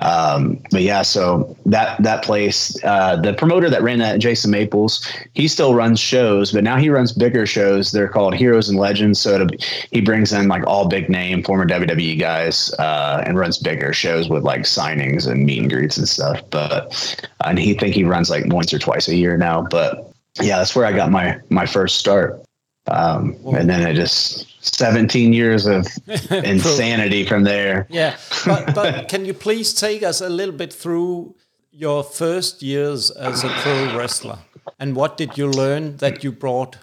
Um, 0.00 0.58
but 0.70 0.82
yeah, 0.82 1.02
so 1.02 1.54
that 1.66 2.02
that 2.02 2.24
place, 2.24 2.82
uh, 2.82 3.16
the 3.16 3.34
promoter 3.34 3.68
that 3.68 3.82
ran 3.82 3.98
that, 3.98 4.20
Jason 4.20 4.50
Maples, 4.50 5.06
he 5.34 5.46
still 5.48 5.74
runs 5.74 6.00
shows, 6.00 6.50
but 6.52 6.64
now 6.64 6.76
he 6.76 6.88
runs 6.88 7.12
bigger 7.12 7.44
shows. 7.44 7.92
They're 7.92 8.08
called 8.08 8.34
Heroes 8.34 8.70
and 8.70 8.78
Legends. 8.78 9.20
So 9.20 9.34
it'll 9.34 9.48
be, 9.48 9.58
he 9.90 10.00
brings 10.00 10.32
in 10.32 10.48
like 10.48 10.66
all 10.66 10.88
big 10.88 11.10
name 11.10 11.42
former 11.42 11.66
WWE 11.66 12.18
guys 12.18 12.72
uh, 12.78 13.22
and 13.26 13.38
runs 13.38 13.58
bigger 13.58 13.92
shows 13.92 14.30
with 14.30 14.44
like 14.44 14.62
signings 14.62 15.30
and 15.30 15.44
meet 15.44 15.60
and 15.60 15.70
greets 15.70 15.98
and 15.98 16.08
stuff. 16.08 16.40
But 16.50 17.28
and 17.44 17.58
he 17.58 17.74
think 17.74 17.94
he 17.94 18.04
runs 18.04 18.30
like 18.30 18.46
once 18.46 18.72
or 18.72 18.78
twice 18.78 19.08
a 19.08 19.14
year 19.14 19.36
now. 19.36 19.62
But 19.62 20.10
yeah, 20.40 20.56
that's 20.56 20.74
where 20.74 20.86
I 20.86 20.92
got 20.92 21.10
my 21.10 21.38
my 21.50 21.66
first 21.66 21.98
start. 21.98 22.42
Um, 22.86 23.36
and 23.54 23.68
then 23.68 23.86
it 23.86 23.94
just 23.94 24.51
17 24.62 25.32
years 25.32 25.66
of 25.66 25.86
insanity 26.30 27.26
from 27.26 27.44
there. 27.44 27.86
Yeah, 27.90 28.16
but, 28.46 28.74
but 28.74 29.08
can 29.08 29.24
you 29.24 29.34
please 29.34 29.74
take 29.74 30.02
us 30.02 30.20
a 30.20 30.28
little 30.28 30.54
bit 30.54 30.72
through 30.72 31.34
your 31.70 32.02
first 32.02 32.62
years 32.62 33.10
as 33.10 33.44
a 33.44 33.48
pro 33.48 33.96
wrestler 33.96 34.38
and 34.78 34.96
what 34.96 35.16
did 35.16 35.38
you 35.38 35.48
learn 35.48 35.96
that 35.98 36.24
you 36.24 36.32
brought 36.32 36.76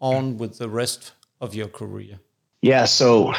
on 0.00 0.38
with 0.38 0.58
the 0.58 0.68
rest 0.68 1.12
of 1.40 1.54
your 1.54 1.68
career? 1.68 2.18
Yeah, 2.62 2.84
so 2.84 3.32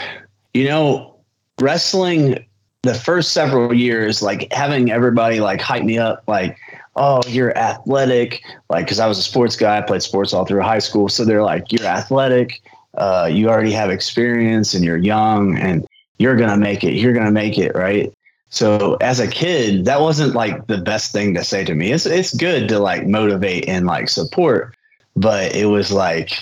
you 0.53 0.67
know, 0.67 1.15
wrestling 1.59 2.45
the 2.83 2.93
first 2.93 3.31
several 3.31 3.73
years, 3.73 4.21
like 4.21 4.51
having 4.51 4.91
everybody 4.91 5.39
like 5.39 5.61
hype 5.61 5.83
me 5.83 5.97
up, 5.97 6.23
like, 6.27 6.57
oh, 6.95 7.21
you're 7.27 7.57
athletic, 7.57 8.43
like, 8.69 8.85
because 8.85 8.99
I 8.99 9.07
was 9.07 9.17
a 9.17 9.23
sports 9.23 9.55
guy, 9.55 9.77
I 9.77 9.81
played 9.81 10.03
sports 10.03 10.33
all 10.33 10.45
through 10.45 10.61
high 10.61 10.79
school, 10.79 11.07
so 11.07 11.23
they're 11.23 11.43
like, 11.43 11.71
you're 11.71 11.87
athletic, 11.87 12.61
uh, 12.95 13.29
you 13.31 13.50
already 13.50 13.71
have 13.71 13.89
experience, 13.89 14.73
and 14.73 14.83
you're 14.83 14.97
young, 14.97 15.57
and 15.57 15.85
you're 16.17 16.35
gonna 16.35 16.57
make 16.57 16.83
it, 16.83 16.93
you're 16.93 17.13
gonna 17.13 17.31
make 17.31 17.57
it, 17.57 17.75
right? 17.75 18.13
So 18.50 18.95
as 19.01 19.19
a 19.19 19.27
kid, 19.27 19.85
that 19.85 20.01
wasn't 20.01 20.35
like 20.35 20.67
the 20.67 20.77
best 20.77 21.12
thing 21.12 21.33
to 21.33 21.43
say 21.43 21.63
to 21.65 21.73
me. 21.73 21.91
It's 21.91 22.05
it's 22.05 22.35
good 22.35 22.69
to 22.69 22.79
like 22.79 23.07
motivate 23.07 23.67
and 23.67 23.85
like 23.88 24.09
support, 24.09 24.75
but 25.15 25.55
it 25.55 25.65
was 25.65 25.91
like 25.91 26.33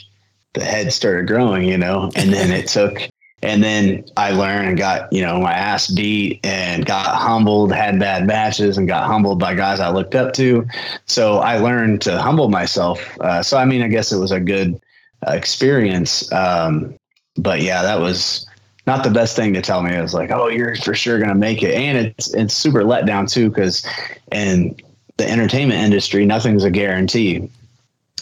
the 0.53 0.63
head 0.63 0.91
started 0.91 1.27
growing, 1.27 1.67
you 1.67 1.77
know, 1.77 2.11
and 2.15 2.33
then 2.33 2.51
it 2.51 2.67
took 2.67 3.09
and 3.43 3.63
then 3.63 4.03
I 4.17 4.31
learned 4.31 4.69
and 4.69 4.77
got, 4.77 5.11
you 5.11 5.21
know, 5.21 5.39
my 5.39 5.53
ass 5.53 5.87
beat 5.87 6.39
and 6.45 6.85
got 6.85 7.15
humbled, 7.15 7.73
had 7.73 7.99
bad 7.99 8.27
matches 8.27 8.77
and 8.77 8.87
got 8.87 9.07
humbled 9.07 9.39
by 9.39 9.55
guys 9.55 9.79
I 9.79 9.89
looked 9.89 10.13
up 10.13 10.33
to. 10.33 10.67
So 11.07 11.37
I 11.37 11.57
learned 11.57 12.01
to 12.01 12.21
humble 12.21 12.49
myself. 12.49 13.19
Uh, 13.19 13.41
so, 13.41 13.57
I 13.57 13.65
mean, 13.65 13.81
I 13.81 13.87
guess 13.87 14.11
it 14.11 14.19
was 14.19 14.31
a 14.31 14.39
good 14.39 14.79
experience. 15.27 16.31
Um, 16.31 16.95
but 17.37 17.61
yeah, 17.61 17.81
that 17.81 17.99
was 17.99 18.45
not 18.87 19.03
the 19.03 19.09
best 19.09 19.35
thing 19.35 19.53
to 19.53 19.61
tell 19.61 19.81
me. 19.83 19.93
It 19.93 20.01
was 20.01 20.13
like, 20.13 20.31
oh, 20.31 20.47
you're 20.47 20.75
for 20.77 20.93
sure 20.93 21.17
going 21.17 21.29
to 21.29 21.35
make 21.35 21.63
it. 21.63 21.73
And 21.73 21.97
it's, 21.97 22.33
it's 22.33 22.53
super 22.53 22.83
let 22.83 23.05
down 23.05 23.27
too, 23.27 23.49
because 23.49 23.85
in 24.31 24.75
the 25.17 25.29
entertainment 25.29 25.79
industry, 25.79 26.25
nothing's 26.25 26.63
a 26.63 26.71
guarantee. 26.71 27.49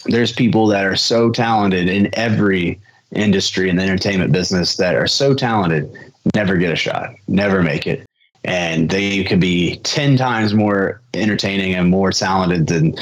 There's 0.04 0.32
people 0.32 0.66
that 0.68 0.84
are 0.84 0.96
so 0.96 1.30
talented 1.30 1.88
in 1.88 2.10
every 2.14 2.80
industry 3.12 3.68
in 3.68 3.76
the 3.76 3.82
entertainment 3.82 4.32
business 4.32 4.76
that 4.76 4.94
are 4.94 5.06
so 5.06 5.34
talented 5.34 5.90
never 6.34 6.56
get 6.56 6.72
a 6.72 6.76
shot, 6.76 7.14
never 7.28 7.62
make 7.62 7.86
it. 7.86 8.06
And 8.44 8.88
they 8.88 9.24
could 9.24 9.40
be 9.40 9.76
10 9.78 10.16
times 10.16 10.54
more 10.54 11.00
entertaining 11.14 11.74
and 11.74 11.90
more 11.90 12.12
talented 12.12 12.66
than 12.66 12.94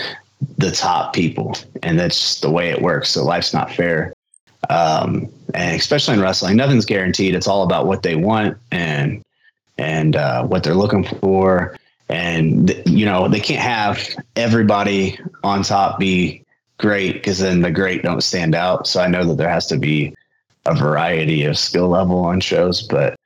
the 0.58 0.72
top 0.72 1.12
people. 1.12 1.56
And 1.82 1.98
that's 1.98 2.20
just 2.20 2.42
the 2.42 2.50
way 2.50 2.68
it 2.68 2.82
works. 2.82 3.10
So 3.10 3.24
life's 3.24 3.54
not 3.54 3.72
fair. 3.72 4.12
Um, 4.68 5.28
and 5.54 5.76
especially 5.76 6.14
in 6.14 6.20
wrestling, 6.20 6.56
nothing's 6.56 6.84
guaranteed. 6.84 7.34
It's 7.34 7.46
all 7.46 7.62
about 7.62 7.86
what 7.86 8.02
they 8.02 8.16
want 8.16 8.58
and 8.70 9.24
and 9.78 10.16
uh, 10.16 10.44
what 10.44 10.64
they're 10.64 10.74
looking 10.74 11.04
for. 11.04 11.76
And 12.08 12.74
you 12.84 13.04
know 13.04 13.28
they 13.28 13.40
can't 13.40 13.62
have 13.62 14.04
everybody 14.34 15.18
on 15.44 15.62
top 15.62 15.98
be 15.98 16.44
great 16.78 17.14
because 17.14 17.38
then 17.38 17.60
the 17.60 17.70
great 17.70 18.02
don't 18.02 18.22
stand 18.22 18.54
out. 18.54 18.86
So 18.86 19.00
I 19.00 19.08
know 19.08 19.24
that 19.24 19.36
there 19.36 19.48
has 19.48 19.66
to 19.68 19.78
be 19.78 20.14
a 20.66 20.74
variety 20.74 21.44
of 21.44 21.56
skill 21.56 21.88
level 21.88 22.20
on 22.20 22.40
shows, 22.40 22.82
but 22.82 23.16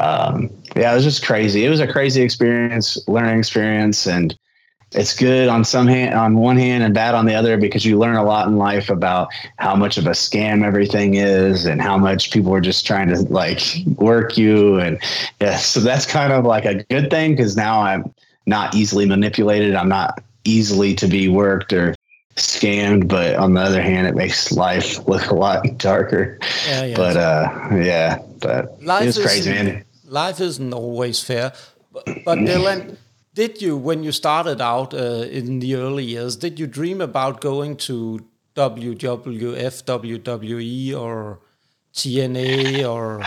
um, 0.00 0.50
yeah, 0.74 0.90
it 0.90 0.94
was 0.94 1.04
just 1.04 1.24
crazy. 1.24 1.64
It 1.64 1.70
was 1.70 1.80
a 1.80 1.86
crazy 1.86 2.22
experience, 2.22 2.98
learning 3.06 3.38
experience, 3.38 4.06
and 4.06 4.36
it's 4.92 5.14
good 5.14 5.48
on 5.48 5.64
some 5.64 5.86
hand, 5.86 6.14
on 6.14 6.36
one 6.36 6.56
hand, 6.56 6.82
and 6.82 6.92
bad 6.92 7.14
on 7.14 7.26
the 7.26 7.34
other 7.34 7.56
because 7.56 7.84
you 7.84 7.98
learn 7.98 8.16
a 8.16 8.24
lot 8.24 8.48
in 8.48 8.56
life 8.56 8.90
about 8.90 9.28
how 9.58 9.76
much 9.76 9.96
of 9.98 10.06
a 10.06 10.10
scam 10.10 10.64
everything 10.64 11.14
is, 11.14 11.64
and 11.64 11.80
how 11.80 11.96
much 11.96 12.30
people 12.32 12.52
are 12.52 12.60
just 12.60 12.86
trying 12.86 13.08
to 13.08 13.20
like 13.22 13.62
work 13.96 14.36
you, 14.36 14.80
and 14.80 15.00
yeah, 15.40 15.56
so 15.56 15.80
that's 15.80 16.06
kind 16.06 16.32
of 16.32 16.44
like 16.44 16.64
a 16.64 16.82
good 16.84 17.10
thing 17.10 17.32
because 17.32 17.56
now 17.56 17.80
I'm 17.80 18.12
not 18.46 18.74
easily 18.74 19.06
manipulated. 19.06 19.74
I'm 19.74 19.88
not 19.88 20.22
easily 20.44 20.94
to 20.96 21.06
be 21.06 21.28
worked 21.28 21.72
or 21.72 21.94
scammed, 22.36 23.08
but 23.08 23.36
on 23.36 23.54
the 23.54 23.60
other 23.60 23.82
hand, 23.82 24.06
it 24.06 24.14
makes 24.14 24.52
life 24.52 24.98
look 25.06 25.26
a 25.26 25.34
lot 25.34 25.64
darker. 25.78 26.38
Yeah, 26.66 26.84
yeah. 26.86 26.96
But 26.96 27.16
uh, 27.16 27.68
yeah, 27.76 28.18
but 28.40 28.82
life 28.82 29.02
it 29.02 29.06
was 29.06 29.18
crazy, 29.18 29.50
man. 29.50 29.84
Life 30.04 30.40
isn't 30.40 30.74
always 30.74 31.22
fair. 31.22 31.52
But, 31.92 32.06
but 32.24 32.38
Dylan, 32.38 32.96
did 33.34 33.62
you, 33.62 33.76
when 33.76 34.02
you 34.02 34.12
started 34.12 34.60
out 34.60 34.94
uh, 34.94 35.26
in 35.30 35.60
the 35.60 35.74
early 35.76 36.04
years, 36.04 36.36
did 36.36 36.58
you 36.58 36.66
dream 36.66 37.00
about 37.00 37.40
going 37.40 37.76
to 37.76 38.24
WWF, 38.56 39.84
WWE, 39.84 41.00
or 41.00 41.40
TNA, 41.94 42.88
or 42.88 43.22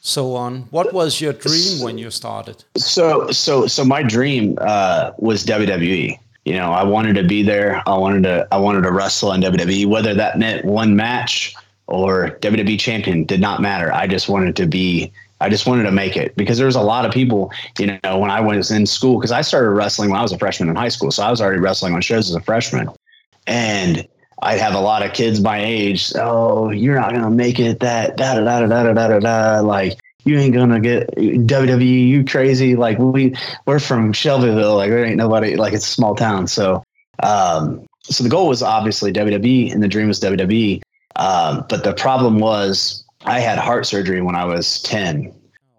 so 0.00 0.34
on? 0.34 0.62
What 0.70 0.92
was 0.92 1.20
your 1.20 1.32
dream 1.32 1.82
when 1.82 1.98
you 1.98 2.10
started? 2.10 2.64
So, 2.76 3.30
so, 3.30 3.66
so 3.66 3.84
my 3.84 4.02
dream 4.02 4.56
uh, 4.60 5.12
was 5.18 5.44
WWE 5.44 6.18
you 6.46 6.54
know, 6.54 6.72
I 6.72 6.84
wanted 6.84 7.16
to 7.16 7.24
be 7.24 7.42
there. 7.42 7.82
I 7.88 7.98
wanted 7.98 8.22
to 8.22 8.46
I 8.52 8.56
wanted 8.56 8.82
to 8.82 8.92
wrestle 8.92 9.32
in 9.32 9.40
WWE, 9.40 9.86
whether 9.86 10.14
that 10.14 10.38
meant 10.38 10.64
one 10.64 10.94
match 10.94 11.56
or 11.88 12.38
WWE 12.40 12.78
champion 12.78 13.24
did 13.24 13.40
not 13.40 13.60
matter. 13.60 13.92
I 13.92 14.06
just 14.06 14.28
wanted 14.28 14.54
to 14.56 14.66
be 14.66 15.12
I 15.40 15.48
just 15.48 15.66
wanted 15.66 15.84
to 15.84 15.92
make 15.92 16.16
it 16.16 16.34
because 16.36 16.56
there 16.58 16.66
was 16.66 16.76
a 16.76 16.80
lot 16.80 17.04
of 17.04 17.12
people, 17.12 17.52
you 17.78 17.98
know, 18.02 18.18
when 18.18 18.30
I 18.30 18.40
was 18.40 18.70
in 18.70 18.86
school, 18.86 19.18
because 19.18 19.32
I 19.32 19.42
started 19.42 19.70
wrestling 19.70 20.10
when 20.10 20.18
I 20.18 20.22
was 20.22 20.32
a 20.32 20.38
freshman 20.38 20.68
in 20.68 20.76
high 20.76 20.88
school. 20.88 21.10
So 21.10 21.22
I 21.22 21.30
was 21.30 21.40
already 21.40 21.60
wrestling 21.60 21.94
on 21.94 22.00
shows 22.00 22.30
as 22.30 22.36
a 22.36 22.40
freshman. 22.40 22.88
And 23.46 24.06
I'd 24.42 24.60
have 24.60 24.74
a 24.74 24.80
lot 24.80 25.04
of 25.04 25.12
kids 25.12 25.40
my 25.40 25.62
age. 25.62 26.12
Oh, 26.16 26.70
you're 26.70 26.98
not 26.98 27.12
gonna 27.12 27.30
make 27.30 27.58
it. 27.58 27.80
That 27.80 28.16
da 28.16 28.34
da 28.34 28.44
da 28.44 28.66
da 28.66 28.82
da 28.82 28.92
da 28.92 29.08
da 29.08 29.18
da. 29.18 29.60
Like 29.60 29.98
you 30.24 30.38
ain't 30.38 30.54
gonna 30.54 30.80
get 30.80 31.08
WWE. 31.16 32.08
You 32.08 32.24
crazy? 32.24 32.76
Like 32.76 32.98
we 32.98 33.34
we're 33.66 33.78
from 33.78 34.12
Shelbyville. 34.12 34.76
Like 34.76 34.90
there 34.90 35.04
ain't 35.04 35.16
nobody. 35.16 35.56
Like 35.56 35.72
it's 35.72 35.86
a 35.86 35.90
small 35.90 36.14
town. 36.14 36.46
So 36.48 36.82
um, 37.22 37.86
so 38.02 38.24
the 38.24 38.30
goal 38.30 38.48
was 38.48 38.62
obviously 38.62 39.12
WWE, 39.12 39.72
and 39.72 39.82
the 39.82 39.88
dream 39.88 40.08
was 40.08 40.20
WWE. 40.20 40.82
Um, 41.16 41.64
but 41.68 41.82
the 41.82 41.94
problem 41.94 42.38
was 42.38 43.05
I 43.26 43.40
had 43.40 43.58
heart 43.58 43.86
surgery 43.86 44.22
when 44.22 44.34
I 44.34 44.44
was 44.44 44.80
ten. 44.82 45.34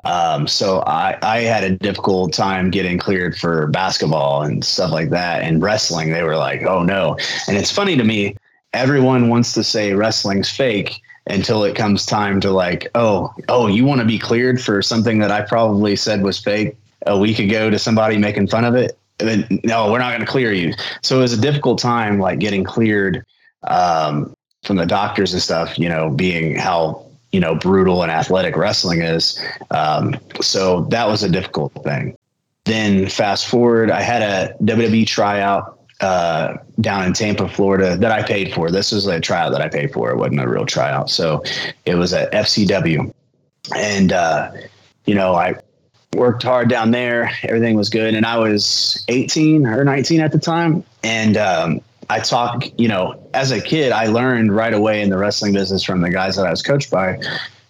Um, 0.05 0.47
so 0.47 0.83
I, 0.87 1.17
I 1.21 1.39
had 1.41 1.63
a 1.63 1.71
difficult 1.71 2.31
time 2.31 2.69
getting 2.69 2.97
cleared 2.97 3.37
for 3.37 3.67
basketball 3.67 4.43
and 4.43 4.63
stuff 4.63 4.91
like 4.91 5.09
that. 5.09 5.41
And 5.41 5.61
wrestling, 5.61 6.11
they 6.11 6.23
were 6.23 6.37
like, 6.37 6.63
"Oh 6.63 6.83
no!" 6.83 7.17
And 7.47 7.57
it's 7.57 7.71
funny 7.71 7.97
to 7.97 8.03
me. 8.03 8.35
Everyone 8.73 9.29
wants 9.29 9.53
to 9.53 9.63
say 9.63 9.93
wrestling's 9.93 10.49
fake, 10.49 11.01
until 11.29 11.63
it 11.63 11.75
comes 11.75 12.05
time 12.05 12.39
to 12.41 12.51
like, 12.51 12.87
oh, 12.95 13.33
oh, 13.49 13.67
you 13.67 13.85
want 13.85 14.01
to 14.01 14.07
be 14.07 14.17
cleared 14.17 14.61
for 14.61 14.81
something 14.81 15.19
that 15.19 15.31
I 15.31 15.41
probably 15.41 15.95
said 15.95 16.23
was 16.23 16.39
fake 16.39 16.77
a 17.05 17.17
week 17.17 17.39
ago 17.39 17.69
to 17.69 17.77
somebody 17.77 18.17
making 18.17 18.47
fun 18.47 18.65
of 18.65 18.75
it. 18.75 18.97
Then, 19.17 19.45
no, 19.63 19.91
we're 19.91 19.99
not 19.99 20.11
going 20.11 20.25
to 20.25 20.31
clear 20.31 20.51
you. 20.53 20.73
So 21.01 21.17
it 21.17 21.21
was 21.21 21.33
a 21.33 21.41
difficult 21.41 21.79
time, 21.79 22.19
like 22.19 22.39
getting 22.39 22.63
cleared 22.63 23.25
um, 23.63 24.35
from 24.63 24.77
the 24.77 24.85
doctors 24.85 25.33
and 25.33 25.41
stuff. 25.41 25.77
You 25.77 25.89
know, 25.89 26.09
being 26.11 26.55
how 26.55 27.05
you 27.31 27.39
know 27.39 27.55
brutal 27.55 28.03
and 28.03 28.11
athletic 28.11 28.55
wrestling 28.55 29.01
is. 29.01 29.39
Um, 29.71 30.15
so 30.41 30.85
that 30.85 31.07
was 31.07 31.23
a 31.23 31.29
difficult 31.29 31.73
thing. 31.83 32.17
Then 32.65 33.07
fast 33.07 33.47
forward, 33.47 33.91
I 33.91 34.01
had 34.01 34.21
a 34.21 34.53
WWE 34.63 35.07
tryout 35.07 35.79
uh, 35.99 36.57
down 36.81 37.05
in 37.05 37.13
Tampa, 37.13 37.47
Florida, 37.47 37.97
that 37.97 38.11
I 38.11 38.23
paid 38.23 38.53
for. 38.53 38.69
This 38.69 38.91
was 38.91 39.07
a 39.07 39.19
tryout 39.19 39.51
that 39.51 39.61
I 39.61 39.69
paid 39.69 39.93
for. 39.93 40.11
It 40.11 40.17
wasn't 40.17 40.41
a 40.41 40.47
real 40.47 40.65
tryout. 40.65 41.09
So 41.09 41.43
it 41.85 41.95
was 41.95 42.13
at 42.13 42.31
FCW. 42.31 43.11
And, 43.75 44.13
uh, 44.13 44.51
you 45.05 45.15
know, 45.15 45.33
I 45.33 45.55
worked 46.13 46.43
hard 46.43 46.69
down 46.69 46.91
there. 46.91 47.31
Everything 47.43 47.75
was 47.75 47.89
good. 47.89 48.13
And 48.13 48.25
I 48.25 48.37
was 48.37 49.03
18 49.07 49.65
or 49.65 49.83
19 49.83 50.19
at 50.21 50.31
the 50.31 50.39
time. 50.39 50.83
And 51.03 51.37
um, 51.37 51.81
I 52.09 52.19
talk, 52.19 52.63
you 52.77 52.87
know, 52.87 53.29
as 53.33 53.51
a 53.51 53.61
kid, 53.61 53.91
I 53.91 54.07
learned 54.07 54.55
right 54.55 54.73
away 54.73 55.01
in 55.01 55.09
the 55.09 55.17
wrestling 55.17 55.53
business 55.53 55.83
from 55.83 56.01
the 56.01 56.09
guys 56.09 56.35
that 56.37 56.45
I 56.45 56.51
was 56.51 56.61
coached 56.61 56.89
by 56.89 57.19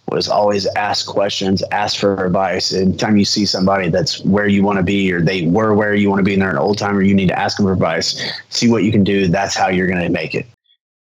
was 0.10 0.30
always 0.30 0.66
ask 0.76 1.06
questions, 1.06 1.64
ask 1.72 2.00
for 2.00 2.26
advice. 2.26 2.74
Anytime 2.74 3.18
you 3.18 3.26
see 3.26 3.46
somebody 3.46 3.90
that's 3.90 4.24
where 4.24 4.48
you 4.48 4.64
want 4.64 4.78
to 4.78 4.84
be 4.84 5.12
or 5.12 5.22
they 5.22 5.48
were 5.48 5.74
where 5.74 5.96
you 5.96 6.10
want 6.10 6.20
to 6.20 6.24
be 6.24 6.34
and 6.34 6.42
they're 6.42 6.52
an 6.52 6.58
old 6.58 6.78
timer, 6.78 7.02
you 7.02 7.14
need 7.14 7.28
to 7.28 7.38
ask 7.38 7.58
them 7.58 7.66
for 7.66 7.74
advice, 7.74 8.22
see 8.50 8.70
what 8.70 8.84
you 8.84 8.92
can 8.92 9.04
do. 9.04 9.28
That's 9.28 9.56
how 9.56 9.68
you're 9.68 9.88
going 9.88 10.02
to 10.02 10.10
make 10.10 10.34
it. 10.34 10.46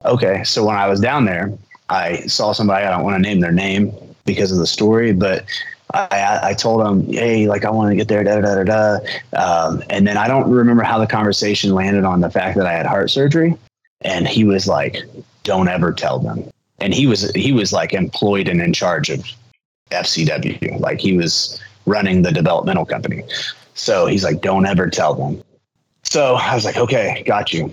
Okay. 0.05 0.43
So 0.45 0.65
when 0.65 0.77
I 0.77 0.89
was 0.89 1.01
down 1.01 1.25
there, 1.25 1.53
I 1.89 2.27
saw 2.27 2.53
somebody, 2.53 2.85
I 2.85 2.91
don't 2.91 3.05
want 3.05 3.23
to 3.23 3.23
name 3.23 3.41
their 3.41 3.53
name 3.53 3.93
because 4.25 4.51
of 4.51 4.59
the 4.59 4.67
story, 4.67 5.13
but 5.13 5.45
I, 5.95 6.41
I 6.43 6.55
told 6.55 6.87
him, 6.87 7.13
hey, 7.13 7.47
like 7.47 7.65
I 7.65 7.71
want 7.71 7.91
to 7.91 7.97
get 7.97 8.09
there, 8.09 8.25
da 8.25 8.41
da 8.41 8.63
da 8.63 8.65
da. 8.65 8.99
Um, 9.37 9.83
and 9.89 10.07
then 10.07 10.17
I 10.17 10.29
don't 10.29 10.51
remember 10.51 10.83
how 10.83 10.99
the 10.99 11.07
conversation 11.07 11.75
landed 11.75 12.05
on 12.05 12.21
the 12.21 12.31
fact 12.31 12.57
that 12.59 12.67
I 12.67 12.73
had 12.73 12.87
heart 12.87 13.11
surgery. 13.11 13.57
And 14.01 14.27
he 14.27 14.45
was 14.45 14.67
like, 14.67 14.99
don't 15.45 15.69
ever 15.69 15.93
tell 15.93 16.19
them 16.19 16.51
and 16.79 16.95
he 16.95 17.07
was 17.07 17.31
he 17.33 17.53
was 17.53 17.73
like 17.73 17.93
employed 17.93 18.49
and 18.49 18.61
in 18.61 18.73
charge 18.73 19.11
of 19.11 19.25
FCW. 19.91 20.81
Like 20.81 21.01
he 21.01 21.17
was 21.17 21.61
running 21.87 22.23
the 22.23 22.33
developmental 22.33 22.85
company. 22.85 23.23
So 23.75 24.07
he's 24.07 24.25
like, 24.25 24.41
don't 24.41 24.67
ever 24.67 24.89
tell 24.89 25.15
them. 25.15 25.43
So 26.03 26.37
I 26.37 26.55
was 26.55 26.65
like, 26.65 26.77
okay, 26.77 27.23
got 27.27 27.53
you. 27.53 27.71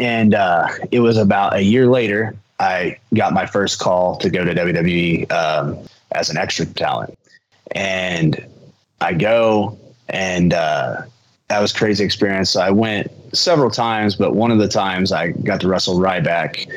And 0.00 0.34
uh, 0.34 0.68
it 0.90 1.00
was 1.00 1.16
about 1.16 1.54
a 1.54 1.62
year 1.62 1.88
later. 1.88 2.36
I 2.58 2.98
got 3.14 3.32
my 3.32 3.46
first 3.46 3.78
call 3.78 4.16
to 4.18 4.30
go 4.30 4.44
to 4.44 4.54
WWE 4.54 5.30
um, 5.30 5.78
as 6.12 6.30
an 6.30 6.36
extra 6.36 6.66
talent, 6.66 7.18
and 7.72 8.44
I 9.00 9.12
go 9.12 9.78
and 10.08 10.52
uh, 10.52 11.02
that 11.48 11.60
was 11.60 11.72
crazy 11.72 12.04
experience. 12.04 12.50
So 12.50 12.60
I 12.60 12.70
went 12.70 13.10
several 13.36 13.70
times, 13.70 14.16
but 14.16 14.34
one 14.34 14.50
of 14.50 14.58
the 14.58 14.68
times 14.68 15.12
I 15.12 15.30
got 15.30 15.60
to 15.60 15.68
wrestle 15.68 15.98
Ryback 15.98 16.68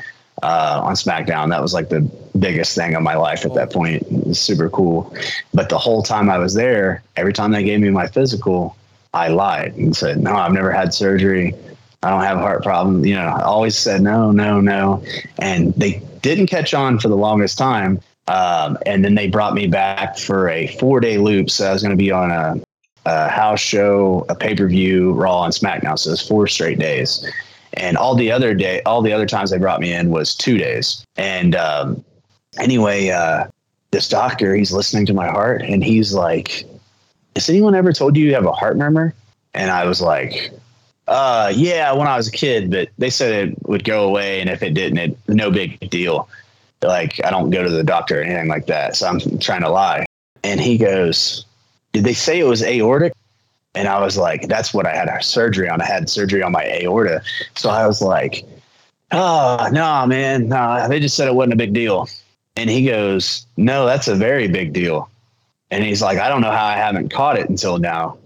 uh, 0.43 0.81
on 0.83 0.93
SmackDown. 0.93 1.49
That 1.49 1.61
was 1.61 1.73
like 1.73 1.89
the 1.89 2.01
biggest 2.37 2.75
thing 2.75 2.95
of 2.95 3.03
my 3.03 3.15
life 3.15 3.45
at 3.45 3.53
that 3.55 3.71
point. 3.71 4.01
It 4.03 4.27
was 4.27 4.39
super 4.39 4.69
cool. 4.69 5.13
But 5.53 5.69
the 5.69 5.77
whole 5.77 6.03
time 6.03 6.29
I 6.29 6.37
was 6.37 6.53
there, 6.53 7.03
every 7.15 7.33
time 7.33 7.51
they 7.51 7.63
gave 7.63 7.79
me 7.79 7.89
my 7.89 8.07
physical, 8.07 8.75
I 9.13 9.29
lied 9.29 9.75
and 9.75 9.95
said, 9.95 10.19
"No, 10.19 10.35
I've 10.35 10.53
never 10.53 10.71
had 10.71 10.93
surgery. 10.93 11.55
I 12.03 12.09
don't 12.11 12.23
have 12.23 12.37
a 12.37 12.41
heart 12.41 12.63
problem." 12.63 13.05
You 13.05 13.15
know, 13.15 13.25
I 13.25 13.41
always 13.41 13.77
said 13.77 14.01
no, 14.01 14.31
no, 14.31 14.61
no, 14.61 15.03
and 15.39 15.73
they 15.73 16.01
didn't 16.21 16.47
catch 16.47 16.73
on 16.73 16.99
for 16.99 17.07
the 17.07 17.17
longest 17.17 17.57
time. 17.57 17.99
Um, 18.29 18.77
and 18.85 19.03
then 19.03 19.15
they 19.15 19.27
brought 19.27 19.55
me 19.55 19.65
back 19.65 20.17
for 20.17 20.49
a 20.49 20.67
four 20.77 20.99
day 20.99 21.17
loop. 21.17 21.49
So 21.49 21.67
I 21.67 21.73
was 21.73 21.81
going 21.81 21.91
to 21.91 21.97
be 21.97 22.11
on 22.11 22.29
a, 22.29 22.61
a 23.05 23.27
house 23.27 23.59
show, 23.59 24.25
a 24.29 24.35
pay 24.35 24.55
per 24.55 24.67
view, 24.67 25.13
Raw, 25.13 25.43
and 25.43 25.53
SmackDown. 25.53 25.97
So 25.97 26.11
it's 26.11 26.25
four 26.25 26.47
straight 26.47 26.77
days. 26.77 27.27
And 27.73 27.97
all 27.97 28.15
the 28.15 28.31
other 28.31 28.53
day, 28.53 28.81
all 28.83 29.01
the 29.01 29.13
other 29.13 29.25
times 29.25 29.49
they 29.49 29.57
brought 29.57 29.79
me 29.79 29.91
in 29.91 30.11
was 30.11 30.35
two 30.35 30.57
days. 30.57 31.03
And 31.17 31.55
um, 31.55 32.05
anyway, 32.59 33.09
uh, 33.09 33.47
this 33.91 34.07
doctor, 34.07 34.55
he's 34.55 34.71
listening 34.71 35.07
to 35.07 35.13
my 35.13 35.27
heart, 35.27 35.63
and 35.63 35.83
he's 35.83 36.13
like, 36.13 36.65
"Has 37.35 37.49
anyone 37.49 37.73
ever 37.73 37.93
told 37.93 38.15
you 38.15 38.25
you 38.25 38.35
have 38.35 38.45
a 38.45 38.51
heart 38.51 38.77
murmur?" 38.77 39.15
And 39.55 39.71
I 39.71 39.85
was 39.85 40.01
like, 40.01 40.51
uh, 41.07 41.51
yeah, 41.55 41.91
when 41.93 42.07
I 42.07 42.15
was 42.15 42.27
a 42.27 42.31
kid, 42.31 42.69
but 42.69 42.89
they 42.99 43.09
said 43.09 43.49
it 43.49 43.67
would 43.67 43.83
go 43.83 44.07
away, 44.07 44.39
and 44.41 44.49
if 44.49 44.61
it 44.61 44.75
didn't, 44.75 44.97
it 44.99 45.17
no 45.27 45.49
big 45.49 45.79
deal. 45.89 46.29
Like 46.81 47.23
I 47.25 47.29
don't 47.29 47.49
go 47.49 47.63
to 47.63 47.69
the 47.69 47.83
doctor 47.83 48.19
or 48.19 48.23
anything 48.23 48.47
like 48.47 48.67
that, 48.67 48.95
so 48.95 49.07
I'm 49.07 49.19
trying 49.39 49.61
to 49.61 49.69
lie. 49.69 50.05
And 50.43 50.61
he 50.61 50.77
goes, 50.77 51.45
"Did 51.91 52.05
they 52.05 52.13
say 52.13 52.39
it 52.39 52.45
was 52.45 52.63
aortic?" 52.63 53.13
And 53.75 53.87
I 53.87 53.99
was 53.99 54.17
like, 54.17 54.47
"That's 54.47 54.73
what 54.73 54.85
I 54.85 54.95
had 54.95 55.23
surgery 55.23 55.69
on. 55.69 55.81
I 55.81 55.85
had 55.85 56.09
surgery 56.09 56.41
on 56.41 56.51
my 56.51 56.65
aorta." 56.65 57.21
So 57.55 57.69
I 57.69 57.85
was 57.85 58.01
like, 58.01 58.45
"Oh 59.11 59.67
no, 59.71 60.05
man, 60.07 60.47
no." 60.47 60.87
They 60.87 60.99
just 60.99 61.15
said 61.17 61.27
it 61.27 61.35
wasn't 61.35 61.53
a 61.53 61.57
big 61.57 61.73
deal. 61.73 62.07
And 62.55 62.69
he 62.69 62.85
goes, 62.85 63.45
"No, 63.57 63.85
that's 63.85 64.07
a 64.07 64.15
very 64.15 64.47
big 64.47 64.73
deal." 64.73 65.09
And 65.71 65.83
he's 65.83 66.01
like, 66.01 66.17
"I 66.17 66.29
don't 66.29 66.41
know 66.41 66.51
how 66.51 66.65
I 66.65 66.77
haven't 66.77 67.09
caught 67.11 67.37
it 67.37 67.49
until 67.49 67.77
now." 67.77 68.17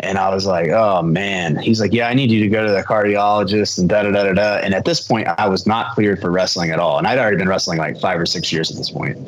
And 0.00 0.18
I 0.18 0.34
was 0.34 0.44
like, 0.44 0.68
oh 0.68 1.02
man. 1.02 1.56
He's 1.56 1.80
like, 1.80 1.92
yeah, 1.92 2.08
I 2.08 2.14
need 2.14 2.30
you 2.30 2.40
to 2.40 2.48
go 2.48 2.66
to 2.66 2.70
the 2.70 2.82
cardiologist 2.82 3.78
and 3.78 3.88
da 3.88 4.02
da 4.02 4.10
da 4.10 4.24
da 4.24 4.32
da. 4.34 4.56
And 4.58 4.74
at 4.74 4.84
this 4.84 5.00
point, 5.00 5.26
I 5.26 5.48
was 5.48 5.66
not 5.66 5.94
cleared 5.94 6.20
for 6.20 6.30
wrestling 6.30 6.70
at 6.70 6.78
all. 6.78 6.98
And 6.98 7.06
I'd 7.06 7.18
already 7.18 7.38
been 7.38 7.48
wrestling 7.48 7.78
like 7.78 7.98
five 7.98 8.20
or 8.20 8.26
six 8.26 8.52
years 8.52 8.70
at 8.70 8.76
this 8.76 8.90
point. 8.90 9.18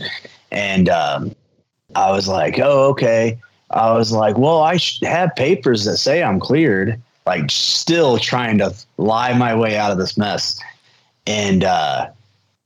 And 0.50 0.88
um, 0.88 1.35
I 1.94 2.11
was 2.11 2.28
like, 2.28 2.59
oh, 2.59 2.88
okay. 2.90 3.38
I 3.70 3.92
was 3.92 4.12
like, 4.12 4.37
well, 4.37 4.62
I 4.62 4.78
have 5.02 5.35
papers 5.37 5.85
that 5.85 5.98
say 5.98 6.22
I'm 6.22 6.40
cleared, 6.40 7.00
like 7.26 7.50
still 7.50 8.18
trying 8.18 8.59
to 8.59 8.74
lie 8.96 9.37
my 9.37 9.54
way 9.54 9.76
out 9.76 9.90
of 9.90 9.98
this 9.98 10.16
mess. 10.16 10.61
And 11.26 11.64
uh, 11.64 12.11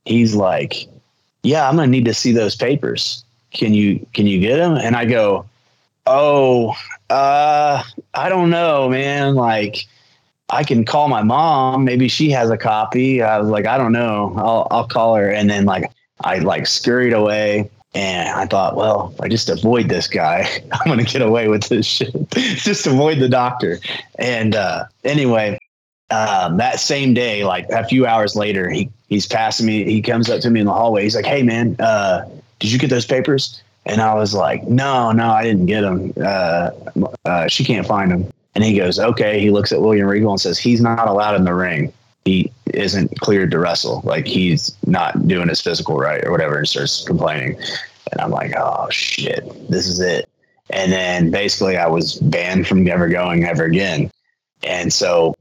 he's 0.05 0.35
like, 0.35 0.87
yeah, 1.43 1.67
I'm 1.67 1.75
going 1.75 1.87
to 1.87 1.91
need 1.91 2.05
to 2.05 2.13
see 2.13 2.31
those 2.31 2.55
papers. 2.55 3.23
Can 3.51 3.73
you, 3.73 4.05
can 4.13 4.27
you 4.27 4.39
get 4.39 4.57
them? 4.57 4.77
And 4.77 4.95
I 4.95 5.05
go, 5.05 5.45
oh, 6.07 6.73
uh, 7.13 7.83
I 8.13 8.29
don't 8.29 8.49
know, 8.49 8.89
man. 8.89 9.35
Like, 9.35 9.85
I 10.49 10.63
can 10.63 10.85
call 10.85 11.07
my 11.07 11.23
mom. 11.23 11.85
Maybe 11.85 12.07
she 12.07 12.29
has 12.31 12.49
a 12.49 12.57
copy. 12.57 13.21
I 13.21 13.39
was 13.39 13.49
like, 13.49 13.65
I 13.65 13.77
don't 13.77 13.91
know. 13.91 14.33
I'll 14.37 14.67
I'll 14.71 14.87
call 14.87 15.15
her. 15.15 15.29
And 15.29 15.49
then 15.49 15.65
like 15.65 15.91
I 16.23 16.39
like 16.39 16.67
scurried 16.67 17.13
away. 17.13 17.69
And 17.95 18.29
I 18.29 18.47
thought, 18.47 18.75
well, 18.75 19.13
I 19.19 19.27
just 19.27 19.49
avoid 19.49 19.87
this 19.87 20.07
guy, 20.07 20.47
I'm 20.71 20.87
gonna 20.87 21.03
get 21.03 21.21
away 21.21 21.47
with 21.47 21.69
this 21.69 21.85
shit. 21.85 22.13
just 22.31 22.87
avoid 22.87 23.19
the 23.19 23.29
doctor. 23.29 23.79
And 24.17 24.55
uh, 24.55 24.85
anyway, 25.03 25.59
um, 26.09 26.57
that 26.57 26.79
same 26.79 27.13
day, 27.13 27.43
like 27.43 27.69
a 27.69 27.85
few 27.85 28.05
hours 28.07 28.35
later, 28.35 28.69
he 28.69 28.89
he's 29.09 29.27
passing 29.27 29.67
me. 29.67 29.83
He 29.85 30.01
comes 30.01 30.29
up 30.29 30.41
to 30.41 30.49
me 30.49 30.59
in 30.59 30.65
the 30.65 30.73
hallway. 30.73 31.03
He's 31.03 31.15
like, 31.15 31.25
"Hey, 31.25 31.43
man, 31.43 31.75
uh, 31.79 32.27
did 32.59 32.71
you 32.71 32.79
get 32.79 32.89
those 32.89 33.05
papers?" 33.05 33.61
And 33.85 34.01
I 34.01 34.13
was 34.13 34.33
like, 34.33 34.63
no, 34.63 35.11
no, 35.11 35.29
I 35.29 35.43
didn't 35.43 35.65
get 35.65 35.83
him. 35.83 36.13
Uh, 36.21 36.71
uh, 37.25 37.47
she 37.47 37.65
can't 37.65 37.85
find 37.85 38.11
him. 38.11 38.31
And 38.55 38.63
he 38.63 38.77
goes, 38.77 38.99
okay. 38.99 39.39
He 39.39 39.49
looks 39.49 39.71
at 39.71 39.81
William 39.81 40.07
Regal 40.07 40.31
and 40.31 40.39
says, 40.39 40.57
he's 40.57 40.81
not 40.81 41.07
allowed 41.07 41.35
in 41.35 41.43
the 41.43 41.53
ring. 41.53 41.91
He 42.23 42.51
isn't 42.73 43.19
cleared 43.19 43.51
to 43.51 43.59
wrestle. 43.59 44.01
Like 44.05 44.25
he's 44.25 44.75
not 44.85 45.27
doing 45.27 45.49
his 45.49 45.59
physical 45.59 45.97
right 45.97 46.23
or 46.23 46.31
whatever. 46.31 46.57
And 46.57 46.67
starts 46.67 47.03
complaining. 47.03 47.59
And 48.11 48.21
I'm 48.21 48.31
like, 48.31 48.53
oh 48.57 48.87
shit, 48.89 49.43
this 49.69 49.87
is 49.87 49.99
it. 49.99 50.29
And 50.69 50.91
then 50.91 51.31
basically 51.31 51.77
I 51.77 51.87
was 51.87 52.15
banned 52.15 52.67
from 52.67 52.87
ever 52.87 53.09
going 53.09 53.43
ever 53.43 53.65
again. 53.65 54.09
And 54.63 54.93
so 54.93 55.35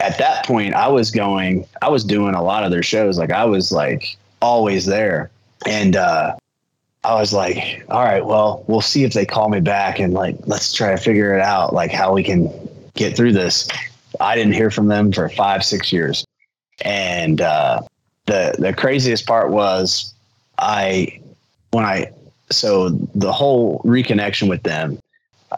at 0.00 0.16
that 0.18 0.46
point 0.46 0.74
I 0.74 0.88
was 0.88 1.10
going, 1.10 1.66
I 1.82 1.88
was 1.88 2.02
doing 2.02 2.34
a 2.34 2.42
lot 2.42 2.64
of 2.64 2.70
their 2.70 2.82
shows. 2.82 3.18
Like 3.18 3.30
I 3.30 3.44
was 3.44 3.70
like 3.70 4.16
always 4.40 4.86
there. 4.86 5.30
And, 5.66 5.96
uh, 5.96 6.36
I 7.04 7.14
was 7.14 7.32
like, 7.32 7.84
all 7.88 8.02
right, 8.02 8.24
well, 8.24 8.64
we'll 8.66 8.80
see 8.80 9.04
if 9.04 9.12
they 9.12 9.26
call 9.26 9.48
me 9.48 9.60
back 9.60 9.98
and 9.98 10.14
like, 10.14 10.36
let's 10.46 10.72
try 10.72 10.90
to 10.92 10.96
figure 10.96 11.34
it 11.34 11.42
out, 11.42 11.74
like 11.74 11.92
how 11.92 12.12
we 12.14 12.22
can 12.22 12.50
get 12.94 13.16
through 13.16 13.32
this. 13.32 13.68
I 14.20 14.36
didn't 14.36 14.54
hear 14.54 14.70
from 14.70 14.88
them 14.88 15.12
for 15.12 15.28
five, 15.28 15.64
six 15.64 15.92
years. 15.92 16.24
And 16.82 17.40
uh, 17.40 17.82
the 18.26 18.54
the 18.58 18.72
craziest 18.72 19.26
part 19.26 19.50
was 19.50 20.12
I 20.58 21.20
when 21.70 21.84
I 21.84 22.10
so 22.50 22.90
the 23.14 23.32
whole 23.32 23.80
reconnection 23.84 24.48
with 24.48 24.62
them 24.62 24.98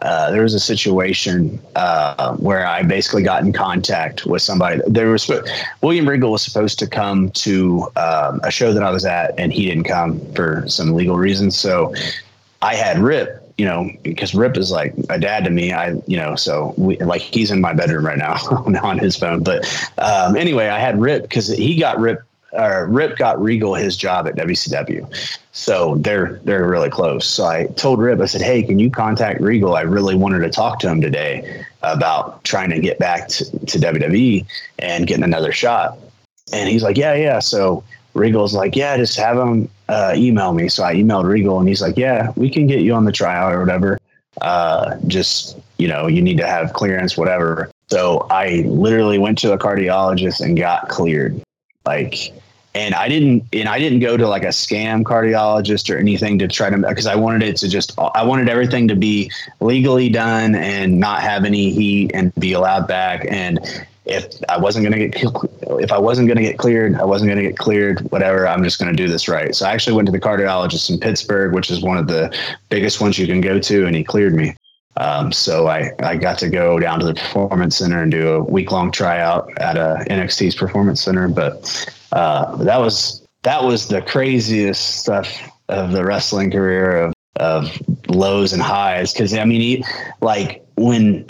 uh, 0.01 0.31
there 0.31 0.43
was 0.43 0.53
a 0.53 0.59
situation 0.59 1.59
uh, 1.75 2.35
where 2.35 2.65
I 2.65 2.83
basically 2.83 3.23
got 3.23 3.43
in 3.43 3.53
contact 3.53 4.25
with 4.25 4.41
somebody. 4.41 4.81
There 4.87 5.09
was 5.09 5.29
William 5.81 6.07
Regal 6.07 6.31
was 6.31 6.43
supposed 6.43 6.79
to 6.79 6.87
come 6.87 7.31
to 7.31 7.83
um, 7.95 8.39
a 8.43 8.51
show 8.51 8.73
that 8.73 8.83
I 8.83 8.91
was 8.91 9.05
at, 9.05 9.33
and 9.39 9.51
he 9.51 9.65
didn't 9.65 9.85
come 9.85 10.19
for 10.33 10.67
some 10.67 10.93
legal 10.93 11.17
reasons. 11.17 11.57
So 11.57 11.93
I 12.61 12.75
had 12.75 12.99
Rip, 12.99 13.53
you 13.57 13.65
know, 13.65 13.89
because 14.03 14.35
Rip 14.35 14.57
is 14.57 14.71
like 14.71 14.93
a 15.09 15.19
dad 15.19 15.43
to 15.45 15.49
me. 15.49 15.73
I, 15.73 15.93
you 16.05 16.17
know, 16.17 16.35
so 16.35 16.73
we, 16.77 16.97
like 16.97 17.21
he's 17.21 17.49
in 17.49 17.61
my 17.61 17.73
bedroom 17.73 18.05
right 18.05 18.17
now 18.17 18.33
on 18.83 18.99
his 18.99 19.15
phone. 19.15 19.43
But 19.43 19.65
um, 19.97 20.35
anyway, 20.35 20.67
I 20.67 20.79
had 20.79 20.99
Rip 20.99 21.23
because 21.23 21.47
he 21.47 21.79
got 21.79 21.99
Rip 21.99 22.21
Rip 22.57 23.17
got 23.17 23.41
Regal 23.41 23.75
his 23.75 23.95
job 23.95 24.27
at 24.27 24.35
WCW, 24.35 25.07
so 25.51 25.95
they're 25.95 26.39
they're 26.43 26.67
really 26.67 26.89
close. 26.89 27.25
So 27.25 27.45
I 27.45 27.67
told 27.75 27.99
Rip, 27.99 28.19
I 28.19 28.25
said, 28.25 28.41
"Hey, 28.41 28.63
can 28.63 28.79
you 28.79 28.89
contact 28.89 29.41
Regal? 29.41 29.75
I 29.75 29.81
really 29.81 30.15
wanted 30.15 30.39
to 30.39 30.49
talk 30.49 30.79
to 30.79 30.89
him 30.89 31.01
today 31.01 31.63
about 31.83 32.43
trying 32.43 32.69
to 32.71 32.79
get 32.79 32.99
back 32.99 33.27
to, 33.29 33.45
to 33.65 33.79
WWE 33.79 34.45
and 34.79 35.07
getting 35.07 35.23
another 35.23 35.51
shot." 35.51 35.97
And 36.51 36.69
he's 36.69 36.83
like, 36.83 36.97
"Yeah, 36.97 37.13
yeah." 37.13 37.39
So 37.39 37.83
Regal's 38.13 38.53
like, 38.53 38.75
"Yeah, 38.75 38.97
just 38.97 39.17
have 39.17 39.37
him 39.37 39.69
uh, 39.87 40.13
email 40.15 40.53
me." 40.53 40.69
So 40.69 40.83
I 40.83 40.95
emailed 40.95 41.25
Regal, 41.25 41.59
and 41.59 41.67
he's 41.67 41.81
like, 41.81 41.97
"Yeah, 41.97 42.31
we 42.35 42.49
can 42.49 42.65
get 42.65 42.81
you 42.81 42.93
on 42.93 43.05
the 43.05 43.11
tryout 43.11 43.53
or 43.53 43.59
whatever. 43.59 43.99
Uh, 44.41 44.95
just 45.07 45.57
you 45.77 45.87
know, 45.87 46.07
you 46.07 46.21
need 46.21 46.37
to 46.37 46.47
have 46.47 46.73
clearance, 46.73 47.17
whatever." 47.17 47.69
So 47.89 48.25
I 48.29 48.63
literally 48.67 49.17
went 49.17 49.37
to 49.39 49.53
a 49.53 49.57
cardiologist 49.57 50.41
and 50.41 50.57
got 50.57 50.89
cleared 50.89 51.41
like 51.87 52.33
and 52.77 52.93
I 52.93 53.09
didn't 53.09 53.43
and 53.53 53.67
I 53.67 53.79
didn't 53.79 54.01
go 54.01 54.17
to 54.17 54.27
like 54.27 54.43
a 54.43 54.49
scam 54.49 55.01
cardiologist 55.01 55.93
or 55.93 55.97
anything 55.97 56.37
to 56.39 56.47
try 56.47 56.69
to 56.69 56.77
because 56.77 57.07
I 57.07 57.15
wanted 57.15 57.41
it 57.41 57.57
to 57.57 57.67
just 57.67 57.97
I 57.97 58.23
wanted 58.23 58.49
everything 58.49 58.87
to 58.89 58.95
be 58.95 59.31
legally 59.59 60.09
done 60.09 60.53
and 60.53 60.99
not 60.99 61.21
have 61.21 61.43
any 61.43 61.71
heat 61.71 62.11
and 62.13 62.33
be 62.35 62.53
allowed 62.53 62.87
back 62.87 63.25
and 63.29 63.59
if 64.05 64.25
I 64.47 64.57
wasn't 64.57 64.85
going 64.85 64.99
to 64.99 65.07
get 65.07 65.33
if 65.81 65.91
I 65.91 65.97
wasn't 65.97 66.27
going 66.27 66.37
to 66.37 66.43
get 66.43 66.59
cleared 66.59 66.95
I 66.95 67.03
wasn't 67.03 67.29
going 67.29 67.43
to 67.43 67.49
get 67.49 67.57
cleared 67.57 67.99
whatever 68.11 68.47
I'm 68.47 68.63
just 68.63 68.77
going 68.79 68.95
to 68.95 69.03
do 69.03 69.09
this 69.09 69.27
right 69.27 69.55
so 69.55 69.65
I 69.65 69.71
actually 69.71 69.95
went 69.95 70.05
to 70.05 70.11
the 70.11 70.19
cardiologist 70.19 70.91
in 70.91 70.99
Pittsburgh 70.99 71.55
which 71.55 71.71
is 71.71 71.81
one 71.81 71.97
of 71.97 72.07
the 72.07 72.31
biggest 72.69 73.01
ones 73.01 73.17
you 73.17 73.25
can 73.25 73.41
go 73.41 73.59
to 73.59 73.87
and 73.87 73.95
he 73.95 74.03
cleared 74.03 74.35
me 74.35 74.55
um, 74.97 75.31
so 75.31 75.67
I, 75.67 75.91
I 75.99 76.17
got 76.17 76.39
to 76.39 76.49
go 76.49 76.79
down 76.79 76.99
to 76.99 77.05
the 77.05 77.13
performance 77.13 77.77
center 77.77 78.01
and 78.01 78.11
do 78.11 78.29
a 78.29 78.43
week 78.43 78.71
long 78.71 78.91
tryout 78.91 79.55
at 79.59 79.77
a 79.77 80.03
NXT's 80.09 80.55
performance 80.55 81.03
center. 81.03 81.27
But 81.27 81.87
uh, 82.11 82.55
that 82.57 82.79
was 82.79 83.25
that 83.43 83.63
was 83.63 83.87
the 83.87 84.01
craziest 84.01 84.99
stuff 84.99 85.31
of 85.69 85.91
the 85.91 86.03
wrestling 86.05 86.51
career 86.51 86.97
of 86.97 87.13
of 87.37 87.81
lows 88.07 88.53
and 88.53 88.61
highs. 88.61 89.13
Because 89.13 89.33
I 89.33 89.45
mean, 89.45 89.61
he, 89.61 89.85
like 90.21 90.65
when 90.75 91.25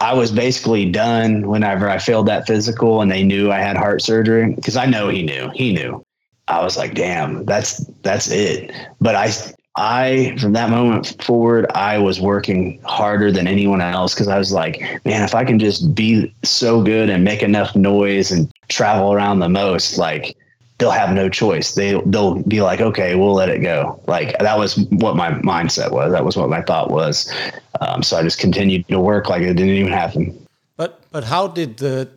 I 0.00 0.14
was 0.14 0.32
basically 0.32 0.90
done 0.90 1.48
whenever 1.48 1.88
I 1.88 1.98
failed 1.98 2.26
that 2.26 2.46
physical, 2.46 3.00
and 3.00 3.10
they 3.10 3.22
knew 3.22 3.50
I 3.50 3.58
had 3.58 3.76
heart 3.76 4.02
surgery 4.02 4.54
because 4.54 4.76
I 4.76 4.86
know 4.86 5.08
he 5.08 5.22
knew 5.22 5.50
he 5.54 5.72
knew. 5.72 6.04
I 6.48 6.62
was 6.62 6.76
like, 6.76 6.94
damn, 6.94 7.44
that's 7.44 7.84
that's 8.02 8.30
it. 8.30 8.72
But 9.00 9.14
I 9.14 9.30
I, 9.76 10.36
from 10.38 10.52
that 10.52 10.68
moment 10.68 11.22
forward, 11.22 11.66
I 11.74 11.98
was 11.98 12.20
working 12.20 12.80
harder 12.84 13.32
than 13.32 13.46
anyone 13.46 13.80
else 13.80 14.14
because 14.14 14.28
I 14.28 14.38
was 14.38 14.52
like, 14.52 14.80
man, 15.04 15.22
if 15.22 15.34
I 15.34 15.44
can 15.44 15.58
just 15.58 15.94
be 15.94 16.34
so 16.42 16.82
good 16.82 17.08
and 17.08 17.24
make 17.24 17.42
enough 17.42 17.74
noise 17.74 18.30
and 18.30 18.52
travel 18.68 19.14
around 19.14 19.38
the 19.38 19.48
most, 19.48 19.96
like 19.96 20.36
they'll 20.78 20.90
have 20.90 21.14
no 21.14 21.28
choice. 21.28 21.74
They 21.74 22.00
they'll 22.06 22.42
be 22.42 22.60
like, 22.60 22.80
okay, 22.80 23.14
we'll 23.14 23.34
let 23.34 23.48
it 23.48 23.60
go. 23.60 24.00
Like 24.06 24.38
that 24.40 24.58
was 24.58 24.76
what 24.90 25.16
my 25.16 25.30
mindset 25.30 25.90
was. 25.90 26.12
That 26.12 26.24
was 26.24 26.36
what 26.36 26.50
my 26.50 26.60
thought 26.60 26.90
was. 26.90 27.32
Um, 27.80 28.02
so 28.02 28.18
I 28.18 28.22
just 28.22 28.38
continued 28.38 28.86
to 28.88 29.00
work 29.00 29.30
like 29.30 29.42
it 29.42 29.54
didn't 29.54 29.74
even 29.74 29.92
happen. 29.92 30.46
But 30.76 31.00
but 31.10 31.24
how 31.24 31.46
did 31.46 31.78
the 31.78 32.10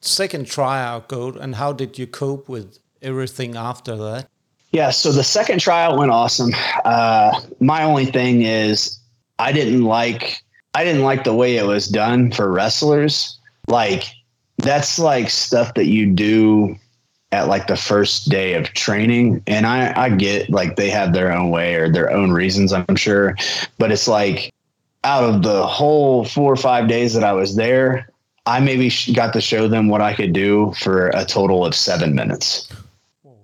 second 0.00 0.46
tryout 0.46 1.08
go, 1.08 1.28
and 1.28 1.54
how 1.54 1.72
did 1.72 1.98
you 1.98 2.06
cope 2.06 2.48
with 2.48 2.78
everything 3.02 3.56
after 3.56 3.96
that? 3.96 4.28
Yeah, 4.72 4.90
so 4.90 5.12
the 5.12 5.24
second 5.24 5.60
trial 5.60 5.98
went 5.98 6.10
awesome. 6.10 6.50
Uh, 6.84 7.40
my 7.60 7.82
only 7.82 8.06
thing 8.06 8.42
is 8.42 8.98
I 9.38 9.52
didn't 9.52 9.84
like 9.84 10.42
I 10.74 10.84
didn't 10.84 11.04
like 11.04 11.24
the 11.24 11.34
way 11.34 11.56
it 11.56 11.64
was 11.64 11.88
done 11.88 12.30
for 12.32 12.50
wrestlers. 12.50 13.38
Like 13.68 14.04
that's 14.58 14.98
like 14.98 15.30
stuff 15.30 15.74
that 15.74 15.86
you 15.86 16.12
do 16.12 16.76
at 17.32 17.48
like 17.48 17.66
the 17.66 17.76
first 17.76 18.28
day 18.28 18.54
of 18.54 18.72
training 18.74 19.42
and 19.46 19.66
I 19.66 19.92
I 19.96 20.10
get 20.10 20.50
like 20.50 20.76
they 20.76 20.90
have 20.90 21.12
their 21.12 21.32
own 21.32 21.50
way 21.50 21.74
or 21.76 21.90
their 21.90 22.10
own 22.10 22.32
reasons 22.32 22.72
I'm 22.72 22.96
sure, 22.96 23.36
but 23.78 23.92
it's 23.92 24.08
like 24.08 24.52
out 25.04 25.24
of 25.24 25.42
the 25.42 25.66
whole 25.66 26.24
4 26.24 26.52
or 26.52 26.56
5 26.56 26.88
days 26.88 27.14
that 27.14 27.22
I 27.22 27.32
was 27.32 27.54
there, 27.54 28.08
I 28.44 28.58
maybe 28.58 28.90
got 29.14 29.32
to 29.34 29.40
show 29.40 29.68
them 29.68 29.88
what 29.88 30.00
I 30.00 30.14
could 30.14 30.32
do 30.32 30.72
for 30.80 31.08
a 31.08 31.24
total 31.24 31.64
of 31.64 31.74
7 31.76 32.14
minutes 32.14 32.68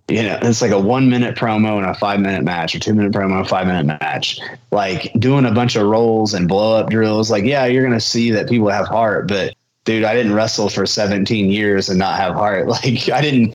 you 0.09 0.23
know, 0.23 0.39
it's 0.43 0.61
like 0.61 0.73
a 0.73 0.81
one 0.81 1.09
minute 1.09 1.37
promo 1.37 1.79
and 1.79 1.87
a 1.87 1.95
five 1.95 2.21
minute 2.21 2.45
match, 2.45 2.75
or 2.75 2.79
two 2.79 2.95
minute 2.95 3.13
promo, 3.13 3.37
and 3.37 3.47
a 3.47 3.49
five 3.49 3.67
minute 3.67 3.87
match. 3.87 4.41
Like 4.71 5.13
doing 5.19 5.45
a 5.45 5.53
bunch 5.53 5.77
of 5.77 5.87
rolls 5.87 6.35
and 6.35 6.49
blow 6.49 6.77
up 6.77 6.91
drills. 6.91 7.31
Like, 7.31 7.45
yeah, 7.45 7.67
you're 7.67 7.85
gonna 7.85 8.01
see 8.01 8.31
that 8.31 8.49
people 8.49 8.69
have 8.69 8.89
heart, 8.89 9.29
but 9.29 9.55
dude, 9.85 10.05
I 10.05 10.15
didn't 10.15 10.35
wrestle 10.35 10.69
for 10.69 10.87
17 10.87 11.51
years 11.51 11.89
and 11.89 11.99
not 11.99 12.17
have 12.19 12.35
heart. 12.35 12.67
Like, 12.73 13.09
I 13.11 13.21
didn't, 13.21 13.55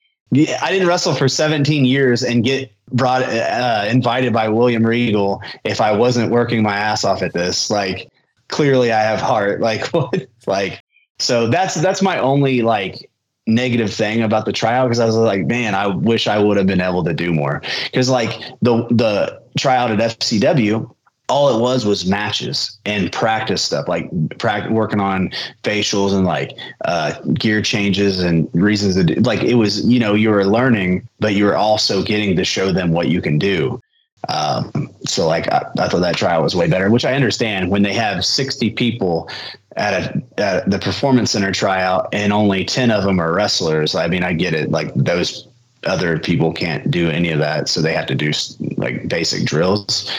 I 0.62 0.72
didn't 0.72 0.88
wrestle 0.88 1.16
for 1.16 1.28
17 1.28 1.86
years 1.86 2.24
and 2.24 2.44
get 2.44 2.72
brought 2.92 3.24
uh, 3.24 3.86
invited 3.90 4.34
by 4.34 4.48
William 4.50 4.86
Regal 4.86 5.42
if 5.64 5.82
I 5.82 5.92
wasn't 5.92 6.32
working 6.32 6.62
my 6.64 6.76
ass 6.76 7.04
off 7.04 7.22
at 7.22 7.34
this. 7.34 7.70
Like, 7.70 8.10
clearly 8.48 8.92
I 8.92 9.02
have 9.02 9.20
heart. 9.20 9.60
Like, 9.68 9.88
what? 9.88 10.28
Like, 10.46 10.82
so 11.20 11.48
that's 11.48 11.76
that's 11.76 12.02
my 12.02 12.20
only 12.20 12.62
like 12.62 13.10
negative 13.48 13.94
thing 13.94 14.22
about 14.22 14.46
the 14.46 14.54
tryout 14.54 14.88
because 14.88 15.00
I 15.00 15.06
was 15.06 15.16
like, 15.16 15.46
man, 15.46 15.74
I 15.74 15.88
wish 15.88 16.28
I 16.28 16.38
would 16.38 16.58
have 16.58 16.68
been 16.68 16.82
able 16.82 17.04
to 17.04 17.14
do 17.14 17.34
more. 17.34 17.62
Because 17.86 18.10
like 18.10 18.40
the 18.62 18.86
the 18.90 19.42
tryout 19.58 19.92
at 19.92 20.20
FCW, 20.20 20.94
all 21.30 21.58
it 21.58 21.62
was 21.62 21.86
was 21.86 22.06
matches 22.06 22.78
and 22.86 23.12
practice 23.12 23.62
stuff, 23.64 23.88
like 23.88 24.10
practice 24.38 24.72
working 24.72 25.00
on 25.00 25.32
facials 25.64 26.14
and 26.14 26.26
like 26.26 26.52
uh, 26.86 27.20
gear 27.34 27.62
changes 27.62 28.20
and 28.20 28.50
reasons 28.54 28.96
to 28.96 29.04
do. 29.04 29.16
Like 29.16 29.44
it 29.44 29.56
was, 29.56 29.86
you 29.86 30.00
know, 30.00 30.14
you 30.14 30.30
were 30.30 30.46
learning, 30.46 31.08
but 31.20 31.34
you 31.34 31.46
were 31.46 31.56
also 31.56 32.04
getting 32.04 32.36
to 32.36 32.46
show 32.46 32.72
them 32.72 32.92
what 32.92 33.10
you 33.10 33.22
can 33.22 33.38
do. 33.38 33.82
Um, 34.30 34.90
so 35.06 35.28
like 35.28 35.52
I, 35.52 35.66
I 35.80 35.88
thought 35.88 36.00
that 36.00 36.16
trial 36.16 36.44
was 36.44 36.56
way 36.56 36.68
better, 36.68 36.90
which 36.90 37.06
I 37.06 37.14
understand 37.14 37.70
when 37.70 37.84
they 37.84 37.94
have 37.94 38.26
60 38.26 38.72
people 38.72 39.30
at, 39.78 39.94
a, 39.94 40.24
at 40.42 40.70
the 40.70 40.80
performance 40.80 41.32
center 41.32 41.52
tryout 41.52 42.10
and 42.12 42.34
only 42.34 42.66
10 42.66 42.92
of 42.92 43.04
them 43.04 43.20
are 43.20 43.34
wrestlers. 43.34 43.96
I 43.96 44.08
mean, 44.08 44.24
I 44.24 44.34
get 44.34 44.54
it. 44.54 44.72
Like 44.72 44.94
those 44.96 45.48
other 45.86 46.20
people 46.20 46.52
can't 46.52 46.90
do 46.90 47.10
any 47.10 47.30
of 47.30 47.40
that. 47.40 47.70
So 47.70 47.82
they 47.82 47.94
have 47.94 48.08
to 48.08 48.16
do 48.16 48.32
like 48.78 49.08
basic 49.08 49.46
drills. 49.46 50.12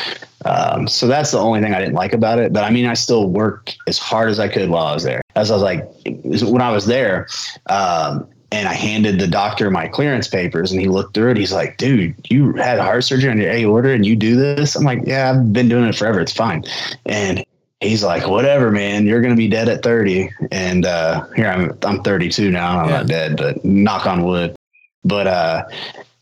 Um, 0.45 0.87
so 0.87 1.09
that's 1.09 1.33
the 1.33 1.39
only 1.39 1.61
thing 1.61 1.75
I 1.75 1.81
didn't 1.81 1.95
like 1.95 2.13
about 2.13 2.39
it. 2.39 2.53
But 2.53 2.65
I 2.65 2.71
mean, 2.71 2.87
I 2.87 2.95
still 2.95 3.29
worked 3.29 3.77
as 3.87 3.99
hard 3.99 4.31
as 4.31 4.39
I 4.39 4.49
could 4.49 4.71
while 4.71 4.87
I 4.87 4.95
was 4.95 5.03
there. 5.03 5.21
As 5.35 5.51
I 5.51 5.55
was 5.55 5.63
like, 5.63 5.85
when 6.07 6.63
I 6.63 6.71
was 6.71 6.87
there, 6.87 7.27
um, 7.67 8.27
and 8.51 8.67
I 8.67 8.73
handed 8.73 9.19
the 9.19 9.27
doctor 9.27 9.71
my 9.71 9.89
clearance 9.89 10.27
papers 10.27 10.73
and 10.73 10.81
he 10.81 10.89
looked 10.89 11.13
through 11.13 11.33
it. 11.33 11.37
He's 11.37 11.53
like, 11.53 11.77
dude, 11.77 12.15
you 12.31 12.55
had 12.55 12.79
heart 12.79 13.05
surgery 13.05 13.31
on 13.31 13.39
your 13.39 13.51
aorta 13.51 13.91
and 13.91 14.07
you 14.07 14.17
do 14.17 14.37
this? 14.37 14.75
I'm 14.75 14.85
like, 14.85 15.01
yeah, 15.05 15.31
I've 15.31 15.53
been 15.53 15.69
doing 15.69 15.85
it 15.85 15.95
forever. 15.95 16.19
It's 16.21 16.33
fine. 16.33 16.65
And 17.05 17.45
he's 17.81 18.03
like, 18.03 18.27
whatever, 18.27 18.71
man, 18.71 19.07
you're 19.07 19.21
going 19.21 19.35
to 19.35 19.37
be 19.37 19.49
dead 19.49 19.69
at 19.69 19.83
30. 19.83 20.31
And, 20.51 20.85
uh, 20.85 21.27
here 21.35 21.49
I'm, 21.49 21.79
I'm 21.83 22.03
32 22.03 22.51
now. 22.51 22.81
I'm 22.81 22.89
yeah. 22.89 22.97
not 22.99 23.07
dead, 23.07 23.37
but 23.37 23.65
knock 23.65 24.07
on 24.07 24.25
wood. 24.25 24.57
But, 25.05 25.27
uh, 25.27 25.65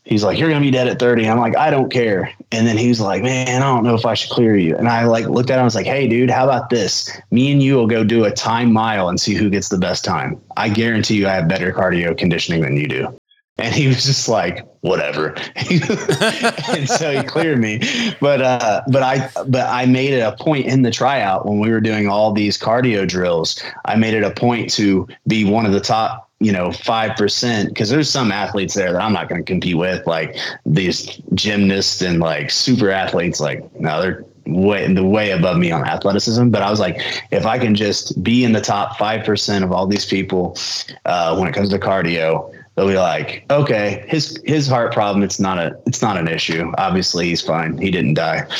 he's 0.07 0.23
like, 0.23 0.39
you're 0.39 0.49
going 0.49 0.61
to 0.61 0.65
be 0.65 0.71
dead 0.71 0.87
at 0.87 0.99
30. 0.99 1.27
I'm 1.27 1.39
like, 1.39 1.57
I 1.57 1.69
don't 1.69 1.91
care. 1.91 2.31
And 2.51 2.65
then 2.65 2.77
he's 2.77 2.99
like, 2.99 3.21
man, 3.23 3.61
I 3.61 3.65
don't 3.65 3.83
know 3.83 3.95
if 3.95 4.05
I 4.05 4.13
should 4.13 4.31
clear 4.31 4.55
you. 4.55 4.75
And 4.75 4.87
I 4.87 5.05
like 5.05 5.25
looked 5.25 5.49
at 5.49 5.55
him. 5.55 5.61
I 5.61 5.65
was 5.65 5.75
like, 5.75 5.85
hey, 5.85 6.07
dude, 6.07 6.29
how 6.29 6.45
about 6.45 6.69
this? 6.69 7.11
Me 7.31 7.51
and 7.51 7.61
you 7.61 7.75
will 7.75 7.87
go 7.87 8.03
do 8.03 8.23
a 8.23 8.31
time 8.31 8.71
mile 8.71 9.09
and 9.09 9.19
see 9.19 9.33
who 9.33 9.49
gets 9.49 9.69
the 9.69 9.77
best 9.77 10.05
time. 10.05 10.41
I 10.55 10.69
guarantee 10.69 11.17
you 11.17 11.27
I 11.27 11.33
have 11.33 11.47
better 11.47 11.71
cardio 11.73 12.17
conditioning 12.17 12.61
than 12.61 12.77
you 12.77 12.87
do. 12.87 13.19
And 13.59 13.73
he 13.73 13.87
was 13.87 14.05
just 14.05 14.29
like, 14.29 14.67
whatever. 14.81 15.35
and 15.55 16.89
so 16.89 17.11
he 17.11 17.23
cleared 17.23 17.59
me. 17.59 17.79
But 18.19 18.41
uh, 18.41 18.81
but 18.87 19.03
I 19.03 19.29
but 19.47 19.67
I 19.67 19.85
made 19.85 20.13
it 20.13 20.21
a 20.21 20.35
point 20.35 20.65
in 20.65 20.81
the 20.81 20.91
tryout 20.91 21.45
when 21.45 21.59
we 21.59 21.69
were 21.69 21.81
doing 21.81 22.07
all 22.07 22.31
these 22.31 22.57
cardio 22.57 23.07
drills. 23.07 23.61
I 23.85 23.95
made 23.95 24.13
it 24.13 24.23
a 24.23 24.31
point 24.31 24.71
to 24.73 25.07
be 25.27 25.43
one 25.43 25.65
of 25.65 25.71
the 25.71 25.79
top, 25.79 26.29
you 26.39 26.51
know, 26.51 26.71
five 26.71 27.15
percent 27.17 27.69
because 27.69 27.89
there's 27.89 28.09
some 28.09 28.31
athletes 28.31 28.73
there 28.73 28.91
that 28.91 29.01
I'm 29.01 29.13
not 29.13 29.29
going 29.29 29.43
to 29.43 29.45
compete 29.45 29.77
with, 29.77 30.05
like 30.07 30.37
these 30.65 31.19
gymnasts 31.33 32.01
and 32.01 32.19
like 32.19 32.49
super 32.49 32.89
athletes. 32.89 33.39
Like 33.39 33.63
no, 33.79 34.01
they're 34.01 34.25
way 34.45 34.91
the 34.91 35.03
way 35.03 35.31
above 35.31 35.57
me 35.57 35.71
on 35.71 35.85
athleticism. 35.85 36.49
But 36.49 36.61
I 36.61 36.69
was 36.69 36.79
like, 36.79 37.01
if 37.31 37.45
I 37.45 37.59
can 37.59 37.75
just 37.75 38.23
be 38.23 38.43
in 38.43 38.53
the 38.53 38.61
top 38.61 38.97
five 38.97 39.25
percent 39.25 39.63
of 39.63 39.71
all 39.71 39.87
these 39.87 40.05
people 40.05 40.57
uh, 41.05 41.35
when 41.37 41.47
it 41.47 41.53
comes 41.53 41.69
to 41.69 41.79
cardio 41.79 42.53
they'll 42.77 42.87
be 42.87 42.95
like, 42.95 43.43
okay, 43.49 44.05
his 44.07 44.41
his 44.45 44.67
heart 44.67 44.93
problem, 44.93 45.23
it's 45.23 45.39
not 45.39 45.57
a 45.57 45.77
it's 45.85 46.01
not 46.01 46.15
an 46.15 46.27
issue. 46.29 46.71
Obviously, 46.77 47.27
he's 47.27 47.41
fine. 47.41 47.77
He 47.77 47.91
didn't 47.91 48.13
die. 48.13 48.47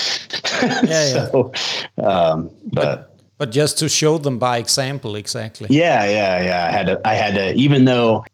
Yeah, 0.84 1.30
so, 1.30 1.52
yeah. 1.98 2.04
Um, 2.04 2.50
but 2.74 3.16
but 3.38 3.52
just 3.52 3.78
to 3.80 3.90
show 3.90 4.18
them 4.18 4.40
by 4.40 4.58
example, 4.58 5.16
exactly. 5.16 5.68
Yeah, 5.70 6.04
yeah, 6.06 6.42
yeah. 6.42 6.68
I 6.68 6.72
had 6.72 6.88
to. 6.88 7.08
I 7.08 7.14
had 7.14 7.36
to. 7.36 7.54
Even 7.54 7.86
though 7.86 8.26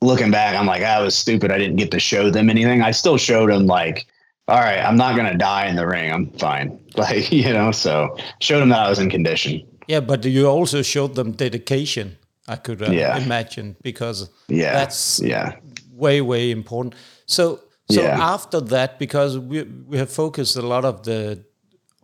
looking 0.00 0.30
back, 0.30 0.54
I'm 0.54 0.66
like, 0.66 0.82
I 0.82 1.02
was 1.02 1.16
stupid. 1.16 1.50
I 1.50 1.58
didn't 1.58 1.76
get 1.76 1.90
to 1.90 1.98
show 1.98 2.30
them 2.30 2.48
anything. 2.48 2.82
I 2.82 2.92
still 2.92 3.18
showed 3.18 3.50
them 3.50 3.66
like. 3.66 4.06
All 4.48 4.58
right, 4.58 4.78
I'm 4.78 4.96
not 4.96 5.16
gonna 5.16 5.36
die 5.36 5.66
in 5.66 5.76
the 5.76 5.86
ring. 5.86 6.12
I'm 6.12 6.30
fine. 6.38 6.78
Like 6.94 7.32
you 7.32 7.52
know, 7.54 7.72
so 7.72 8.16
showed 8.40 8.60
them 8.60 8.68
that 8.68 8.86
I 8.86 8.88
was 8.90 8.98
in 8.98 9.08
condition. 9.08 9.66
Yeah, 9.88 10.00
but 10.00 10.24
you 10.24 10.46
also 10.46 10.82
showed 10.82 11.14
them 11.14 11.32
dedication 11.32 12.18
I 12.52 12.56
could 12.56 12.82
uh, 12.82 12.90
yeah. 12.90 13.16
imagine 13.18 13.76
because 13.82 14.30
yeah, 14.48 14.72
that's 14.72 15.20
yeah 15.20 15.56
way 15.92 16.20
way 16.20 16.50
important. 16.50 16.94
So 17.26 17.60
so 17.90 18.02
yeah. 18.02 18.34
after 18.34 18.60
that, 18.74 18.98
because 18.98 19.38
we 19.38 19.62
we 19.90 19.98
have 19.98 20.10
focused 20.10 20.56
a 20.56 20.66
lot 20.74 20.84
of 20.84 21.02
the 21.08 21.44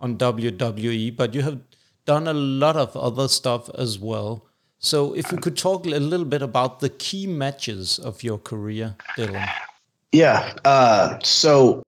on 0.01 0.17
WWE, 0.17 1.17
but 1.17 1.35
you 1.35 1.43
have 1.43 1.59
done 2.05 2.29
a 2.29 2.33
lot 2.65 2.77
of 2.77 2.97
other 2.97 3.29
stuff 3.29 3.69
as 3.85 3.99
well. 3.99 4.47
So 4.79 5.15
if 5.15 5.33
we 5.33 5.39
could 5.39 5.57
talk 5.57 5.87
a 5.87 5.91
little 5.91 6.27
bit 6.35 6.43
about 6.43 6.81
the 6.81 6.89
key 6.89 7.27
matches 7.27 7.99
of 7.99 8.23
your 8.23 8.39
career, 8.39 8.95
Dylan. 9.17 9.49
Yeah. 10.13 10.55
Uh, 10.65 11.19
so 11.23 11.83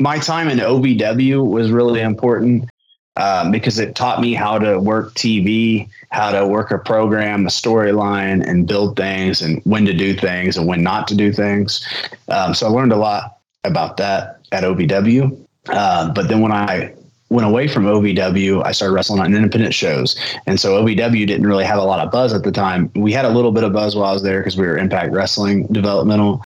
my 0.00 0.18
time 0.18 0.48
in 0.48 0.58
OVW 0.58 1.46
was 1.46 1.70
really 1.70 2.00
important 2.00 2.68
um, 3.16 3.50
because 3.50 3.78
it 3.78 3.94
taught 3.94 4.20
me 4.20 4.34
how 4.34 4.58
to 4.58 4.78
work 4.78 5.14
TV, 5.14 5.88
how 6.10 6.30
to 6.30 6.46
work 6.46 6.70
a 6.70 6.78
program, 6.78 7.46
a 7.46 7.50
storyline, 7.50 8.46
and 8.46 8.66
build 8.66 8.96
things, 8.96 9.42
and 9.42 9.60
when 9.64 9.84
to 9.84 9.92
do 9.92 10.14
things 10.14 10.56
and 10.56 10.66
when 10.66 10.82
not 10.82 11.06
to 11.08 11.14
do 11.14 11.32
things. 11.32 11.86
Um, 12.28 12.54
so 12.54 12.66
I 12.66 12.70
learned 12.70 12.92
a 12.92 12.96
lot 12.96 13.38
about 13.64 13.96
that 13.98 14.40
at 14.52 14.64
OVW. 14.64 15.38
Uh, 15.68 16.12
but 16.12 16.28
then 16.28 16.40
when 16.40 16.52
I 16.52 16.92
went 17.28 17.46
away 17.46 17.68
from 17.68 17.84
OVW, 17.84 18.64
I 18.64 18.72
started 18.72 18.94
wrestling 18.94 19.20
on 19.20 19.34
independent 19.34 19.74
shows. 19.74 20.18
And 20.46 20.60
so 20.60 20.82
OVW 20.82 21.26
didn't 21.26 21.46
really 21.46 21.64
have 21.64 21.78
a 21.78 21.84
lot 21.84 22.04
of 22.04 22.10
buzz 22.10 22.32
at 22.34 22.42
the 22.42 22.52
time. 22.52 22.90
We 22.94 23.12
had 23.12 23.24
a 23.24 23.30
little 23.30 23.52
bit 23.52 23.64
of 23.64 23.72
buzz 23.72 23.96
while 23.96 24.04
I 24.04 24.12
was 24.12 24.22
there 24.22 24.40
because 24.40 24.56
we 24.56 24.66
were 24.66 24.76
Impact 24.76 25.12
Wrestling 25.12 25.66
developmental. 25.68 26.44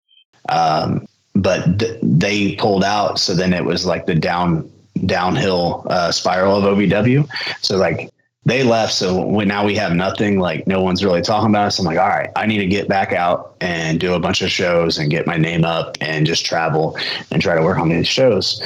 Um, 0.49 1.07
but 1.35 1.81
th- 1.81 1.99
they 2.03 2.55
pulled 2.57 2.85
out. 2.85 3.19
So 3.19 3.35
then 3.35 3.53
it 3.53 3.65
was 3.65 3.85
like 3.85 4.07
the 4.07 4.15
down 4.15 4.71
downhill 5.05 5.87
uh, 5.89 6.11
spiral 6.13 6.57
of 6.57 6.79
OVW. 6.79 7.29
So 7.61 7.77
like 7.77 8.11
they 8.45 8.63
left, 8.63 8.93
so 8.93 9.29
now 9.41 9.65
we 9.65 9.75
have 9.75 9.93
nothing. 9.93 10.39
Like 10.39 10.67
no 10.67 10.81
one's 10.81 11.05
really 11.05 11.21
talking 11.21 11.51
about 11.51 11.67
us. 11.67 11.79
I'm 11.79 11.85
like, 11.85 11.99
all 11.99 12.09
right, 12.09 12.31
I 12.37 12.47
need 12.47 12.59
to 12.59 12.67
get 12.67 12.89
back 12.89 13.13
out 13.13 13.57
and 13.61 13.99
do 13.99 14.15
a 14.15 14.21
bunch 14.21 14.41
of 14.41 14.51
shows 14.51 14.99
and 14.99 15.11
get 15.11 15.27
my 15.27 15.37
name 15.37 15.65
up 15.65 15.97
and 16.01 16.27
just 16.27 16.47
travel 16.47 16.97
and 17.31 17.43
try 17.43 17.57
to 17.57 17.63
work 17.63 17.79
on 17.79 17.89
these 17.89 18.07
shows. 18.07 18.63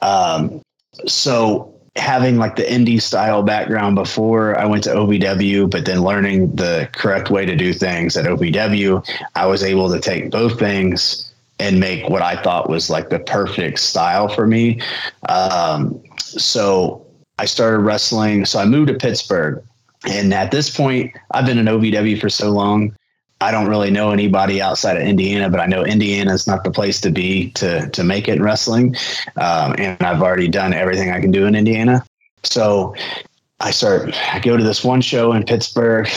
Um, 0.00 0.62
so 1.06 1.76
having 1.96 2.36
like 2.36 2.56
the 2.56 2.62
indie 2.62 3.00
style 3.00 3.42
background 3.42 3.96
before 3.96 4.58
I 4.58 4.66
went 4.66 4.84
to 4.84 4.90
OVW, 4.90 5.70
but 5.70 5.86
then 5.86 6.02
learning 6.02 6.54
the 6.54 6.88
correct 6.92 7.30
way 7.30 7.46
to 7.46 7.56
do 7.56 7.72
things 7.72 8.16
at 8.16 8.26
OVW, 8.26 9.04
I 9.34 9.46
was 9.46 9.62
able 9.62 9.90
to 9.90 9.98
take 9.98 10.30
both 10.30 10.58
things 10.58 11.32
and 11.58 11.80
make 11.80 12.08
what 12.08 12.22
I 12.22 12.40
thought 12.42 12.68
was 12.68 12.90
like 12.90 13.10
the 13.10 13.18
perfect 13.18 13.78
style 13.80 14.28
for 14.28 14.46
me. 14.46 14.80
Um, 15.28 16.02
so 16.18 17.06
I 17.38 17.46
started 17.46 17.78
wrestling. 17.78 18.44
So 18.44 18.58
I 18.58 18.64
moved 18.64 18.88
to 18.88 18.94
Pittsburgh. 18.94 19.62
And 20.06 20.32
at 20.32 20.50
this 20.50 20.74
point, 20.74 21.12
I've 21.32 21.46
been 21.46 21.58
in 21.58 21.66
OVW 21.66 22.20
for 22.20 22.28
so 22.28 22.50
long. 22.50 22.94
I 23.40 23.50
don't 23.50 23.68
really 23.68 23.90
know 23.90 24.12
anybody 24.12 24.62
outside 24.62 24.96
of 24.96 25.02
Indiana, 25.02 25.50
but 25.50 25.60
I 25.60 25.66
know 25.66 25.84
Indiana 25.84 26.32
is 26.32 26.46
not 26.46 26.64
the 26.64 26.70
place 26.70 27.00
to 27.02 27.10
be 27.10 27.50
to 27.52 27.88
to 27.90 28.02
make 28.02 28.28
it 28.28 28.36
in 28.36 28.42
wrestling. 28.42 28.96
Um, 29.36 29.74
and 29.78 30.02
I've 30.02 30.22
already 30.22 30.48
done 30.48 30.72
everything 30.72 31.10
I 31.10 31.20
can 31.20 31.32
do 31.32 31.44
in 31.44 31.54
Indiana. 31.54 32.04
So 32.44 32.94
I 33.60 33.72
start 33.72 34.14
I 34.32 34.38
go 34.38 34.56
to 34.56 34.64
this 34.64 34.82
one 34.82 35.02
show 35.02 35.32
in 35.32 35.44
Pittsburgh. 35.44 36.08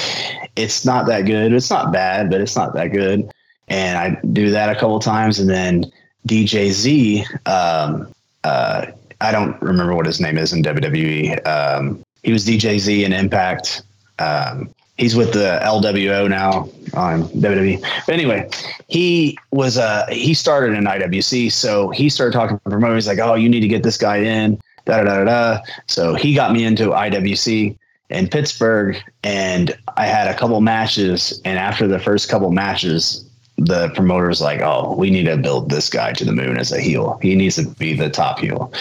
It's 0.56 0.86
not 0.86 1.08
that 1.08 1.21
good. 1.21 1.52
It's 1.52 1.69
not 1.69 1.91
bad, 1.91 2.30
but 2.30 2.39
it's 2.39 2.56
not 2.56 2.73
that 2.75 2.88
good. 2.88 3.30
And 3.69 3.97
I 3.97 4.19
do 4.34 4.49
that 4.51 4.69
a 4.69 4.79
couple 4.79 4.99
times, 4.99 5.39
and 5.39 5.49
then 5.49 5.86
DJ 6.27 6.71
Z. 6.71 7.25
Um, 7.45 8.12
uh, 8.43 8.88
I 9.21 9.32
don't 9.32 9.62
remember 9.62 9.95
what 9.95 10.05
his 10.05 10.19
name 10.19 10.38
is 10.38 10.53
in 10.53 10.63
WWE. 10.63 11.45
Um, 11.45 12.03
he 12.23 12.32
was 12.32 12.45
DJ 12.45 12.79
Z 12.79 13.03
in 13.03 13.13
Impact. 13.13 13.84
Um, 14.17 14.73
he's 14.99 15.15
with 15.15 15.34
the 15.34 15.60
LWO 15.63 16.29
now 16.29 16.69
on 16.93 17.23
WWE. 17.23 17.82
But 18.05 18.13
anyway, 18.13 18.49
he 18.88 19.38
was 19.51 19.77
uh 19.77 20.05
he 20.10 20.34
started 20.34 20.77
in 20.77 20.84
IWC, 20.86 21.51
so 21.51 21.89
he 21.89 22.10
started 22.10 22.34
talking 22.34 22.60
to 22.60 22.69
promoters 22.69 23.08
like, 23.08 23.19
"Oh, 23.19 23.36
you 23.36 23.49
need 23.49 23.62
to 23.62 23.67
get 23.67 23.84
this 23.84 23.97
guy 23.97 24.17
in." 24.17 24.60
Da 24.86 25.03
da 25.03 25.17
da 25.17 25.23
da. 25.23 25.60
So 25.88 26.15
he 26.15 26.34
got 26.34 26.51
me 26.51 26.63
into 26.63 26.89
IWC 26.89 27.77
in 28.10 28.27
Pittsburgh, 28.27 28.97
and 29.23 29.75
I 29.97 30.05
had 30.05 30.27
a 30.27 30.38
couple 30.38 30.60
matches. 30.62 31.41
And 31.45 31.58
after 31.60 31.88
the 31.88 31.99
first 31.99 32.29
couple 32.29 32.51
matches, 32.51 33.28
the 33.60 33.89
promoter's 33.95 34.41
like, 34.41 34.62
"Oh, 34.62 34.95
we 34.95 35.10
need 35.10 35.26
to 35.26 35.38
build 35.38 35.69
this 35.69 35.89
guy 35.89 36.13
to 36.13 36.26
the 36.26 36.32
moon 36.32 36.58
as 36.58 36.72
a 36.72 36.80
heel. 36.80 37.19
He 37.22 37.36
needs 37.36 37.56
to 37.56 37.67
be 37.67 37.95
the 37.95 38.10
top 38.10 38.39
heel." 38.39 38.74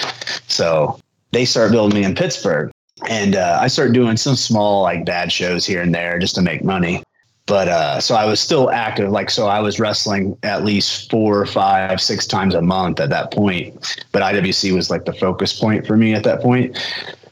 So 0.49 0.99
they 1.33 1.45
start 1.45 1.73
building 1.73 2.01
me 2.01 2.05
in 2.05 2.14
Pittsburgh 2.14 2.71
and 3.07 3.37
uh, 3.37 3.59
I 3.61 3.69
start 3.69 3.93
doing 3.93 4.17
some 4.17 4.37
small 4.37 4.83
like 4.83 5.05
bad 5.05 5.31
shows 5.31 5.64
here 5.64 5.83
and 5.83 5.95
there 5.95 6.19
just 6.19 6.35
to 6.37 6.43
make 6.43 6.64
money. 6.64 7.03
But 7.47 7.69
uh, 7.69 8.01
so 8.01 8.14
I 8.14 8.27
was 8.27 8.41
still 8.41 8.71
active, 8.71 9.11
like 9.11 9.31
so 9.31 9.47
I 9.47 9.61
was 9.61 9.81
wrestling 9.81 10.37
at 10.43 10.64
least 10.64 11.11
four, 11.11 11.47
five, 11.47 11.99
six 11.99 12.27
times 12.27 12.55
a 12.55 12.61
month 12.61 13.01
at 13.01 13.09
that 13.09 13.33
point. 13.33 14.05
But 14.12 14.23
IWC 14.23 14.75
was 14.75 14.91
like 14.91 15.07
the 15.07 15.14
focus 15.14 15.59
point 15.59 15.87
for 15.87 15.97
me 15.97 16.14
at 16.14 16.25
that 16.25 16.43
point. 16.43 16.77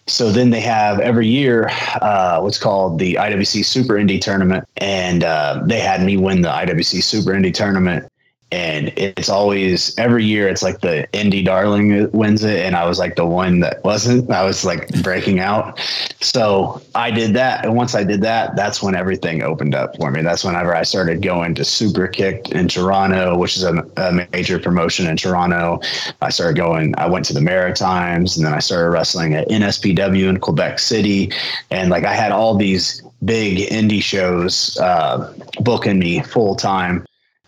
So 0.08 0.30
then 0.30 0.50
they 0.50 0.60
have 0.60 1.00
every 1.00 1.26
year 1.26 1.68
uh, 2.00 2.40
what's 2.40 2.58
called 2.58 2.98
the 2.98 3.14
IWC 3.14 3.64
Super 3.64 3.94
Indie 3.94 4.20
Tournament, 4.20 4.64
and 4.76 5.24
uh, 5.24 5.62
they 5.66 5.80
had 5.80 6.02
me 6.02 6.16
win 6.16 6.42
the 6.42 6.48
IWC 6.48 7.02
Super 7.02 7.32
Indie 7.32 7.52
Tournament 7.52 8.08
and 8.52 8.92
it's 8.96 9.28
always 9.28 9.98
every 9.98 10.24
year 10.24 10.48
it's 10.48 10.62
like 10.62 10.80
the 10.80 11.06
indie 11.12 11.44
darling 11.44 12.08
wins 12.12 12.44
it. 12.44 12.60
And 12.64 12.76
i 12.76 12.86
was 12.86 12.98
like 12.98 13.16
the 13.16 13.26
one 13.26 13.60
that 13.60 13.82
wasn't. 13.82 14.30
I 14.30 14.44
was 14.44 14.64
like 14.64 14.88
breaking 15.02 15.40
out. 15.40 15.80
So 16.20 16.80
i 16.94 17.10
did 17.10 17.34
that. 17.34 17.64
And 17.64 17.74
once 17.74 17.94
i 17.94 18.04
did 18.04 18.20
that 18.22 18.54
that's 18.54 18.82
when 18.82 18.94
everything 18.94 19.42
opened 19.42 19.74
up 19.74 19.96
for 19.96 20.10
me. 20.10 20.22
That's 20.22 20.44
whenever 20.44 20.74
i 20.74 20.84
started 20.84 21.22
going 21.22 21.54
to 21.56 21.62
Superkick'd 21.62 22.52
in 22.52 22.68
toronto 22.68 23.36
which 23.36 23.56
is 23.56 23.64
a, 23.64 23.84
a 23.96 24.26
major 24.32 24.60
promotion 24.60 25.08
in 25.08 25.16
toronto. 25.16 25.80
I 26.22 26.30
started 26.30 26.56
going 26.56 26.94
i 26.98 27.06
went 27.06 27.24
to 27.26 27.32
the 27.32 27.40
maritimes 27.40 28.36
and 28.36 28.46
then 28.46 28.54
i 28.54 28.60
started 28.60 28.90
wrestling 28.90 29.34
at 29.34 29.48
nspw 29.48 30.28
in 30.28 30.38
quebec 30.38 30.78
city. 30.78 31.32
And 31.70 31.90
like 31.90 32.04
i 32.04 32.14
had 32.14 32.30
all 32.30 32.54
these 32.56 33.02
big 33.24 33.68
indie 33.70 34.02
shows 34.02 34.78
uh, 34.78 35.32
booking 35.60 35.98
me 35.98 36.22
full 36.22 36.54
time 36.54 37.05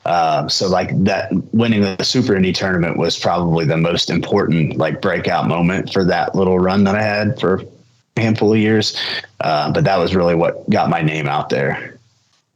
um, 0.09 0.49
so 0.49 0.69
like 0.69 0.91
that 1.05 1.31
winning 1.53 1.83
the 1.83 2.03
super 2.03 2.33
indie 2.33 2.55
tournament 2.55 2.97
was 2.97 3.19
probably 3.19 3.67
the 3.67 3.77
most 3.77 4.09
important 4.09 4.79
like 4.79 5.03
breakout 5.03 5.47
moment 5.47 5.93
for 5.93 6.03
that 6.03 6.35
little 6.35 6.59
run 6.59 6.85
that 6.85 6.95
I 6.95 7.03
had 7.03 7.39
for 7.39 7.63
a 8.17 8.21
handful 8.21 8.55
of 8.55 8.59
years. 8.59 8.97
Uh, 9.41 9.71
but 9.71 9.85
that 9.85 9.99
was 9.99 10.15
really 10.15 10.35
what 10.35 10.69
got 10.71 10.89
my 10.89 11.03
name 11.03 11.29
out 11.29 11.51
there. 11.51 11.99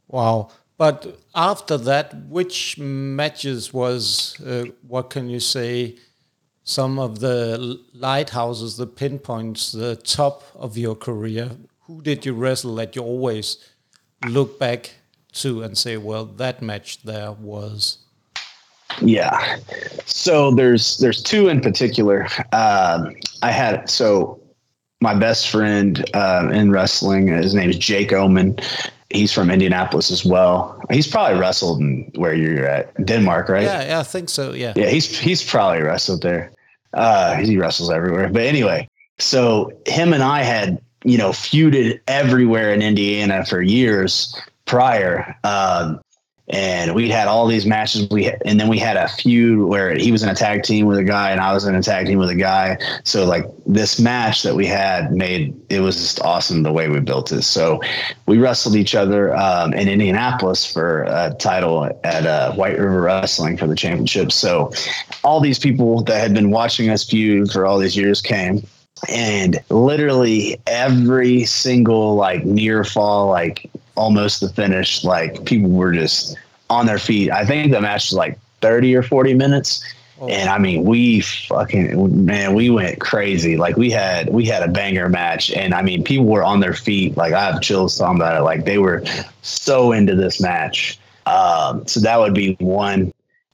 Wow. 0.07 0.49
But 0.77 1.19
after 1.35 1.77
that, 1.77 2.15
which 2.27 2.79
matches 2.79 3.71
was, 3.71 4.35
uh, 4.41 4.65
what 4.87 5.11
can 5.11 5.29
you 5.29 5.39
say, 5.39 5.97
some 6.63 6.97
of 6.97 7.19
the 7.19 7.79
lighthouses, 7.93 8.77
the 8.77 8.87
pinpoints, 8.87 9.73
the 9.73 9.95
top 9.97 10.43
of 10.55 10.75
your 10.75 10.95
career? 10.95 11.51
Who 11.81 12.01
did 12.01 12.25
you 12.25 12.33
wrestle 12.33 12.73
that 12.75 12.95
you 12.95 13.03
always 13.03 13.57
look 14.25 14.57
back 14.57 14.95
to 15.33 15.63
and 15.63 15.77
say, 15.77 15.97
well, 15.97 16.25
that 16.25 16.61
match 16.61 17.03
there 17.03 17.31
was. 17.31 17.97
Yeah. 19.01 19.57
So 20.05 20.51
there's 20.51 20.97
there's 20.97 21.21
two 21.21 21.49
in 21.49 21.61
particular. 21.61 22.27
Um, 22.51 23.15
I 23.41 23.51
had 23.51 23.89
so 23.89 24.39
my 25.01 25.13
best 25.13 25.49
friend 25.49 26.03
uh, 26.13 26.49
in 26.53 26.71
wrestling. 26.71 27.27
His 27.27 27.53
name 27.53 27.69
is 27.69 27.77
Jake 27.77 28.13
Omen. 28.13 28.57
He's 29.09 29.31
from 29.31 29.51
Indianapolis 29.51 30.09
as 30.11 30.25
well. 30.25 30.81
He's 30.89 31.07
probably 31.07 31.39
wrestled 31.39 31.81
in 31.81 32.11
where 32.15 32.33
you're 32.33 32.65
at, 32.65 33.05
Denmark, 33.05 33.49
right? 33.49 33.63
Yeah, 33.63 33.85
yeah, 33.85 33.99
I 33.99 34.03
think 34.03 34.29
so. 34.29 34.53
Yeah. 34.53 34.73
Yeah, 34.75 34.87
he's 34.87 35.17
he's 35.17 35.43
probably 35.43 35.81
wrestled 35.81 36.21
there. 36.21 36.51
Uh, 36.93 37.35
he 37.35 37.57
wrestles 37.57 37.91
everywhere. 37.91 38.29
But 38.29 38.43
anyway, 38.43 38.87
so 39.19 39.71
him 39.85 40.13
and 40.13 40.23
I 40.23 40.43
had 40.43 40.81
you 41.03 41.17
know 41.17 41.29
feuded 41.29 41.99
everywhere 42.07 42.73
in 42.73 42.81
Indiana 42.81 43.45
for 43.45 43.61
years 43.61 44.35
prior. 44.65 45.35
Um, 45.43 45.99
and 46.49 46.93
we 46.93 47.09
had 47.09 47.27
all 47.27 47.47
these 47.47 47.65
matches. 47.65 48.09
We 48.09 48.29
and 48.45 48.59
then 48.59 48.67
we 48.67 48.77
had 48.77 48.97
a 48.97 49.07
feud 49.07 49.67
where 49.67 49.95
he 49.95 50.11
was 50.11 50.23
in 50.23 50.29
a 50.29 50.35
tag 50.35 50.63
team 50.63 50.87
with 50.87 50.97
a 50.97 51.03
guy 51.03 51.31
and 51.31 51.39
I 51.39 51.53
was 51.53 51.65
in 51.65 51.73
a 51.73 51.81
tag 51.81 52.05
team 52.07 52.19
with 52.19 52.29
a 52.29 52.35
guy. 52.35 52.77
So 53.05 53.25
like 53.25 53.45
this 53.65 53.97
match 53.97 54.43
that 54.43 54.53
we 54.53 54.65
had 54.65 55.13
made 55.13 55.55
it 55.69 55.79
was 55.79 55.95
just 55.95 56.19
awesome 56.21 56.63
the 56.63 56.73
way 56.73 56.89
we 56.89 56.99
built 56.99 57.31
it. 57.31 57.43
So 57.43 57.79
we 58.27 58.39
wrestled 58.39 58.75
each 58.75 58.93
other 58.93 59.33
um, 59.35 59.73
in 59.73 59.87
Indianapolis 59.87 60.65
for 60.71 61.03
a 61.03 61.33
title 61.39 61.85
at 62.03 62.25
uh, 62.25 62.51
White 62.53 62.77
River 62.77 63.01
Wrestling 63.01 63.55
for 63.55 63.65
the 63.65 63.75
championship. 63.75 64.31
So 64.33 64.73
all 65.23 65.39
these 65.39 65.59
people 65.59 66.03
that 66.03 66.19
had 66.19 66.33
been 66.33 66.51
watching 66.51 66.89
us 66.89 67.05
feud 67.05 67.51
for 67.51 67.65
all 67.65 67.79
these 67.79 67.95
years 67.95 68.21
came 68.21 68.67
and 69.09 69.59
literally 69.69 70.59
every 70.67 71.45
single 71.45 72.15
like 72.15 72.45
near 72.45 72.83
fall 72.83 73.29
like 73.29 73.69
almost 73.95 74.41
the 74.41 74.49
finish 74.49 75.03
like 75.03 75.45
people 75.45 75.69
were 75.69 75.91
just 75.91 76.37
on 76.69 76.85
their 76.85 76.97
feet. 76.97 77.31
I 77.31 77.45
think 77.45 77.71
the 77.71 77.81
match 77.81 78.11
was 78.11 78.17
like 78.17 78.39
30 78.61 78.95
or 78.95 79.03
40 79.03 79.33
minutes. 79.33 79.83
Oh. 80.21 80.27
and 80.27 80.47
i 80.47 80.59
mean 80.59 80.83
we 80.83 81.21
fucking 81.21 82.25
man 82.25 82.53
we 82.53 82.69
went 82.69 82.99
crazy. 82.99 83.57
Like 83.57 83.77
we 83.77 83.89
had 83.89 84.29
we 84.29 84.45
had 84.45 84.61
a 84.63 84.71
banger 84.71 85.09
match. 85.09 85.51
And 85.51 85.73
i 85.73 85.81
mean 85.81 86.03
people 86.03 86.25
were 86.25 86.43
on 86.43 86.59
their 86.59 86.73
feet. 86.73 87.17
Like 87.17 87.33
i 87.33 87.51
have 87.51 87.61
chills 87.61 87.97
talking 87.97 88.17
about 88.17 88.39
it. 88.39 88.43
Like 88.43 88.65
they 88.65 88.77
were 88.77 89.03
so 89.41 89.91
into 89.91 90.15
this 90.15 90.39
match. 90.39 90.99
Um, 91.25 91.87
so 91.87 92.01
that 92.01 92.19
would 92.19 92.33
be 92.33 92.55
one 92.59 93.12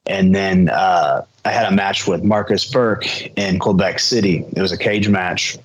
and 0.10 0.36
then 0.36 0.70
uh, 0.70 1.24
I 1.46 1.52
had 1.52 1.72
a 1.72 1.76
match 1.76 2.08
with 2.08 2.24
Marcus 2.24 2.70
Burke 2.70 3.28
in 3.38 3.60
Quebec 3.60 4.00
City. 4.00 4.44
It 4.56 4.62
was 4.62 4.72
a 4.72 4.78
cage 4.78 5.08
match, 5.08 5.58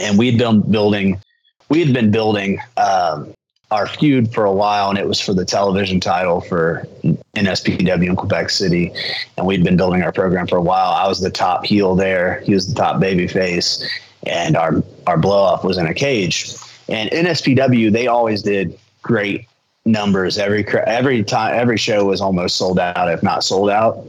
and 0.00 0.16
we'd 0.16 0.38
been 0.38 0.60
building, 0.62 1.20
we 1.68 1.84
had 1.84 1.92
been 1.92 2.10
building 2.10 2.60
um, 2.76 3.34
our 3.72 3.88
feud 3.88 4.32
for 4.32 4.44
a 4.44 4.52
while, 4.52 4.88
and 4.88 4.98
it 4.98 5.06
was 5.06 5.20
for 5.20 5.34
the 5.34 5.44
television 5.44 5.98
title 5.98 6.40
for 6.40 6.86
NSPW 7.34 8.06
in 8.06 8.16
Quebec 8.16 8.50
City, 8.50 8.92
and 9.36 9.46
we'd 9.46 9.64
been 9.64 9.76
building 9.76 10.02
our 10.02 10.12
program 10.12 10.46
for 10.46 10.56
a 10.56 10.62
while. 10.62 10.92
I 10.92 11.08
was 11.08 11.20
the 11.20 11.30
top 11.30 11.66
heel 11.66 11.96
there; 11.96 12.40
he 12.46 12.54
was 12.54 12.68
the 12.68 12.74
top 12.74 13.00
baby 13.00 13.26
face, 13.26 13.84
and 14.26 14.56
our 14.56 14.82
our 15.08 15.18
blow 15.18 15.42
off 15.42 15.64
was 15.64 15.76
in 15.76 15.86
a 15.86 15.94
cage. 15.94 16.54
And 16.88 17.10
NSPW, 17.10 17.92
they 17.92 18.06
always 18.06 18.42
did 18.42 18.78
great 19.02 19.47
numbers. 19.90 20.38
Every 20.38 20.66
every 20.86 21.24
time 21.24 21.58
every 21.58 21.78
show 21.78 22.04
was 22.04 22.20
almost 22.20 22.56
sold 22.56 22.78
out 22.78 23.10
if 23.10 23.22
not 23.22 23.44
sold 23.44 23.70
out. 23.70 24.04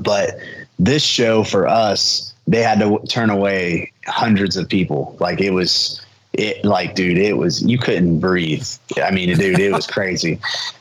But 0.00 0.38
this 0.78 1.02
show 1.02 1.44
for 1.44 1.66
us 1.66 2.32
they 2.46 2.62
had 2.62 2.78
to 2.78 2.98
turn 3.08 3.30
away 3.30 3.92
hundreds 4.06 4.56
of 4.56 4.68
people. 4.68 5.16
Like 5.20 5.40
it 5.40 5.50
was 5.50 6.00
it 6.32 6.64
like 6.64 6.94
dude 6.94 7.18
it 7.18 7.36
was 7.36 7.62
you 7.62 7.78
couldn't 7.78 8.20
breathe. 8.20 8.66
I 9.02 9.10
mean 9.10 9.36
dude 9.36 9.58
it 9.58 9.72
was 9.72 9.86
crazy. 9.96 10.38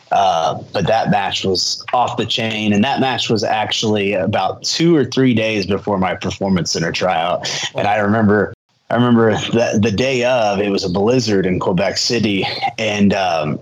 Uh, 0.09 0.63
but 0.71 0.87
that 0.87 1.09
match 1.09 1.43
was 1.43 1.83
off 1.91 2.15
the 2.15 2.25
chain 2.25 2.71
and 2.71 2.81
that 2.83 3.01
match 3.01 3.29
was 3.29 3.43
actually 3.43 4.13
about 4.13 4.63
two 4.63 4.95
or 4.95 5.03
three 5.03 5.33
days 5.33 5.65
before 5.65 5.97
my 5.97 6.15
performance 6.15 6.71
center 6.71 6.93
tryout. 6.93 7.49
And 7.75 7.87
i 7.87 7.97
remember 7.97 8.53
I 8.89 8.95
remember 8.95 9.33
that 9.51 9.81
the 9.81 9.91
day 9.91 10.23
of 10.23 10.59
it 10.59 10.69
was 10.69 10.85
a 10.85 10.89
blizzard 10.89 11.45
in 11.45 11.59
Quebec 11.59 11.97
City, 11.97 12.47
and 12.77 13.13
um, 13.13 13.59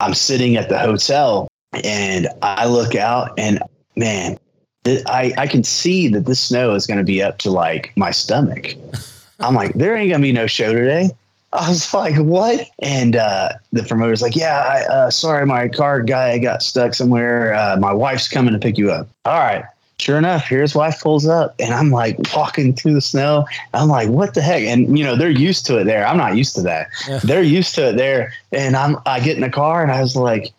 I'm 0.00 0.14
sitting 0.14 0.56
at 0.56 0.68
the 0.68 0.78
hotel 0.78 1.48
and 1.84 2.28
I 2.42 2.66
look 2.66 2.94
out 2.94 3.32
and 3.38 3.62
man, 3.96 4.38
I, 4.86 5.32
I 5.38 5.46
can 5.46 5.64
see 5.64 6.08
that 6.08 6.26
the 6.26 6.34
snow 6.34 6.74
is 6.74 6.86
going 6.86 6.98
to 6.98 7.04
be 7.04 7.22
up 7.22 7.38
to 7.38 7.50
like 7.50 7.92
my 7.96 8.10
stomach. 8.10 8.74
I'm 9.40 9.54
like, 9.54 9.74
there 9.74 9.96
ain't 9.96 10.10
going 10.10 10.20
to 10.20 10.26
be 10.26 10.32
no 10.32 10.46
show 10.46 10.72
today. 10.72 11.10
I 11.52 11.68
was 11.68 11.94
like, 11.94 12.16
what? 12.16 12.66
And 12.80 13.16
uh, 13.16 13.50
the 13.72 13.84
promoter's 13.84 14.22
like, 14.22 14.34
yeah, 14.34 14.60
I, 14.60 14.92
uh, 14.92 15.10
sorry, 15.10 15.46
my 15.46 15.68
car 15.68 16.02
guy 16.02 16.38
got 16.38 16.62
stuck 16.62 16.94
somewhere. 16.94 17.54
Uh, 17.54 17.76
my 17.78 17.92
wife's 17.92 18.28
coming 18.28 18.52
to 18.52 18.58
pick 18.58 18.76
you 18.76 18.90
up. 18.90 19.08
All 19.24 19.38
right 19.38 19.64
sure 19.98 20.18
enough, 20.18 20.46
here 20.46 20.60
his 20.60 20.74
wife 20.74 21.00
pulls 21.00 21.26
up 21.26 21.54
and 21.58 21.72
I'm 21.72 21.90
like 21.90 22.18
walking 22.34 22.74
through 22.74 22.94
the 22.94 23.00
snow. 23.00 23.46
I'm 23.72 23.88
like, 23.88 24.08
what 24.08 24.34
the 24.34 24.42
heck? 24.42 24.62
And 24.62 24.98
you 24.98 25.04
know, 25.04 25.16
they're 25.16 25.30
used 25.30 25.66
to 25.66 25.78
it 25.78 25.84
there. 25.84 26.06
I'm 26.06 26.16
not 26.16 26.36
used 26.36 26.54
to 26.56 26.62
that. 26.62 26.88
Yeah. 27.08 27.20
They're 27.22 27.42
used 27.42 27.74
to 27.76 27.90
it 27.90 27.96
there. 27.96 28.32
And 28.52 28.76
I'm 28.76 28.96
I 29.06 29.20
get 29.20 29.36
in 29.36 29.42
the 29.42 29.50
car 29.50 29.82
and 29.82 29.92
I 29.92 30.00
was 30.00 30.16
like, 30.16 30.52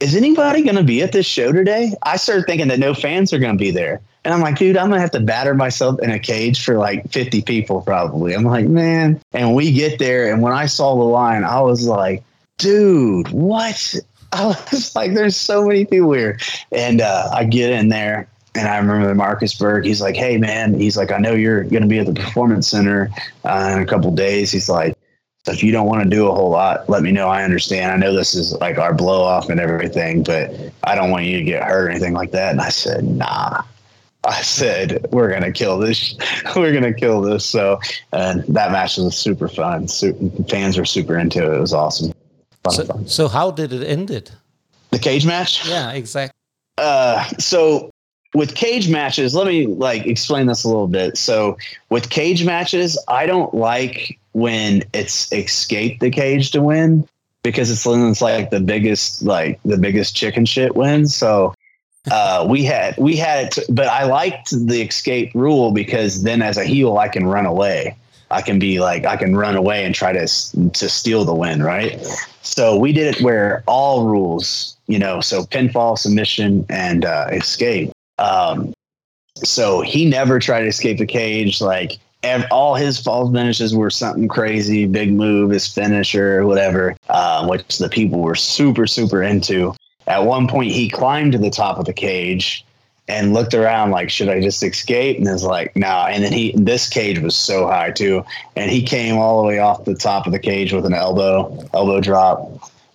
is 0.00 0.16
anybody 0.16 0.62
going 0.62 0.76
to 0.76 0.82
be 0.82 1.02
at 1.02 1.12
this 1.12 1.26
show 1.26 1.52
today? 1.52 1.94
I 2.02 2.16
started 2.16 2.46
thinking 2.46 2.68
that 2.68 2.78
no 2.78 2.94
fans 2.94 3.32
are 3.32 3.38
going 3.38 3.56
to 3.56 3.62
be 3.62 3.70
there. 3.70 4.00
And 4.24 4.34
I'm 4.34 4.40
like, 4.40 4.56
dude, 4.56 4.76
I'm 4.76 4.88
going 4.88 4.96
to 4.96 5.02
have 5.02 5.10
to 5.12 5.20
batter 5.20 5.54
myself 5.54 6.00
in 6.00 6.10
a 6.10 6.18
cage 6.18 6.64
for 6.64 6.76
like 6.78 7.10
50 7.10 7.42
people 7.42 7.82
probably. 7.82 8.34
I'm 8.34 8.44
like, 8.44 8.66
man. 8.66 9.20
And 9.32 9.54
we 9.54 9.72
get 9.72 9.98
there. 9.98 10.32
And 10.32 10.42
when 10.42 10.52
I 10.52 10.66
saw 10.66 10.94
the 10.96 11.04
line, 11.04 11.44
I 11.44 11.60
was 11.60 11.86
like, 11.86 12.22
dude, 12.58 13.28
what? 13.28 13.94
I 14.32 14.46
was 14.72 14.94
like, 14.94 15.14
there's 15.14 15.36
so 15.36 15.66
many 15.66 15.84
people 15.84 16.12
here. 16.12 16.38
And 16.72 17.00
uh, 17.00 17.30
I 17.32 17.44
get 17.44 17.70
in 17.72 17.88
there 17.88 18.28
and 18.54 18.66
I 18.68 18.78
remember 18.78 19.14
Marcus 19.14 19.54
Berg. 19.54 19.84
He's 19.84 20.00
like, 20.00 20.16
"Hey, 20.16 20.36
man," 20.36 20.78
he's 20.78 20.96
like, 20.96 21.12
"I 21.12 21.18
know 21.18 21.32
you're 21.32 21.62
going 21.64 21.82
to 21.82 21.88
be 21.88 21.98
at 21.98 22.06
the 22.06 22.14
Performance 22.14 22.68
Center 22.68 23.10
uh, 23.44 23.70
in 23.76 23.82
a 23.82 23.86
couple 23.86 24.10
days." 24.10 24.50
He's 24.50 24.68
like, 24.68 24.96
so 25.46 25.52
"If 25.52 25.62
you 25.62 25.72
don't 25.72 25.86
want 25.86 26.02
to 26.02 26.08
do 26.10 26.26
a 26.28 26.34
whole 26.34 26.50
lot, 26.50 26.88
let 26.88 27.02
me 27.02 27.12
know. 27.12 27.28
I 27.28 27.44
understand. 27.44 27.92
I 27.92 27.96
know 27.96 28.14
this 28.14 28.34
is 28.34 28.52
like 28.54 28.78
our 28.78 28.92
blow 28.94 29.22
off 29.22 29.48
and 29.48 29.60
everything, 29.60 30.22
but 30.22 30.50
I 30.84 30.94
don't 30.94 31.10
want 31.10 31.24
you 31.26 31.38
to 31.38 31.44
get 31.44 31.62
hurt 31.62 31.86
or 31.86 31.90
anything 31.90 32.12
like 32.14 32.32
that." 32.32 32.50
And 32.52 32.60
I 32.60 32.68
said, 32.70 33.04
"Nah." 33.04 33.62
I 34.24 34.42
said, 34.42 35.06
"We're 35.12 35.30
gonna 35.30 35.50
kill 35.52 35.78
this. 35.78 36.14
We're 36.56 36.74
gonna 36.74 36.92
kill 36.92 37.22
this." 37.22 37.44
So, 37.46 37.80
and 38.12 38.42
that 38.48 38.70
match 38.72 38.98
was 38.98 39.16
super 39.16 39.48
fun. 39.48 39.88
Super, 39.88 40.42
fans 40.44 40.76
were 40.76 40.84
super 40.84 41.16
into 41.18 41.42
it. 41.50 41.56
It 41.56 41.60
was 41.60 41.72
awesome. 41.72 42.12
Fun, 42.64 42.72
So, 42.74 42.84
fun. 42.84 43.06
so 43.08 43.28
how 43.28 43.50
did 43.50 43.72
it 43.72 43.82
end 43.86 44.10
it? 44.10 44.30
The 44.90 44.98
cage 44.98 45.24
match. 45.24 45.66
Yeah, 45.66 45.92
exactly. 45.92 46.34
uh, 46.76 47.24
so 47.38 47.88
with 48.34 48.54
cage 48.54 48.88
matches, 48.88 49.34
let 49.34 49.46
me 49.46 49.66
like 49.66 50.06
explain 50.06 50.46
this 50.46 50.64
a 50.64 50.68
little 50.68 50.88
bit. 50.88 51.16
So 51.16 51.56
with 51.88 52.10
cage 52.10 52.44
matches, 52.44 52.98
I 53.08 53.26
don't 53.26 53.52
like 53.54 54.18
when 54.32 54.84
it's 54.92 55.32
escape 55.32 56.00
the 56.00 56.10
cage 56.10 56.52
to 56.52 56.62
win 56.62 57.08
because 57.42 57.70
it's, 57.70 57.84
it's 57.86 58.22
like 58.22 58.50
the 58.50 58.60
biggest 58.60 59.22
like 59.22 59.60
the 59.64 59.78
biggest 59.78 60.14
chicken 60.14 60.44
shit 60.44 60.76
wins. 60.76 61.14
So 61.14 61.54
uh, 62.10 62.46
we 62.48 62.64
had 62.64 62.96
we 62.98 63.16
had 63.16 63.58
it, 63.58 63.64
but 63.68 63.88
I 63.88 64.04
liked 64.04 64.50
the 64.50 64.82
escape 64.82 65.32
rule 65.34 65.72
because 65.72 66.22
then 66.22 66.42
as 66.42 66.56
a 66.56 66.64
heel 66.64 66.98
I 66.98 67.08
can 67.08 67.26
run 67.26 67.46
away. 67.46 67.96
I 68.32 68.42
can 68.42 68.60
be 68.60 68.78
like 68.78 69.06
I 69.06 69.16
can 69.16 69.36
run 69.36 69.56
away 69.56 69.84
and 69.84 69.92
try 69.92 70.12
to 70.12 70.28
to 70.70 70.88
steal 70.88 71.24
the 71.24 71.34
win, 71.34 71.64
right? 71.64 72.00
So 72.42 72.76
we 72.76 72.92
did 72.92 73.16
it 73.16 73.22
where 73.22 73.64
all 73.66 74.06
rules, 74.06 74.76
you 74.86 75.00
know, 75.00 75.20
so 75.20 75.42
pinfall, 75.42 75.98
submission, 75.98 76.64
and 76.68 77.04
uh, 77.04 77.26
escape. 77.32 77.90
Um, 78.20 78.72
so 79.36 79.80
he 79.80 80.04
never 80.04 80.38
tried 80.38 80.62
to 80.62 80.68
escape 80.68 80.98
the 80.98 81.06
cage. 81.06 81.60
Like 81.60 81.98
ev- 82.22 82.46
all 82.50 82.74
his 82.74 83.00
fall 83.00 83.32
finishes 83.32 83.74
were 83.74 83.90
something 83.90 84.28
crazy, 84.28 84.86
big 84.86 85.12
move, 85.12 85.50
his 85.50 85.66
finisher, 85.66 86.46
whatever, 86.46 86.96
uh, 87.08 87.46
which 87.46 87.78
the 87.78 87.88
people 87.88 88.20
were 88.20 88.34
super, 88.34 88.86
super 88.86 89.22
into. 89.22 89.74
At 90.06 90.24
one 90.24 90.48
point, 90.48 90.72
he 90.72 90.88
climbed 90.88 91.32
to 91.32 91.38
the 91.38 91.50
top 91.50 91.78
of 91.78 91.86
the 91.86 91.92
cage 91.92 92.64
and 93.08 93.34
looked 93.34 93.54
around 93.54 93.90
like, 93.90 94.10
should 94.10 94.28
I 94.28 94.40
just 94.40 94.62
escape? 94.62 95.18
And 95.18 95.26
was 95.26 95.44
like, 95.44 95.74
no. 95.74 95.88
Nah. 95.88 96.06
And 96.06 96.22
then 96.22 96.32
he, 96.32 96.54
this 96.56 96.88
cage 96.88 97.18
was 97.18 97.36
so 97.36 97.66
high 97.66 97.90
too, 97.90 98.24
and 98.56 98.70
he 98.70 98.82
came 98.82 99.16
all 99.18 99.40
the 99.40 99.48
way 99.48 99.58
off 99.58 99.84
the 99.84 99.94
top 99.94 100.26
of 100.26 100.32
the 100.32 100.38
cage 100.38 100.72
with 100.72 100.86
an 100.86 100.94
elbow, 100.94 101.68
elbow 101.74 102.00
drop, 102.00 102.48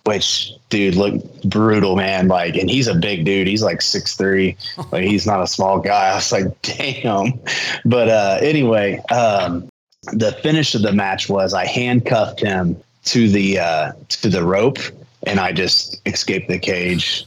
which 0.04 0.52
dude 0.68 0.94
looked 0.96 1.48
brutal, 1.48 1.96
man. 1.96 2.28
Like, 2.28 2.56
and 2.56 2.70
he's 2.70 2.88
a 2.88 2.94
big 2.94 3.24
dude. 3.24 3.46
He's 3.46 3.62
like 3.62 3.82
six 3.82 4.14
three. 4.14 4.56
Like, 4.90 5.04
he's 5.04 5.26
not 5.26 5.42
a 5.42 5.46
small 5.46 5.78
guy. 5.78 6.08
I 6.12 6.14
was 6.16 6.32
like, 6.32 6.62
damn. 6.62 7.38
But 7.84 8.08
uh, 8.08 8.38
anyway, 8.40 8.98
um, 9.10 9.68
the 10.12 10.32
finish 10.42 10.74
of 10.74 10.82
the 10.82 10.92
match 10.92 11.28
was 11.28 11.54
I 11.54 11.66
handcuffed 11.66 12.40
him 12.40 12.82
to 13.04 13.28
the 13.28 13.58
uh, 13.58 13.92
to 14.08 14.28
the 14.28 14.44
rope, 14.44 14.78
and 15.24 15.40
I 15.40 15.52
just 15.52 16.00
escaped 16.06 16.48
the 16.48 16.58
cage, 16.58 17.26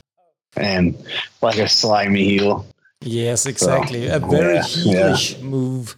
and 0.56 0.98
like 1.42 1.58
a 1.58 1.68
slimy 1.68 2.24
heel. 2.24 2.66
Yes, 3.02 3.46
exactly. 3.46 4.08
a 4.08 4.20
very 4.20 4.56
yeah, 4.56 4.62
heelish 4.62 5.42
move. 5.42 5.96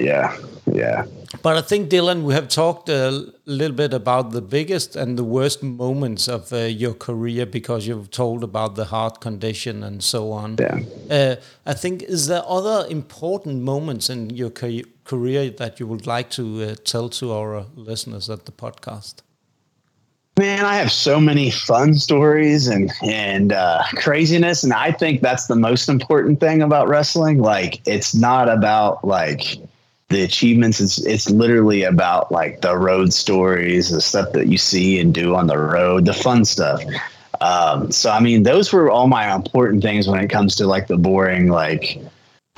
Yeah, 0.00 0.36
yeah. 0.72 1.04
But 1.42 1.56
I 1.56 1.60
think, 1.60 1.90
Dylan, 1.90 2.22
we 2.22 2.34
have 2.34 2.48
talked 2.48 2.88
a 2.88 3.32
little 3.44 3.76
bit 3.76 3.94
about 3.94 4.32
the 4.32 4.42
biggest 4.42 4.96
and 4.96 5.16
the 5.16 5.24
worst 5.24 5.62
moments 5.62 6.26
of 6.28 6.52
uh, 6.52 6.56
your 6.56 6.94
career 6.94 7.46
because 7.46 7.86
you've 7.86 8.10
told 8.10 8.42
about 8.42 8.74
the 8.74 8.86
heart 8.86 9.20
condition 9.20 9.84
and 9.84 10.02
so 10.02 10.32
on. 10.32 10.56
Yeah. 10.58 10.80
Uh, 11.08 11.36
I 11.66 11.74
think, 11.74 12.02
is 12.02 12.26
there 12.26 12.42
other 12.46 12.86
important 12.88 13.62
moments 13.62 14.10
in 14.10 14.30
your 14.30 14.50
ca- 14.50 14.84
career 15.04 15.50
that 15.50 15.78
you 15.78 15.86
would 15.86 16.06
like 16.06 16.30
to 16.30 16.62
uh, 16.62 16.74
tell 16.84 17.08
to 17.10 17.32
our 17.32 17.66
listeners 17.76 18.28
at 18.28 18.46
the 18.46 18.52
podcast? 18.52 19.22
Man, 20.38 20.64
I 20.64 20.76
have 20.76 20.90
so 20.90 21.20
many 21.20 21.50
fun 21.50 21.94
stories 21.94 22.66
and 22.66 22.90
and 23.02 23.52
uh, 23.52 23.82
craziness, 23.96 24.64
and 24.64 24.72
I 24.72 24.90
think 24.90 25.20
that's 25.20 25.48
the 25.48 25.56
most 25.56 25.88
important 25.88 26.40
thing 26.40 26.62
about 26.62 26.88
wrestling. 26.88 27.40
Like, 27.40 27.86
it's 27.86 28.14
not 28.14 28.48
about 28.48 29.04
like 29.04 29.58
the 30.10 30.22
achievements. 30.22 30.80
It's 30.80 30.98
it's 31.06 31.30
literally 31.30 31.84
about 31.84 32.30
like 32.30 32.60
the 32.60 32.76
road 32.76 33.14
stories, 33.14 33.90
the 33.90 34.00
stuff 34.00 34.32
that 34.32 34.48
you 34.48 34.58
see 34.58 35.00
and 35.00 35.14
do 35.14 35.34
on 35.34 35.46
the 35.46 35.58
road, 35.58 36.04
the 36.04 36.12
fun 36.12 36.44
stuff. 36.44 36.82
Um, 37.40 37.90
so, 37.90 38.10
I 38.10 38.20
mean, 38.20 38.42
those 38.42 38.72
were 38.72 38.90
all 38.90 39.06
my 39.06 39.34
important 39.34 39.82
things 39.82 40.06
when 40.06 40.20
it 40.20 40.28
comes 40.28 40.54
to 40.56 40.66
like 40.66 40.88
the 40.88 40.98
boring, 40.98 41.48
like, 41.48 41.98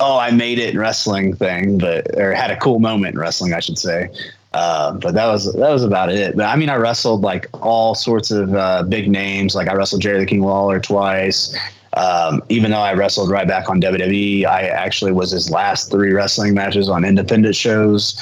oh, 0.01 0.17
I 0.17 0.31
made 0.31 0.59
it 0.59 0.73
in 0.73 0.79
wrestling 0.79 1.35
thing, 1.35 1.77
but 1.77 2.19
or 2.19 2.33
had 2.33 2.51
a 2.51 2.57
cool 2.57 2.79
moment 2.79 3.13
in 3.13 3.19
wrestling, 3.19 3.53
I 3.53 3.61
should 3.61 3.79
say. 3.79 4.09
Uh, 4.53 4.93
but 4.93 5.15
that 5.15 5.27
was 5.27 5.51
that 5.53 5.69
was 5.69 5.83
about 5.83 6.11
it. 6.11 6.35
But 6.35 6.45
I 6.45 6.55
mean, 6.55 6.69
I 6.69 6.75
wrestled 6.75 7.21
like 7.21 7.47
all 7.61 7.95
sorts 7.95 8.29
of 8.29 8.53
uh, 8.53 8.83
big 8.83 9.09
names. 9.09 9.55
Like 9.55 9.67
I 9.67 9.73
wrestled 9.73 10.01
Jerry 10.01 10.19
the 10.19 10.25
King 10.25 10.41
Lawler 10.41 10.79
twice. 10.79 11.55
Um, 11.95 12.41
even 12.49 12.71
though 12.71 12.79
I 12.79 12.93
wrestled 12.93 13.29
right 13.29 13.47
back 13.47 13.69
on 13.69 13.79
WWE, 13.81 14.45
I 14.45 14.63
actually 14.63 15.11
was 15.11 15.31
his 15.31 15.49
last 15.51 15.91
three 15.91 16.11
wrestling 16.11 16.53
matches 16.53 16.89
on 16.89 17.05
independent 17.05 17.55
shows. 17.55 18.19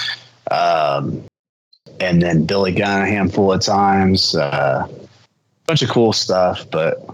Um, 0.49 1.23
and 1.99 2.21
then 2.21 2.45
Billy 2.45 2.73
Gunn 2.73 3.03
a 3.03 3.07
handful 3.07 3.53
of 3.53 3.61
times. 3.61 4.35
Uh, 4.35 4.87
bunch 5.67 5.81
of 5.81 5.89
cool 5.89 6.11
stuff, 6.11 6.65
but 6.71 7.07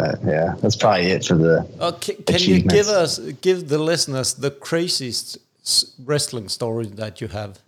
uh, 0.00 0.16
yeah, 0.24 0.54
that's 0.62 0.76
probably 0.76 1.06
it 1.06 1.24
for 1.24 1.34
the. 1.34 1.68
Uh, 1.78 1.92
ca- 1.92 2.14
can 2.26 2.40
you 2.40 2.62
give 2.62 2.88
us, 2.88 3.18
give 3.18 3.68
the 3.68 3.78
listeners 3.78 4.34
the 4.34 4.50
craziest 4.50 5.38
s- 5.62 5.92
wrestling 6.04 6.48
story 6.48 6.86
that 6.86 7.20
you 7.20 7.28
have? 7.28 7.58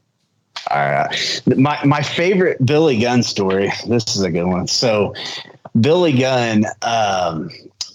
All 0.71 0.79
right. 0.79 1.43
My 1.57 1.85
my 1.85 2.03
favorite 2.03 2.65
Billy 2.65 2.99
Gunn 2.99 3.23
story. 3.23 3.71
This 3.87 4.17
is 4.17 4.23
a 4.23 4.31
good 4.31 4.47
one. 4.47 4.67
So 4.67 5.15
Billy 5.81 6.13
Gunn, 6.13 6.65
um, 6.83 7.51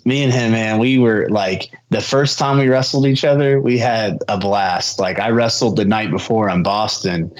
me 0.05 0.23
and 0.23 0.33
him, 0.33 0.51
man, 0.51 0.79
we 0.79 0.97
were 0.97 1.27
like 1.29 1.71
the 1.89 2.01
first 2.01 2.39
time 2.39 2.57
we 2.57 2.67
wrestled 2.67 3.05
each 3.05 3.23
other, 3.23 3.61
we 3.61 3.77
had 3.77 4.19
a 4.27 4.37
blast. 4.37 4.99
Like 4.99 5.19
I 5.19 5.29
wrestled 5.29 5.75
the 5.75 5.85
night 5.85 6.11
before 6.11 6.49
in 6.49 6.63
Boston 6.63 7.31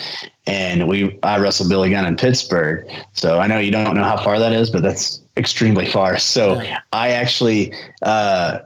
and 0.47 0.87
we 0.87 1.17
I 1.23 1.39
wrestled 1.39 1.69
Billy 1.69 1.89
Gunn 1.89 2.05
in 2.05 2.15
Pittsburgh. 2.15 2.87
So 3.13 3.39
I 3.39 3.47
know 3.47 3.59
you 3.59 3.71
don't 3.71 3.95
know 3.95 4.03
how 4.03 4.23
far 4.23 4.39
that 4.39 4.53
is, 4.53 4.69
but 4.69 4.83
that's 4.83 5.21
extremely 5.37 5.85
far. 5.85 6.17
So 6.17 6.61
I 6.93 7.09
actually 7.09 7.73
uh, 8.01 8.59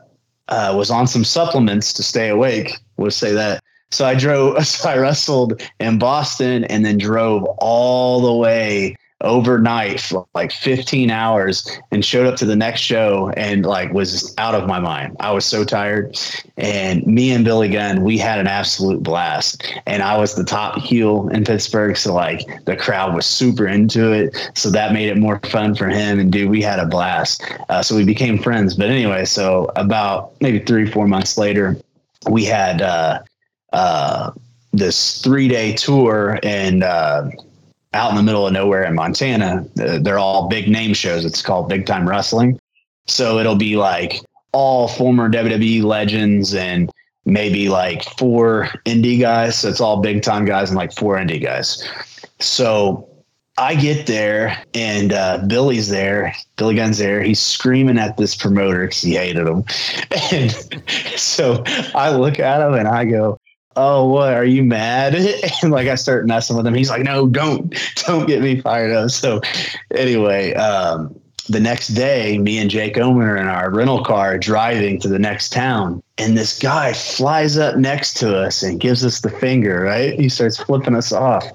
uh, 0.47 0.73
was 0.77 0.89
on 0.89 1.07
some 1.07 1.23
supplements 1.23 1.93
to 1.93 2.03
stay 2.03 2.29
awake. 2.29 2.77
We'll 2.97 3.11
say 3.11 3.33
that. 3.33 3.61
So 3.91 4.05
I 4.05 4.15
drove. 4.15 4.57
So 4.65 4.89
I 4.89 4.97
wrestled 4.97 5.61
in 5.79 5.99
Boston 5.99 6.63
and 6.65 6.85
then 6.85 6.97
drove 6.97 7.43
all 7.59 8.21
the 8.21 8.33
way 8.33 8.95
overnight 9.25 9.99
for 9.99 10.25
like 10.33 10.51
15 10.51 11.11
hours 11.11 11.67
and 11.91 12.05
showed 12.05 12.27
up 12.27 12.37
to 12.37 12.45
the 12.45 12.55
next 12.55 12.81
show 12.81 13.31
and 13.35 13.65
like 13.65 13.91
was 13.91 14.33
out 14.37 14.55
of 14.55 14.67
my 14.67 14.79
mind. 14.79 15.17
I 15.19 15.31
was 15.31 15.45
so 15.45 15.65
tired. 15.65 16.17
And 16.57 17.05
me 17.05 17.31
and 17.31 17.43
Billy 17.43 17.67
Gunn, 17.67 18.03
we 18.03 18.17
had 18.17 18.39
an 18.39 18.47
absolute 18.47 19.03
blast. 19.03 19.65
And 19.85 20.01
I 20.01 20.17
was 20.17 20.35
the 20.35 20.43
top 20.43 20.77
heel 20.77 21.27
in 21.29 21.43
Pittsburgh. 21.43 21.97
So 21.97 22.13
like 22.13 22.41
the 22.65 22.77
crowd 22.77 23.13
was 23.13 23.25
super 23.25 23.67
into 23.67 24.13
it. 24.13 24.51
So 24.53 24.69
that 24.69 24.93
made 24.93 25.09
it 25.09 25.17
more 25.17 25.39
fun 25.39 25.75
for 25.75 25.89
him. 25.89 26.19
And 26.19 26.31
dude, 26.31 26.49
we 26.49 26.61
had 26.61 26.79
a 26.79 26.85
blast. 26.85 27.43
Uh, 27.67 27.81
so 27.81 27.95
we 27.95 28.05
became 28.05 28.37
friends. 28.37 28.75
But 28.75 28.89
anyway, 28.89 29.25
so 29.25 29.71
about 29.75 30.39
maybe 30.39 30.59
three, 30.59 30.89
four 30.89 31.07
months 31.07 31.37
later, 31.37 31.75
we 32.29 32.45
had 32.45 32.81
uh, 32.81 33.21
uh, 33.73 34.31
this 34.71 35.21
three 35.21 35.47
day 35.47 35.73
tour 35.73 36.39
and 36.43 36.83
uh, 36.83 37.29
out 37.95 38.11
in 38.11 38.17
the 38.17 38.23
middle 38.23 38.45
of 38.45 38.53
nowhere 38.53 38.83
in 38.83 38.93
Montana. 38.93 39.65
They're 39.75 40.19
all 40.19 40.47
big 40.47 40.69
name 40.69 40.93
shows. 40.93 41.25
It's 41.25 41.41
called 41.41 41.69
Big 41.69 41.85
Time 41.85 42.07
Wrestling. 42.07 42.59
So 43.07 43.39
it'll 43.39 43.55
be 43.55 43.77
like 43.77 44.21
all 44.51 44.87
former 44.87 45.29
WWE 45.29 45.83
legends 45.83 46.53
and 46.53 46.91
maybe 47.25 47.69
like 47.69 48.03
four 48.17 48.69
indie 48.85 49.19
guys. 49.19 49.57
So 49.57 49.69
it's 49.69 49.81
all 49.81 50.01
big 50.01 50.21
time 50.21 50.45
guys 50.45 50.69
and 50.69 50.77
like 50.77 50.93
four 50.93 51.17
indie 51.17 51.41
guys. 51.41 51.87
So 52.39 53.07
I 53.57 53.75
get 53.75 54.05
there 54.05 54.61
and 54.73 55.13
uh, 55.13 55.43
Billy's 55.47 55.89
there. 55.89 56.35
Billy 56.57 56.75
Gunn's 56.75 56.97
there. 56.97 57.23
He's 57.23 57.39
screaming 57.39 57.97
at 57.97 58.17
this 58.17 58.35
promoter 58.35 58.81
because 58.81 59.01
he 59.01 59.15
hated 59.15 59.47
him. 59.47 59.63
And 60.31 60.51
so 61.17 61.63
I 61.93 62.15
look 62.15 62.39
at 62.39 62.61
him 62.61 62.73
and 62.73 62.87
I 62.87 63.05
go, 63.05 63.37
"Oh, 63.75 64.07
what? 64.07 64.33
Are 64.33 64.45
you 64.45 64.63
mad?" 64.63 65.15
And 65.61 65.71
like 65.71 65.87
I 65.87 65.95
start 65.95 66.27
messing 66.27 66.55
with 66.55 66.67
him. 66.67 66.73
He's 66.73 66.89
like, 66.89 67.03
"No, 67.03 67.27
don't, 67.27 67.75
don't 68.07 68.27
get 68.27 68.41
me 68.41 68.61
fired 68.61 68.91
up." 68.91 69.09
So 69.09 69.41
anyway, 69.91 70.53
um, 70.53 71.15
the 71.47 71.59
next 71.59 71.89
day, 71.89 72.37
me 72.37 72.57
and 72.57 72.69
Jake 72.69 72.97
Omen 72.97 73.27
are 73.27 73.37
in 73.37 73.47
our 73.47 73.69
rental 73.69 74.03
car 74.03 74.37
driving 74.37 74.99
to 75.01 75.07
the 75.07 75.19
next 75.19 75.53
town. 75.53 76.01
And 76.17 76.37
this 76.37 76.57
guy 76.59 76.93
flies 76.93 77.57
up 77.57 77.77
next 77.77 78.15
to 78.17 78.35
us 78.37 78.63
and 78.63 78.79
gives 78.79 79.05
us 79.05 79.21
the 79.21 79.29
finger, 79.29 79.81
right? 79.81 80.19
He 80.19 80.29
starts 80.29 80.57
flipping 80.57 80.95
us 80.95 81.11
off. 81.11 81.45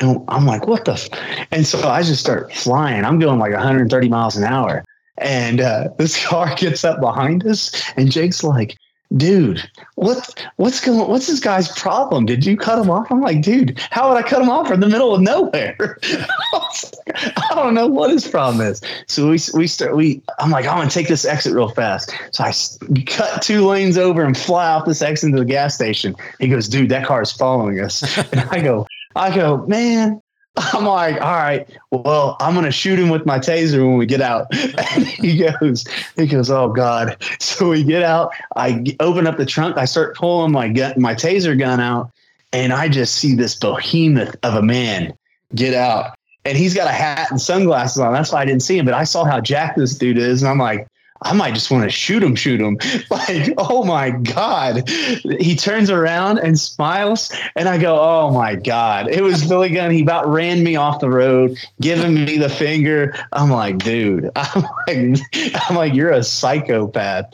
And 0.00 0.22
I'm 0.28 0.46
like, 0.46 0.66
what 0.66 0.84
the? 0.84 0.92
F-? 0.92 1.08
And 1.50 1.66
so 1.66 1.88
I 1.88 2.02
just 2.02 2.20
start 2.20 2.52
flying. 2.52 3.04
I'm 3.04 3.18
going 3.18 3.38
like 3.38 3.52
130 3.52 4.08
miles 4.08 4.36
an 4.36 4.44
hour. 4.44 4.84
And 5.18 5.60
uh, 5.60 5.88
this 5.98 6.24
car 6.26 6.54
gets 6.56 6.84
up 6.84 7.00
behind 7.00 7.46
us, 7.46 7.82
and 7.96 8.10
Jake's 8.10 8.42
like, 8.42 8.76
dude, 9.16 9.68
what 9.96 10.46
what's 10.56 10.80
going 10.80 11.08
what's 11.08 11.26
this 11.26 11.40
guy's 11.40 11.68
problem? 11.68 12.26
Did 12.26 12.46
you 12.46 12.56
cut 12.56 12.78
him 12.78 12.90
off? 12.90 13.10
I'm 13.10 13.20
like, 13.20 13.42
dude, 13.42 13.78
how 13.90 14.08
would 14.08 14.22
I 14.22 14.26
cut 14.26 14.40
him 14.42 14.50
off 14.50 14.70
in 14.70 14.80
the 14.80 14.88
middle 14.88 15.14
of 15.14 15.20
nowhere? 15.20 15.98
I 17.14 17.52
don't 17.54 17.74
know 17.74 17.86
what 17.86 18.10
his 18.10 18.26
problem 18.26 18.66
is. 18.66 18.80
So 19.06 19.30
we 19.30 19.38
we 19.54 19.66
start 19.66 19.96
we 19.96 20.22
I'm 20.38 20.50
like, 20.50 20.66
I'm 20.66 20.78
gonna 20.78 20.90
take 20.90 21.08
this 21.08 21.24
exit 21.24 21.54
real 21.54 21.68
fast. 21.68 22.12
So 22.32 22.44
I 22.44 22.52
cut 23.06 23.42
two 23.42 23.66
lanes 23.66 23.98
over 23.98 24.24
and 24.24 24.36
fly 24.36 24.68
off 24.68 24.86
this 24.86 25.02
exit 25.02 25.28
into 25.28 25.38
the 25.38 25.44
gas 25.44 25.74
station. 25.74 26.14
He 26.38 26.48
goes, 26.48 26.68
dude, 26.68 26.90
that 26.90 27.06
car 27.06 27.22
is 27.22 27.32
following 27.32 27.80
us. 27.80 28.00
And 28.32 28.48
I 28.50 28.60
go, 28.60 28.86
I 29.16 29.34
go, 29.34 29.66
man, 29.66 30.22
I'm 30.56 30.84
like, 30.84 31.20
all 31.20 31.32
right, 31.32 31.68
well, 31.90 32.36
I'm 32.40 32.54
gonna 32.54 32.72
shoot 32.72 32.98
him 32.98 33.08
with 33.08 33.24
my 33.24 33.38
taser 33.38 33.86
when 33.86 33.96
we 33.96 34.06
get 34.06 34.20
out. 34.20 34.46
And 34.92 35.06
he 35.06 35.38
goes, 35.38 35.84
he 36.16 36.26
goes, 36.26 36.50
oh 36.50 36.68
God. 36.68 37.16
So 37.40 37.70
we 37.70 37.82
get 37.84 38.02
out. 38.02 38.32
I 38.56 38.84
open 39.00 39.26
up 39.26 39.36
the 39.36 39.46
trunk. 39.46 39.76
I 39.76 39.84
start 39.84 40.16
pulling 40.16 40.52
my 40.52 40.68
gun, 40.68 40.94
my 40.96 41.14
taser 41.14 41.58
gun 41.58 41.80
out, 41.80 42.10
and 42.52 42.72
I 42.72 42.88
just 42.88 43.16
see 43.16 43.34
this 43.34 43.54
behemoth 43.54 44.36
of 44.42 44.54
a 44.54 44.62
man 44.62 45.12
get 45.54 45.74
out. 45.74 46.14
And 46.44 46.56
he's 46.56 46.74
got 46.74 46.88
a 46.88 46.92
hat 46.92 47.30
and 47.30 47.40
sunglasses 47.40 47.98
on. 47.98 48.12
That's 48.12 48.32
why 48.32 48.40
I 48.40 48.44
didn't 48.46 48.62
see 48.62 48.78
him. 48.78 48.86
But 48.86 48.94
I 48.94 49.04
saw 49.04 49.24
how 49.24 49.40
jacked 49.40 49.78
this 49.78 49.94
dude 49.94 50.16
is, 50.16 50.42
and 50.42 50.50
I'm 50.50 50.58
like, 50.58 50.86
I 51.22 51.32
might 51.34 51.54
just 51.54 51.70
want 51.70 51.84
to 51.84 51.90
shoot 51.90 52.22
him, 52.22 52.34
shoot 52.34 52.60
him. 52.60 52.78
Like, 53.10 53.52
oh 53.58 53.84
my 53.84 54.10
God. 54.10 54.88
He 54.88 55.56
turns 55.56 55.90
around 55.90 56.38
and 56.38 56.58
smiles. 56.58 57.32
And 57.56 57.68
I 57.68 57.76
go, 57.76 57.98
oh 57.98 58.30
my 58.30 58.54
God. 58.54 59.08
It 59.08 59.22
was 59.22 59.46
Billy 59.46 59.70
Gunn. 59.70 59.90
He 59.90 60.02
about 60.02 60.28
ran 60.28 60.62
me 60.62 60.76
off 60.76 61.00
the 61.00 61.10
road, 61.10 61.56
giving 61.80 62.14
me 62.14 62.38
the 62.38 62.48
finger. 62.48 63.14
I'm 63.32 63.50
like, 63.50 63.78
dude, 63.78 64.30
I'm 64.36 64.62
like, 64.86 65.20
I'm 65.68 65.76
like, 65.76 65.94
you're 65.94 66.10
a 66.10 66.22
psychopath. 66.22 67.26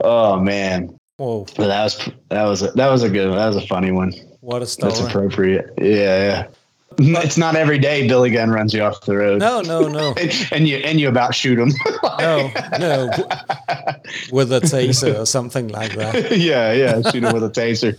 Oh 0.00 0.40
man. 0.40 0.98
Whoa. 1.16 1.46
But 1.56 1.68
that 1.68 1.84
was, 1.84 2.10
that 2.28 2.44
was, 2.44 2.62
a, 2.62 2.70
that 2.72 2.90
was 2.90 3.02
a 3.02 3.10
good 3.10 3.28
one. 3.28 3.38
That 3.38 3.46
was 3.46 3.56
a 3.56 3.66
funny 3.66 3.92
one. 3.92 4.12
What 4.40 4.62
a 4.62 4.66
story. 4.66 4.92
That's 4.92 5.04
appropriate. 5.04 5.70
Yeah. 5.78 5.86
Yeah. 5.86 6.46
It's 7.02 7.38
not 7.38 7.56
every 7.56 7.78
day 7.78 8.06
Billy 8.06 8.30
Gunn 8.30 8.50
runs 8.50 8.74
you 8.74 8.82
off 8.82 9.00
the 9.02 9.16
road. 9.16 9.40
No, 9.40 9.62
no, 9.62 9.88
no. 9.88 10.14
and, 10.20 10.48
and 10.52 10.68
you 10.68 10.76
and 10.78 11.00
you 11.00 11.08
about 11.08 11.34
shoot 11.34 11.58
him. 11.58 11.70
no, 12.18 12.50
no. 12.78 13.10
With 14.30 14.52
a 14.52 14.60
taser 14.60 15.18
or 15.18 15.26
something 15.26 15.68
like 15.68 15.94
that. 15.94 16.36
yeah, 16.36 16.72
yeah. 16.72 17.00
Shoot 17.10 17.24
him 17.24 17.32
with 17.32 17.44
a 17.44 17.50
taser. 17.50 17.98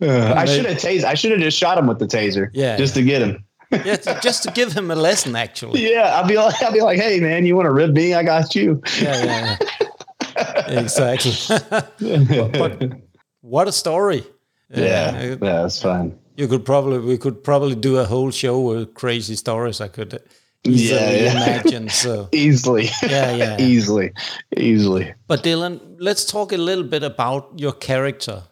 Uh, 0.00 0.34
I 0.36 0.44
should 0.44 0.66
have 0.66 0.78
tased. 0.78 1.04
I 1.04 1.14
should 1.14 1.32
have 1.32 1.40
just 1.40 1.58
shot 1.58 1.78
him 1.78 1.86
with 1.86 1.98
the 1.98 2.06
taser. 2.06 2.50
Yeah, 2.52 2.76
just 2.76 2.94
to 2.94 3.02
get 3.02 3.22
him. 3.22 3.44
yeah, 3.70 3.96
just 4.20 4.44
to 4.44 4.52
give 4.52 4.72
him 4.72 4.90
a 4.90 4.96
lesson, 4.96 5.36
actually. 5.36 5.92
Yeah, 5.92 6.16
I'll 6.16 6.26
be 6.26 6.36
like, 6.36 6.62
I'll 6.62 6.72
be 6.72 6.80
like, 6.80 6.98
hey 6.98 7.20
man, 7.20 7.44
you 7.44 7.56
want 7.56 7.66
to 7.66 7.72
rib 7.72 7.92
me? 7.94 8.14
I 8.14 8.22
got 8.22 8.54
you. 8.54 8.80
Yeah, 9.00 9.24
yeah, 9.24 9.56
yeah. 10.36 10.80
exactly. 10.80 11.32
but, 11.68 12.52
but, 12.52 12.92
what 13.40 13.68
a 13.68 13.72
story! 13.72 14.24
Yeah, 14.70 15.20
yeah, 15.20 15.22
yeah 15.22 15.34
that's 15.36 15.82
fun. 15.82 16.18
You 16.38 16.46
could 16.46 16.64
probably 16.64 17.00
we 17.00 17.18
could 17.18 17.42
probably 17.42 17.74
do 17.74 17.98
a 17.98 18.04
whole 18.04 18.30
show 18.30 18.60
with 18.60 18.94
crazy 18.94 19.34
stories. 19.34 19.80
I 19.80 19.88
could 19.88 20.20
easily 20.62 21.00
yeah, 21.00 21.10
yeah. 21.10 21.32
imagine. 21.32 21.88
So 22.04 22.28
easily, 22.30 22.90
yeah, 23.02 23.34
yeah, 23.34 23.56
easily, 23.72 24.12
easily. 24.56 25.14
But 25.26 25.42
Dylan, 25.42 25.80
let's 25.98 26.24
talk 26.24 26.52
a 26.52 26.56
little 26.56 26.84
bit 26.84 27.02
about 27.02 27.50
your 27.56 27.72
character. 27.72 28.44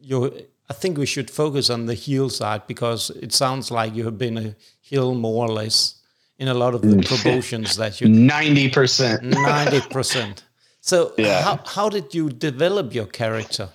Your, 0.00 0.30
I 0.70 0.72
think 0.72 0.96
we 0.96 1.04
should 1.04 1.30
focus 1.30 1.68
on 1.68 1.84
the 1.84 1.92
heel 1.92 2.30
side 2.30 2.66
because 2.66 3.10
it 3.10 3.34
sounds 3.34 3.70
like 3.70 3.94
you 3.94 4.04
have 4.04 4.16
been 4.16 4.38
a 4.38 4.56
heel 4.80 5.14
more 5.14 5.44
or 5.44 5.52
less 5.52 6.00
in 6.38 6.48
a 6.48 6.54
lot 6.54 6.74
of 6.74 6.80
the 6.80 6.96
mm. 6.96 7.06
promotions 7.06 7.76
that 7.76 8.00
you. 8.00 8.08
Ninety 8.36 8.70
percent. 8.70 9.22
Ninety 9.22 9.82
percent. 9.82 10.44
So 10.80 11.12
yeah. 11.18 11.42
how 11.42 11.60
how 11.66 11.90
did 11.90 12.14
you 12.14 12.30
develop 12.30 12.94
your 12.94 13.06
character? 13.06 13.68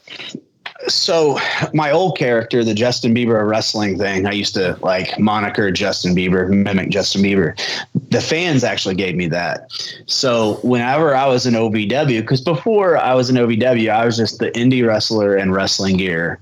So 0.87 1.37
my 1.73 1.91
old 1.91 2.17
character, 2.17 2.63
the 2.63 2.73
Justin 2.73 3.13
Bieber 3.13 3.47
wrestling 3.47 3.97
thing, 3.97 4.25
I 4.25 4.31
used 4.31 4.53
to 4.55 4.77
like 4.81 5.19
moniker 5.19 5.71
Justin 5.71 6.15
Bieber, 6.15 6.49
mimic 6.49 6.89
Justin 6.89 7.21
Bieber. 7.21 7.59
The 8.09 8.21
fans 8.21 8.63
actually 8.63 8.95
gave 8.95 9.15
me 9.15 9.27
that. 9.27 9.71
So 10.05 10.59
whenever 10.63 11.15
I 11.15 11.27
was 11.27 11.45
in 11.45 11.53
OVW, 11.53 12.21
because 12.21 12.41
before 12.41 12.97
I 12.97 13.13
was 13.13 13.29
in 13.29 13.35
OVW, 13.35 13.89
I 13.89 14.05
was 14.05 14.17
just 14.17 14.39
the 14.39 14.51
indie 14.51 14.85
wrestler 14.85 15.37
in 15.37 15.51
wrestling 15.51 15.97
gear 15.97 16.39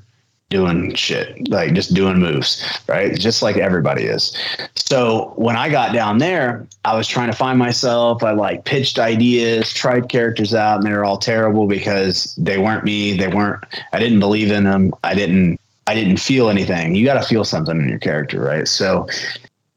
doing 0.50 0.96
shit, 0.96 1.50
like 1.50 1.74
just 1.74 1.94
doing 1.94 2.20
moves, 2.20 2.64
right? 2.88 3.18
Just 3.18 3.42
like 3.42 3.58
everybody 3.58 4.04
is. 4.04 4.36
So 4.76 5.34
when 5.36 5.58
I 5.58 5.70
got 5.70 5.94
down 5.94 6.20
there, 6.20 6.66
I 6.86 6.96
was 6.96 7.08
trying 7.08 7.30
to 7.30 7.36
find 7.36 7.60
myself. 7.60 8.24
I 8.24 8.32
like 8.32 8.64
pitched 8.64 8.98
ideas, 8.98 9.74
tried 9.74 10.08
characters 10.08 10.54
out, 10.54 10.78
and 10.78 10.86
they 10.86 10.94
were 10.94 11.04
all 11.04 11.18
terrible 11.18 11.68
because 11.68 12.34
they 12.36 12.58
weren't 12.58 12.86
me. 12.86 13.18
They 13.18 13.28
weren't, 13.28 13.64
I 13.92 14.00
didn't 14.00 14.20
believe 14.20 14.52
in 14.52 14.64
them. 14.64 14.94
I 15.04 15.16
didn't, 15.16 15.60
I 15.86 15.94
didn't 15.94 16.18
feel 16.18 16.50
anything. 16.50 16.96
You 16.96 17.04
got 17.06 17.22
to 17.22 17.28
feel 17.28 17.44
something 17.44 17.80
in 17.80 17.90
your 17.90 18.00
character, 18.00 18.42
right? 18.42 18.68
So 18.68 19.08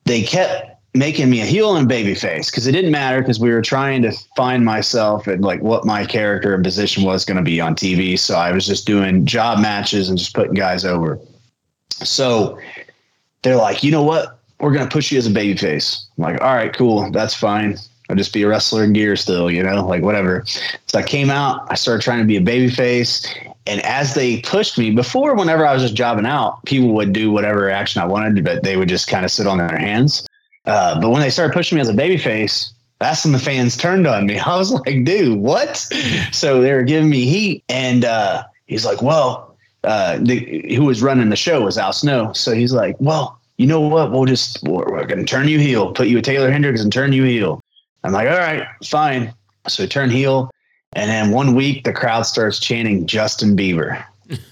they 0.05 0.23
kept 0.23 0.70
making 0.95 1.31
me 1.31 1.41
a 1.41 1.45
heel 1.45 1.77
and 1.77 1.89
baby 1.89 2.15
face 2.15 2.51
because 2.51 2.67
it 2.67 2.73
didn't 2.73 2.91
matter 2.91 3.21
because 3.21 3.39
we 3.39 3.51
were 3.51 3.63
trying 3.63 4.03
to 4.03 4.13
find 4.37 4.65
myself 4.65 5.27
and 5.27 5.45
like 5.45 5.63
what 5.63 5.85
my 5.85 6.05
character 6.05 6.55
and 6.55 6.65
position 6.65 7.05
was 7.05 7.25
going 7.25 7.37
to 7.37 7.43
be 7.43 7.61
on 7.61 7.75
TV. 7.75 8.19
So 8.19 8.35
I 8.35 8.53
was 8.53 8.67
just 8.67 8.87
doing 8.87 9.25
job 9.25 9.61
matches 9.61 10.09
and 10.09 10.19
just 10.19 10.35
putting 10.35 10.55
guys 10.55 10.85
over. 10.85 11.19
So 11.91 12.59
they're 13.43 13.57
like, 13.57 13.85
you 13.85 13.91
know 13.91 14.03
what? 14.03 14.39
We're 14.59 14.73
going 14.73 14.87
to 14.87 14.93
push 14.93 15.13
you 15.13 15.19
as 15.19 15.27
a 15.27 15.31
baby 15.31 15.57
face. 15.57 16.07
I'm 16.19 16.25
like, 16.25 16.41
all 16.41 16.55
right, 16.55 16.75
cool. 16.75 17.11
That's 17.13 17.35
fine. 17.35 17.79
I'll 18.11 18.17
just 18.17 18.33
be 18.33 18.43
a 18.43 18.49
wrestler 18.49 18.83
in 18.83 18.93
gear 18.93 19.15
still, 19.15 19.51
you 19.51 19.63
know, 19.63 19.87
like 19.87 20.03
whatever. 20.03 20.45
So 20.89 20.99
I 20.99 21.03
came 21.03 21.31
out, 21.31 21.67
I 21.71 21.77
started 21.77 22.03
trying 22.03 22.19
to 22.19 22.25
be 22.25 22.37
a 22.37 22.41
baby 22.41 22.69
face. 22.69 23.33
And 23.67 23.81
as 23.83 24.15
they 24.15 24.41
pushed 24.41 24.77
me 24.77 24.91
before, 24.91 25.37
whenever 25.37 25.65
I 25.65 25.73
was 25.73 25.83
just 25.83 25.95
jobbing 25.95 26.27
out, 26.27 26.65
people 26.65 26.93
would 26.95 27.13
do 27.13 27.31
whatever 27.31 27.71
action 27.71 28.03
I 28.03 28.07
wanted, 28.07 28.45
but 28.45 28.65
they 28.65 28.77
would 28.77 28.89
just 28.89 29.07
kind 29.07 29.25
of 29.25 29.31
sit 29.31 29.47
on 29.47 29.59
their 29.59 29.79
hands. 29.79 30.27
Uh, 30.67 31.01
but 31.01 31.11
when 31.11 31.21
they 31.21 31.31
started 31.31 31.53
pushing 31.53 31.77
me 31.77 31.83
as 31.83 31.89
a 31.89 31.95
babyface, 31.95 32.73
that's 32.99 33.25
when 33.25 33.33
the 33.33 33.39
fans 33.39 33.77
turned 33.77 34.07
on 34.07 34.27
me. 34.27 34.39
I 34.47 34.57
was 34.57 34.73
like, 34.73 35.05
dude, 35.05 35.39
what? 35.39 35.77
So 36.33 36.61
they 36.61 36.73
were 36.73 36.83
giving 36.83 37.11
me 37.11 37.25
heat. 37.25 37.65
And 37.69 38.05
uh, 38.05 38.45
he's 38.67 38.85
like, 38.85 39.03
well, 39.03 39.57
uh, 39.85 40.19
the, 40.21 40.75
who 40.75 40.85
was 40.85 41.03
running 41.03 41.31
the 41.31 41.37
show 41.37 41.63
was 41.63 41.79
Al 41.79 41.93
Snow. 41.93 42.33
So 42.33 42.53
he's 42.53 42.73
like, 42.73 42.97
well, 42.99 43.39
you 43.57 43.67
know 43.67 43.81
what? 43.81 44.13
We'll 44.13 44.27
just, 44.27 44.63
we're, 44.63 44.85
we're 44.91 45.07
going 45.07 45.19
to 45.19 45.25
turn 45.25 45.49
you 45.49 45.59
heel, 45.59 45.93
put 45.93 46.09
you 46.09 46.17
with 46.17 46.25
Taylor 46.25 46.51
Hendricks 46.51 46.83
and 46.83 46.93
turn 46.93 47.13
you 47.13 47.25
heel. 47.25 47.61
I'm 48.05 48.13
like, 48.13 48.29
all 48.29 48.39
right, 48.39 48.67
fine. 48.85 49.35
So 49.69 49.87
turn 49.87 50.11
heel. 50.11 50.51
And 50.95 51.11
then 51.11 51.31
one 51.31 51.55
week, 51.55 51.85
the 51.85 51.93
crowd 51.93 52.23
starts 52.23 52.59
chanting 52.59 53.07
Justin 53.07 53.57
Bieber. 53.57 54.03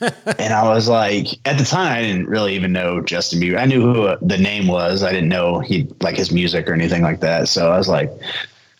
And 0.00 0.52
I 0.52 0.68
was 0.68 0.88
like, 0.88 1.26
at 1.46 1.58
the 1.58 1.64
time, 1.64 1.92
I 1.92 2.02
didn't 2.02 2.26
really 2.26 2.54
even 2.54 2.72
know 2.72 3.00
Justin 3.00 3.40
Bieber. 3.40 3.58
I 3.58 3.66
knew 3.66 3.80
who 3.80 4.16
the 4.26 4.38
name 4.38 4.66
was. 4.66 5.02
I 5.02 5.12
didn't 5.12 5.28
know 5.28 5.60
he 5.60 5.88
like 6.00 6.16
his 6.16 6.32
music 6.32 6.68
or 6.68 6.72
anything 6.72 7.02
like 7.02 7.20
that. 7.20 7.48
So 7.48 7.70
I 7.70 7.78
was 7.78 7.88
like, 7.88 8.10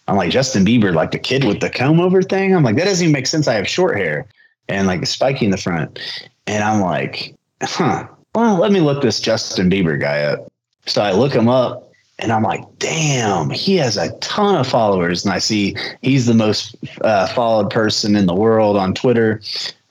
I'm 0.09 0.17
like 0.17 0.31
Justin 0.31 0.65
Bieber, 0.65 0.95
like 0.95 1.11
the 1.11 1.19
kid 1.19 1.45
with 1.45 1.61
the 1.61 1.71
comb 1.71 2.01
over 2.01 2.23
thing. 2.23 2.55
I'm 2.55 2.63
like, 2.63 2.77
that 2.77 2.85
doesn't 2.85 3.05
even 3.05 3.13
make 3.13 3.27
sense. 3.27 3.47
I 3.47 3.55
have 3.55 3.69
short 3.69 3.97
hair 3.97 4.27
and 4.69 4.87
like 4.87 5.07
spiky 5.07 5.45
in 5.45 5.51
the 5.51 5.57
front. 5.57 5.99
And 6.47 6.65
I'm 6.65 6.81
like, 6.81 7.35
huh. 7.63 8.07
Well, 8.35 8.57
let 8.57 8.73
me 8.73 8.81
look 8.81 9.03
this 9.03 9.21
Justin 9.21 9.71
Bieber 9.71 10.01
guy 10.01 10.23
up. 10.23 10.51
So 10.87 11.03
I 11.03 11.13
look 11.13 11.33
him 11.33 11.49
up 11.49 11.93
and 12.19 12.33
I'm 12.33 12.43
like, 12.43 12.65
damn, 12.79 13.51
he 13.51 13.77
has 13.77 13.97
a 13.97 14.17
ton 14.19 14.57
of 14.57 14.67
followers. 14.67 15.25
And 15.25 15.33
I 15.33 15.39
see 15.39 15.77
he's 16.03 16.27
the 16.27 16.35
most 16.35 16.75
uh, 17.03 17.27
followed 17.29 17.71
person 17.71 18.17
in 18.17 18.27
the 18.27 18.35
world 18.35 18.77
on 18.77 18.95
Twitter. 18.95 19.41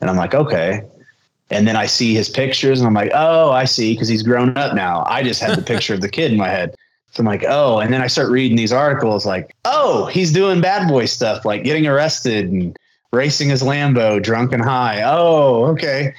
And 0.02 0.10
I'm 0.10 0.18
like, 0.18 0.34
okay. 0.34 0.82
And 1.50 1.68
then 1.68 1.76
I 1.76 1.86
see 1.86 2.14
his 2.14 2.30
pictures 2.30 2.80
and 2.80 2.88
I'm 2.88 2.94
like, 2.94 3.12
oh, 3.14 3.52
I 3.52 3.66
see, 3.66 3.94
because 3.94 4.08
he's 4.08 4.24
grown 4.24 4.58
up 4.58 4.76
now. 4.76 5.04
I 5.08 5.24
just 5.24 5.42
had 5.42 5.58
the 5.58 5.62
picture 5.74 5.94
of 5.94 6.02
the 6.02 6.10
kid 6.10 6.32
in 6.32 6.38
my 6.38 6.50
head. 6.50 6.76
So 7.12 7.22
I'm 7.22 7.26
like, 7.26 7.46
oh, 7.48 7.80
and 7.80 7.94
then 7.94 8.02
I 8.02 8.08
start 8.08 8.30
reading 8.30 8.58
these 8.58 8.74
articles 8.74 9.26
like, 9.26 9.56
oh, 9.66 10.06
he's 10.08 10.32
doing 10.32 10.62
bad 10.62 10.88
boy 10.88 11.06
stuff, 11.06 11.46
like 11.46 11.64
getting 11.64 11.88
arrested 11.88 12.52
and 12.52 12.78
racing 13.12 13.50
his 13.50 13.64
Lambo 13.64 14.22
drunk 14.22 14.52
and 14.52 14.64
high. 14.64 15.02
Oh, 15.04 15.66
okay. 15.68 16.14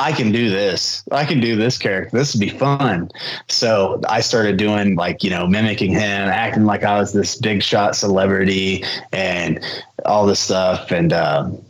I 0.00 0.12
can 0.12 0.32
do 0.32 0.48
this. 0.48 1.04
I 1.12 1.26
can 1.26 1.40
do 1.40 1.56
this 1.56 1.76
character. 1.76 2.16
This 2.16 2.34
would 2.34 2.40
be 2.40 2.48
fun. 2.48 3.10
So 3.48 4.00
I 4.08 4.22
started 4.22 4.56
doing 4.56 4.94
like, 4.94 5.22
you 5.22 5.28
know, 5.28 5.46
mimicking 5.46 5.90
him, 5.90 6.00
acting 6.00 6.64
like 6.64 6.84
I 6.84 6.98
was 6.98 7.12
this 7.12 7.36
big 7.36 7.62
shot 7.62 7.94
celebrity 7.94 8.82
and 9.12 9.62
all 10.06 10.24
this 10.24 10.40
stuff. 10.40 10.90
And, 10.90 11.12
um, 11.12 11.62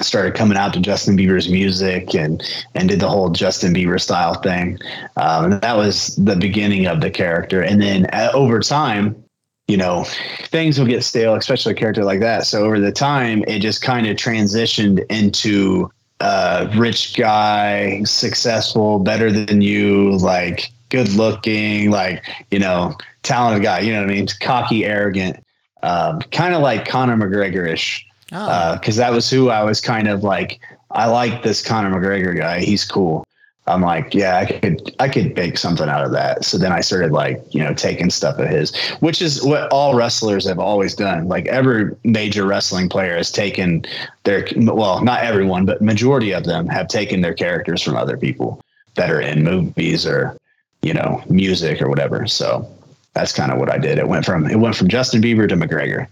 started 0.00 0.34
coming 0.34 0.56
out 0.56 0.72
to 0.74 0.80
Justin 0.80 1.16
Bieber's 1.16 1.48
music 1.48 2.14
and 2.14 2.42
and 2.74 2.88
did 2.88 3.00
the 3.00 3.08
whole 3.08 3.30
Justin 3.30 3.74
Bieber 3.74 4.00
style 4.00 4.34
thing. 4.34 4.78
Um, 5.16 5.52
and 5.52 5.60
that 5.60 5.76
was 5.76 6.16
the 6.16 6.36
beginning 6.36 6.86
of 6.86 7.00
the 7.00 7.10
character. 7.10 7.62
And 7.62 7.80
then 7.80 8.06
uh, 8.12 8.30
over 8.34 8.60
time, 8.60 9.22
you 9.68 9.76
know, 9.76 10.04
things 10.44 10.78
will 10.78 10.86
get 10.86 11.04
stale, 11.04 11.34
especially 11.34 11.72
a 11.72 11.76
character 11.76 12.04
like 12.04 12.20
that. 12.20 12.44
So 12.44 12.64
over 12.64 12.80
the 12.80 12.92
time, 12.92 13.44
it 13.46 13.60
just 13.60 13.82
kind 13.82 14.06
of 14.06 14.16
transitioned 14.16 15.04
into 15.08 15.90
uh, 16.20 16.68
rich 16.76 17.16
guy, 17.16 18.02
successful, 18.04 18.98
better 18.98 19.30
than 19.30 19.60
you, 19.60 20.16
like 20.16 20.70
good 20.88 21.08
looking, 21.10 21.90
like, 21.90 22.24
you 22.50 22.58
know, 22.58 22.96
talented 23.22 23.62
guy, 23.62 23.80
you 23.80 23.92
know 23.92 24.00
what 24.00 24.10
I 24.10 24.14
mean? 24.14 24.26
Cocky, 24.40 24.84
arrogant, 24.84 25.42
um, 25.82 26.20
kind 26.32 26.54
of 26.54 26.62
like 26.62 26.86
Conor 26.86 27.16
McGregor 27.16 27.72
ish. 27.72 28.04
Uh, 28.32 28.48
ah. 28.50 28.78
Because 28.78 28.96
that 28.96 29.12
was 29.12 29.28
who 29.28 29.50
I 29.50 29.62
was 29.62 29.80
kind 29.80 30.08
of 30.08 30.22
like, 30.22 30.60
I 30.90 31.06
like 31.06 31.42
this 31.42 31.62
Conor 31.62 31.90
McGregor 31.90 32.36
guy. 32.36 32.60
He's 32.60 32.84
cool. 32.84 33.24
I'm 33.66 33.82
like, 33.82 34.14
yeah, 34.14 34.38
I 34.38 34.46
could, 34.46 34.94
I 34.98 35.08
could 35.08 35.34
bake 35.34 35.56
something 35.56 35.88
out 35.88 36.04
of 36.04 36.10
that. 36.12 36.44
So 36.44 36.58
then 36.58 36.72
I 36.72 36.80
started 36.80 37.12
like, 37.12 37.42
you 37.50 37.62
know, 37.62 37.72
taking 37.72 38.10
stuff 38.10 38.38
of 38.38 38.48
his, 38.48 38.76
which 39.00 39.22
is 39.22 39.42
what 39.44 39.70
all 39.70 39.94
wrestlers 39.94 40.46
have 40.46 40.58
always 40.58 40.94
done. 40.94 41.28
Like 41.28 41.46
every 41.46 41.94
major 42.02 42.46
wrestling 42.46 42.88
player 42.88 43.16
has 43.16 43.30
taken 43.30 43.84
their, 44.24 44.46
well, 44.56 45.02
not 45.02 45.22
everyone, 45.22 45.66
but 45.66 45.80
majority 45.82 46.32
of 46.32 46.44
them 46.44 46.66
have 46.68 46.88
taken 46.88 47.20
their 47.20 47.34
characters 47.34 47.80
from 47.80 47.96
other 47.96 48.16
people 48.16 48.60
that 48.96 49.10
are 49.10 49.20
in 49.20 49.44
movies 49.44 50.04
or, 50.04 50.36
you 50.82 50.94
know, 50.94 51.22
music 51.28 51.80
or 51.80 51.88
whatever. 51.88 52.26
So 52.26 52.68
that's 53.14 53.32
kind 53.32 53.52
of 53.52 53.58
what 53.58 53.70
I 53.70 53.78
did. 53.78 53.98
It 53.98 54.08
went 54.08 54.24
from, 54.24 54.50
it 54.50 54.58
went 54.58 54.74
from 54.74 54.88
Justin 54.88 55.22
Bieber 55.22 55.48
to 55.48 55.56
McGregor. 55.56 56.08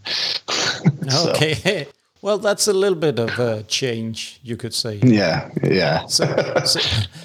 So, 1.08 1.30
Okay. 1.30 1.88
Well, 2.28 2.36
that's 2.36 2.68
a 2.68 2.74
little 2.74 2.98
bit 2.98 3.18
of 3.18 3.38
a 3.38 3.62
change, 3.62 4.38
you 4.42 4.58
could 4.58 4.74
say. 4.74 5.00
yeah. 5.02 5.48
Yeah. 5.62 6.04
So, 6.08 6.26
so, 6.66 6.80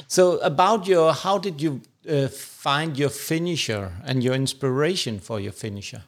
so 0.07 0.37
about 0.37 0.87
your, 0.87 1.11
how 1.11 1.37
did 1.37 1.61
you 1.61 1.81
uh, 2.09 2.29
find 2.29 2.97
your 2.97 3.09
finisher 3.09 3.91
and 4.05 4.23
your 4.23 4.33
inspiration 4.33 5.19
for 5.19 5.41
your 5.41 5.51
finisher? 5.51 6.03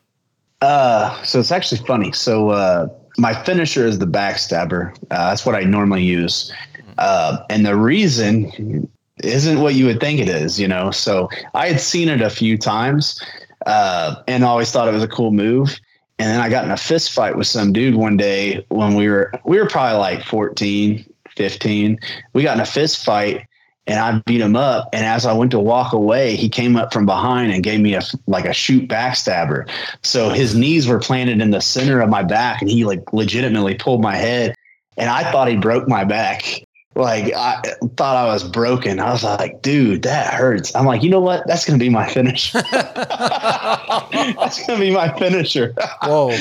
Uh, 0.62 1.22
so 1.24 1.42
it's 1.42 1.52
actually 1.52 1.86
funny. 1.86 2.14
So 2.14 2.52
uh, 2.52 2.88
my 3.18 3.34
finisher 3.44 3.86
is 3.86 4.00
the 4.00 4.08
backstabber. 4.08 4.96
Uh, 5.12 5.28
that's 5.28 5.46
what 5.46 5.56
I 5.56 5.66
normally 5.66 6.04
use, 6.04 6.54
uh, 6.98 7.40
and 7.50 7.66
the 7.66 7.76
reason 7.76 8.90
isn't 9.22 9.60
what 9.60 9.74
you 9.76 9.88
would 9.88 10.00
think 10.00 10.22
it 10.22 10.30
is. 10.30 10.58
You 10.58 10.70
know, 10.70 10.92
so 10.92 11.28
I 11.54 11.68
had 11.68 11.82
seen 11.82 12.08
it 12.08 12.22
a 12.22 12.30
few 12.30 12.58
times, 12.58 13.22
uh, 13.66 14.16
and 14.30 14.46
always 14.46 14.72
thought 14.72 14.88
it 14.88 14.94
was 14.94 15.04
a 15.04 15.10
cool 15.10 15.32
move. 15.32 15.78
And 16.18 16.30
then 16.30 16.40
I 16.40 16.50
got 16.50 16.66
in 16.66 16.72
a 16.72 16.78
fist 16.78 17.12
fight 17.12 17.36
with 17.36 17.48
some 17.48 17.74
dude 17.74 17.96
one 17.96 18.16
day 18.16 18.66
when 18.70 18.96
we 18.96 19.10
were 19.10 19.34
we 19.44 19.60
were 19.60 19.68
probably 19.68 19.98
like 19.98 20.24
14, 20.24 21.06
15. 21.36 22.00
We 22.34 22.44
got 22.44 22.56
in 22.56 22.62
a 22.62 22.66
fist 22.66 23.04
fight 23.04 23.46
and 23.88 24.00
I 24.00 24.22
beat 24.26 24.42
him 24.42 24.56
up. 24.56 24.90
And 24.94 25.06
as 25.06 25.26
I 25.26 25.34
went 25.34 25.52
to 25.52 25.60
walk 25.60 25.94
away, 25.94 26.36
he 26.36 26.50
came 26.50 26.76
up 26.76 26.92
from 26.92 27.06
behind 27.06 27.52
and 27.52 27.64
gave 27.64 27.80
me 27.80 27.96
a 27.96 28.02
like 28.28 28.46
a 28.46 28.54
shoot 28.54 28.88
backstabber. 28.90 29.70
So 30.04 30.30
his 30.30 30.56
knees 30.56 30.88
were 30.88 31.00
planted 31.00 31.42
in 31.42 31.52
the 31.52 31.62
center 31.62 32.02
of 32.02 32.10
my 32.10 32.24
back, 32.24 32.62
and 32.62 32.70
he 32.70 32.86
like 32.86 33.14
legitimately 33.14 33.76
pulled 33.76 34.02
my 34.02 34.16
head. 34.16 34.56
And 34.98 35.10
I 35.10 35.30
thought 35.32 35.50
he 35.50 35.58
broke 35.58 35.88
my 35.88 36.04
back. 36.04 36.64
Like 36.96 37.34
I 37.34 37.62
thought 37.98 38.16
I 38.16 38.26
was 38.26 38.44
broken. 38.44 39.00
I 39.00 39.12
was 39.12 39.24
like, 39.24 39.62
dude, 39.62 40.04
that 40.04 40.34
hurts. 40.34 40.74
I'm 40.76 40.86
like, 40.86 41.04
you 41.04 41.10
know 41.10 41.20
what? 41.20 41.46
That's 41.46 41.66
gonna 41.66 41.78
be 41.78 41.90
my 41.90 42.08
finish. 42.10 42.54
That's 42.72 44.66
gonna 44.66 44.80
be 44.80 44.92
my 44.92 45.18
finisher. 45.20 45.76
Whoa. 46.04 46.30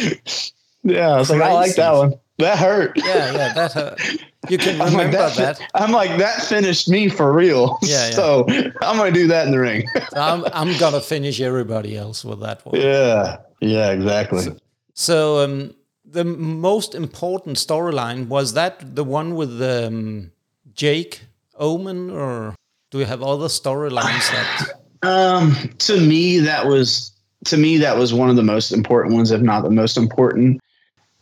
yeah, 0.85 1.11
I 1.11 1.19
was 1.19 1.31
like, 1.31 1.43
I 1.43 1.53
like 1.53 1.75
that 1.75 1.93
one. 1.93 2.15
That 2.39 2.59
hurt. 2.59 2.93
Yeah, 2.97 3.33
yeah, 3.33 3.53
that 3.53 3.73
hurt. 3.73 4.01
you 4.49 4.59
can 4.59 4.81
I'm 4.81 4.95
like, 4.95 5.07
remember 5.07 5.31
that. 5.31 5.61
I'm 5.75 5.93
like, 5.93 6.19
that 6.19 6.43
finished 6.43 6.89
me 6.89 7.09
for 7.09 7.33
real. 7.33 7.79
Yeah, 7.83 8.07
yeah. 8.07 8.11
So 8.13 8.45
I'm 8.49 8.97
gonna 8.97 9.11
do 9.13 9.27
that 9.29 9.47
in 9.47 9.53
the 9.53 9.61
ring. 9.61 9.87
I'm, 10.15 10.45
I'm 10.53 10.79
gonna 10.79 11.01
finish 11.01 11.41
everybody 11.41 11.97
else 11.97 12.25
with 12.25 12.41
that 12.41 12.65
one. 12.65 12.81
yeah. 12.81 13.39
Yeah, 13.61 13.91
exactly. 13.93 14.47
So 14.95 15.43
um, 15.43 15.75
the 16.05 16.25
most 16.25 16.95
important 16.95 17.57
storyline 17.57 18.29
was 18.29 18.53
that 18.55 18.95
the 18.95 19.05
one 19.05 19.35
with 19.35 19.61
um, 19.63 20.33
Jake 20.75 21.23
Omen, 21.57 22.11
or 22.11 22.55
do 22.91 22.99
we 22.99 23.05
have 23.05 23.23
other 23.23 23.47
storylines 23.47 24.31
that? 24.31 24.73
Um, 25.05 25.55
to 25.81 26.01
me, 26.01 26.39
that 26.39 26.67
was 26.67 27.13
to 27.45 27.59
me 27.59 27.77
that 27.77 27.99
was 27.99 28.15
one 28.15 28.31
of 28.31 28.37
the 28.37 28.43
most 28.43 28.73
important 28.73 29.15
ones, 29.15 29.31
if 29.31 29.43
not 29.43 29.63
the 29.63 29.71
most 29.71 29.99
important. 29.99 30.63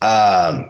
Um, 0.01 0.69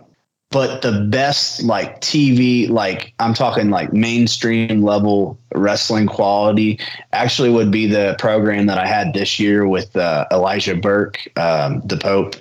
but 0.54 0.84
the 0.84 1.08
best 1.10 1.64
like 1.64 2.00
TV, 2.00 2.70
like 2.70 3.14
I'm 3.20 3.34
talking 3.34 3.72
like 3.72 3.92
mainstream 3.92 4.84
level 4.84 5.38
wrestling 5.56 6.06
quality, 6.06 6.80
actually 7.12 7.50
would 7.50 7.72
be 7.72 7.88
the 7.88 8.16
program 8.20 8.68
that 8.68 8.78
I 8.78 8.86
had 8.86 9.14
this 9.14 9.40
year 9.40 9.68
with 9.68 9.96
uh, 9.96 10.26
Elijah 10.32 10.76
Burke, 10.76 11.20
um, 11.38 11.82
the 11.86 11.98
Pope. 11.98 12.36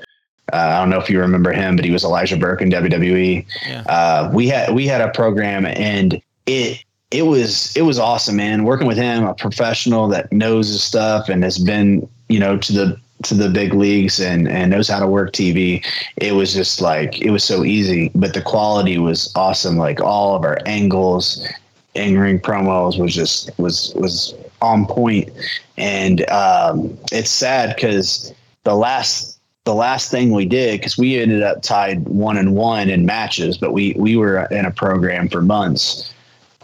Uh, 0.52 0.56
I 0.56 0.80
don't 0.80 0.90
know 0.90 1.00
if 1.00 1.08
you 1.08 1.18
remember 1.20 1.52
him, 1.52 1.74
but 1.76 1.86
he 1.86 1.90
was 1.90 2.04
Elijah 2.04 2.36
Burke 2.36 2.60
in 2.60 2.70
WWE. 2.70 3.46
Yeah. 3.66 3.82
Uh, 3.82 4.30
we 4.32 4.46
had 4.46 4.74
we 4.74 4.86
had 4.86 5.00
a 5.00 5.08
program, 5.08 5.64
and 5.64 6.20
it 6.46 6.84
it 7.10 7.26
was 7.26 7.76
it 7.76 7.82
was 7.82 7.98
awesome, 7.98 8.36
man. 8.36 8.64
Working 8.64 8.86
with 8.86 8.96
him, 8.96 9.24
a 9.24 9.34
professional 9.34 10.08
that 10.08 10.32
knows 10.32 10.68
his 10.68 10.82
stuff 10.82 11.28
and 11.28 11.44
has 11.44 11.58
been 11.58 12.08
you 12.28 12.40
know 12.40 12.56
to 12.58 12.72
the 12.72 12.96
to 13.24 13.34
the 13.34 13.48
big 13.48 13.74
leagues 13.74 14.20
and 14.20 14.48
and 14.48 14.70
knows 14.70 14.88
how 14.88 14.98
to 14.98 15.06
work 15.06 15.32
TV. 15.32 15.84
It 16.16 16.32
was 16.32 16.52
just 16.52 16.80
like 16.80 17.20
it 17.20 17.30
was 17.30 17.44
so 17.44 17.64
easy, 17.64 18.10
but 18.14 18.34
the 18.34 18.42
quality 18.42 18.98
was 18.98 19.32
awesome. 19.36 19.76
Like 19.76 20.00
all 20.00 20.34
of 20.34 20.42
our 20.44 20.58
angles, 20.66 21.46
in 21.94 22.18
ring 22.18 22.40
promos 22.40 22.98
was 22.98 23.14
just 23.14 23.50
was 23.58 23.92
was 23.96 24.34
on 24.60 24.86
point, 24.86 25.30
and 25.76 26.28
um, 26.30 26.96
it's 27.10 27.30
sad 27.30 27.74
because 27.74 28.32
the 28.64 28.74
last 28.74 29.38
the 29.64 29.74
last 29.74 30.10
thing 30.10 30.32
we 30.32 30.44
did 30.44 30.80
because 30.80 30.98
we 30.98 31.18
ended 31.18 31.42
up 31.42 31.62
tied 31.62 32.08
one 32.08 32.36
and 32.36 32.54
one 32.54 32.88
in 32.88 33.06
matches, 33.06 33.56
but 33.58 33.72
we 33.72 33.94
we 33.96 34.16
were 34.16 34.44
in 34.46 34.64
a 34.64 34.70
program 34.70 35.28
for 35.28 35.42
months. 35.42 36.11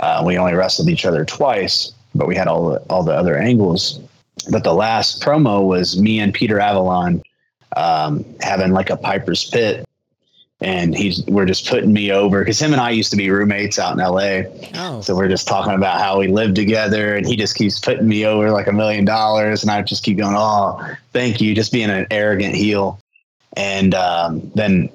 Uh, 0.00 0.22
we 0.24 0.38
only 0.38 0.54
wrestled 0.54 0.88
each 0.88 1.04
other 1.04 1.24
twice, 1.24 1.92
but 2.14 2.28
we 2.28 2.36
had 2.36 2.48
all 2.48 2.70
the 2.70 2.78
all 2.90 3.02
the 3.02 3.14
other 3.14 3.36
angles. 3.36 4.00
But 4.50 4.64
the 4.64 4.74
last 4.74 5.22
promo 5.22 5.66
was 5.66 6.00
me 6.00 6.20
and 6.20 6.32
Peter 6.32 6.60
Avalon 6.60 7.22
um, 7.76 8.24
having 8.40 8.72
like 8.72 8.90
a 8.90 8.96
Piper's 8.96 9.44
Pit, 9.44 9.86
and 10.60 10.96
he's 10.96 11.24
we're 11.26 11.46
just 11.46 11.66
putting 11.66 11.92
me 11.92 12.12
over 12.12 12.40
because 12.40 12.60
him 12.60 12.72
and 12.72 12.80
I 12.80 12.90
used 12.90 13.10
to 13.10 13.16
be 13.16 13.30
roommates 13.30 13.78
out 13.78 13.92
in 13.94 14.00
L.A. 14.00 14.46
Oh, 14.74 15.00
So 15.00 15.14
we're 15.16 15.28
just 15.28 15.48
talking 15.48 15.74
about 15.74 16.00
how 16.00 16.18
we 16.18 16.28
live 16.28 16.54
together, 16.54 17.16
and 17.16 17.26
he 17.26 17.36
just 17.36 17.56
keeps 17.56 17.78
putting 17.78 18.08
me 18.08 18.24
over 18.24 18.50
like 18.50 18.66
a 18.66 18.72
million 18.72 19.04
dollars, 19.04 19.62
and 19.62 19.70
I 19.70 19.82
just 19.82 20.04
keep 20.04 20.18
going, 20.18 20.34
"Oh, 20.36 20.80
thank 21.12 21.40
you," 21.40 21.54
just 21.54 21.72
being 21.72 21.90
an 21.90 22.06
arrogant 22.10 22.54
heel. 22.54 23.00
And 23.56 23.94
um, 23.94 24.50
then 24.54 24.90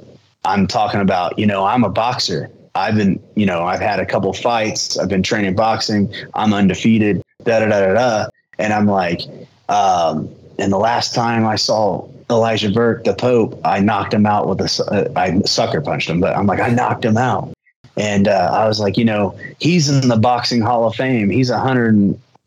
I'm 0.45 0.67
talking 0.67 1.01
about, 1.01 1.37
you 1.37 1.45
know, 1.45 1.65
I'm 1.65 1.83
a 1.83 1.89
boxer. 1.89 2.49
I've 2.75 2.95
been, 2.95 3.21
you 3.35 3.45
know, 3.45 3.63
I've 3.63 3.79
had 3.79 3.99
a 3.99 4.05
couple 4.05 4.33
fights. 4.33 4.97
I've 4.97 5.09
been 5.09 5.23
training 5.23 5.55
boxing. 5.55 6.11
I'm 6.33 6.53
undefeated. 6.53 7.21
Da 7.43 7.59
da 7.59 7.67
da 7.67 7.85
da 7.85 7.93
da. 7.93 8.29
And 8.57 8.73
I'm 8.73 8.87
like, 8.87 9.21
um, 9.69 10.29
and 10.57 10.71
the 10.71 10.77
last 10.77 11.13
time 11.13 11.45
I 11.45 11.55
saw 11.55 12.07
Elijah 12.29 12.71
Burke, 12.71 13.03
the 13.03 13.13
Pope, 13.13 13.59
I 13.63 13.79
knocked 13.79 14.13
him 14.13 14.25
out 14.25 14.47
with 14.47 14.61
a, 14.61 14.83
uh, 14.91 15.19
I 15.19 15.39
sucker 15.41 15.81
punched 15.81 16.09
him, 16.09 16.19
but 16.19 16.35
I'm 16.35 16.47
like, 16.47 16.59
I 16.59 16.69
knocked 16.69 17.05
him 17.05 17.17
out. 17.17 17.53
And 17.95 18.27
uh, 18.27 18.49
I 18.51 18.67
was 18.67 18.79
like, 18.79 18.97
you 18.97 19.05
know, 19.05 19.37
he's 19.59 19.87
in 19.89 20.07
the 20.07 20.17
boxing 20.17 20.61
Hall 20.61 20.87
of 20.87 20.95
Fame. 20.95 21.29
He's 21.29 21.51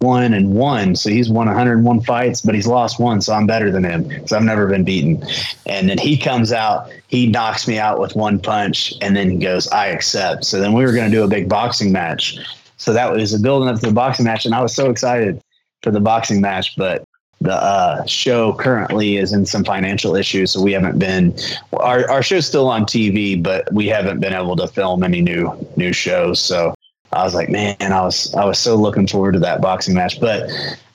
101 0.01 0.35
and 0.35 0.55
one, 0.55 0.95
so 0.95 1.09
he's 1.09 1.31
won 1.31 1.47
101 1.47 2.03
fights, 2.03 2.43
but 2.43 2.55
he's 2.55 2.67
lost 2.67 3.01
one, 3.01 3.23
so 3.23 3.33
I'm 3.33 3.47
better 3.47 3.71
than 3.71 3.83
him 3.83 4.07
because 4.07 4.31
I've 4.31 4.43
never 4.43 4.67
been 4.67 4.85
beaten. 4.85 5.25
And 5.65 5.89
then 5.89 5.97
he 5.97 6.19
comes 6.19 6.53
out, 6.53 6.91
he 7.09 7.27
knocks 7.27 7.67
me 7.67 7.79
out 7.79 7.99
with 7.99 8.15
one 8.15 8.39
punch, 8.39 8.93
and 9.01 9.17
then 9.17 9.31
he 9.31 9.39
goes, 9.39 9.67
I 9.69 9.87
accept. 9.87 10.45
So 10.45 10.61
then 10.61 10.75
we 10.75 10.85
were 10.85 10.93
going 10.93 11.11
to 11.11 11.17
do 11.17 11.25
a 11.25 11.29
big 11.29 11.49
boxing 11.49 11.93
match. 11.93 12.37
So 12.77 12.93
that 12.93 13.11
was 13.11 13.33
a 13.33 13.39
building 13.39 13.71
up 13.71 13.81
to 13.81 13.87
the 13.87 13.93
boxing 13.93 14.27
match, 14.27 14.45
and 14.45 14.55
I 14.55 14.61
was 14.61 14.75
so 14.75 14.91
excited 14.91 15.41
for 15.83 15.91
the 15.91 16.01
boxing 16.01 16.43
match, 16.43 16.77
but 16.77 17.03
the 17.41 17.55
uh, 17.55 18.05
show 18.05 18.55
currently 18.55 19.17
is 19.17 19.33
in 19.33 19.47
some 19.47 19.65
financial 19.65 20.15
issues, 20.15 20.53
so 20.53 20.63
we 20.63 20.73
haven't 20.73 20.99
been. 20.99 21.35
Our 21.75 22.11
our 22.11 22.23
show's 22.23 22.47
still 22.47 22.69
on 22.69 22.85
TV, 22.85 23.43
but 23.43 23.71
we 23.73 23.87
haven't 23.87 24.21
been 24.21 24.33
able 24.33 24.57
to 24.57 24.67
film 24.69 25.03
any 25.03 25.21
new 25.21 25.53
new 25.77 25.93
shows. 25.93 26.41
So 26.41 26.75
I 27.13 27.25
was 27.25 27.35
like, 27.35 27.49
man, 27.49 27.77
I 27.81 28.03
was 28.03 28.35
I 28.35 28.45
was 28.45 28.59
so 28.59 28.77
looking 28.77 29.07
forward 29.07 29.33
to 29.33 29.41
that 29.41 29.61
boxing 29.61 29.95
match. 29.95 30.21
But 30.21 30.51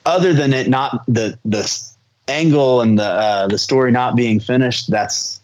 other 0.06 0.32
than 0.32 0.52
it, 0.52 0.68
not 0.68 1.04
the 1.06 1.38
the 1.44 1.64
angle 2.28 2.80
and 2.80 2.98
the 2.98 3.04
uh, 3.04 3.46
the 3.48 3.58
story 3.58 3.92
not 3.92 4.14
being 4.16 4.40
finished, 4.40 4.90
that's 4.90 5.40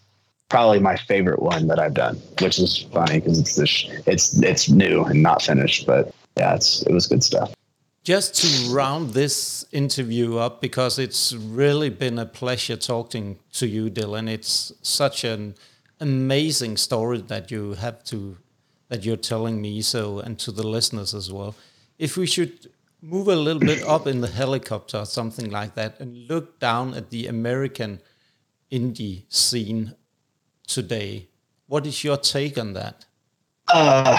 probably 0.49 0.79
my 0.79 0.97
favorite 0.97 1.41
one 1.41 1.67
that 1.67 1.79
I've 1.79 1.93
done, 1.93 2.15
which 2.41 2.57
is 2.59 2.85
funny 2.91 3.19
because 3.19 3.39
it's 3.39 3.55
this 3.55 3.85
it's 4.05 4.41
it's 4.41 4.69
new 4.69 5.03
and 5.03 5.21
not 5.21 5.41
finished, 5.41 5.85
but 5.85 6.13
yeah, 6.37 6.55
it's 6.55 6.81
it 6.83 6.91
was 6.93 7.07
good 7.07 7.23
stuff. 7.23 7.53
just 8.03 8.35
to 8.35 8.73
round 8.73 9.13
this 9.13 9.65
interview 9.71 10.37
up, 10.37 10.61
because 10.61 10.97
it's 10.97 11.33
really 11.33 11.89
been 11.89 12.17
a 12.17 12.25
pleasure 12.25 12.75
talking 12.77 13.37
to 13.53 13.67
you, 13.67 13.89
Dylan. 13.89 14.27
It's 14.29 14.73
such 14.81 15.23
an 15.23 15.55
amazing 15.99 16.77
story 16.77 17.21
that 17.21 17.51
you 17.51 17.73
have 17.73 18.03
to 18.05 18.37
that 18.89 19.05
you're 19.05 19.17
telling 19.17 19.61
me 19.61 19.81
so 19.81 20.19
and 20.19 20.37
to 20.39 20.51
the 20.51 20.67
listeners 20.67 21.13
as 21.13 21.31
well. 21.31 21.55
If 21.97 22.17
we 22.17 22.25
should 22.25 22.69
move 23.01 23.27
a 23.27 23.35
little 23.35 23.59
bit 23.59 23.83
up 23.83 24.07
in 24.07 24.21
the 24.21 24.27
helicopter 24.27 24.97
or 24.97 25.05
something 25.05 25.49
like 25.49 25.75
that 25.75 25.99
and 25.99 26.27
look 26.27 26.59
down 26.59 26.93
at 26.93 27.09
the 27.09 27.27
American 27.27 28.01
indie 28.71 29.23
scene 29.29 29.95
today. 30.67 31.27
What 31.67 31.85
is 31.85 32.03
your 32.03 32.17
take 32.17 32.57
on 32.57 32.73
that? 32.73 33.05
Uh, 33.69 34.17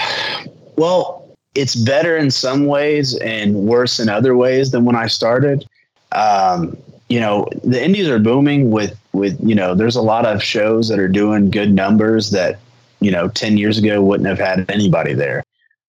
well, 0.77 1.37
it's 1.55 1.75
better 1.75 2.17
in 2.17 2.31
some 2.31 2.65
ways 2.65 3.15
and 3.17 3.55
worse 3.55 3.99
in 3.99 4.09
other 4.09 4.35
ways 4.35 4.71
than 4.71 4.85
when 4.85 4.95
I 4.95 5.07
started. 5.07 5.65
Um, 6.13 6.77
you 7.09 7.19
know, 7.19 7.47
the 7.63 7.83
indies 7.83 8.07
are 8.07 8.19
booming 8.19 8.71
with 8.71 8.97
with 9.13 9.37
you 9.41 9.53
know, 9.53 9.75
there's 9.75 9.97
a 9.97 10.01
lot 10.01 10.25
of 10.25 10.41
shows 10.41 10.87
that 10.87 10.97
are 10.97 11.09
doing 11.09 11.51
good 11.51 11.73
numbers 11.73 12.31
that 12.31 12.59
you 13.01 13.11
know 13.11 13.27
10 13.27 13.57
years 13.57 13.77
ago 13.77 14.01
wouldn't 14.01 14.29
have 14.29 14.39
had 14.39 14.69
anybody 14.69 15.13
there. 15.13 15.43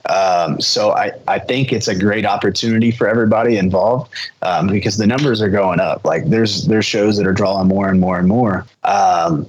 Um, 0.06 0.60
so 0.60 0.92
I, 0.92 1.12
I 1.28 1.38
think 1.38 1.72
it's 1.72 1.86
a 1.86 1.94
great 1.94 2.26
opportunity 2.26 2.90
for 2.90 3.06
everybody 3.06 3.56
involved 3.56 4.12
um, 4.42 4.66
because 4.66 4.96
the 4.96 5.06
numbers 5.06 5.40
are 5.40 5.48
going 5.48 5.78
up. 5.78 6.04
Like 6.04 6.24
there's 6.26 6.66
there's 6.66 6.86
shows 6.86 7.16
that 7.18 7.26
are 7.26 7.32
drawing 7.32 7.68
more 7.68 7.88
and 7.88 8.00
more 8.00 8.18
and 8.18 8.26
more. 8.26 8.66
Um, 8.82 9.48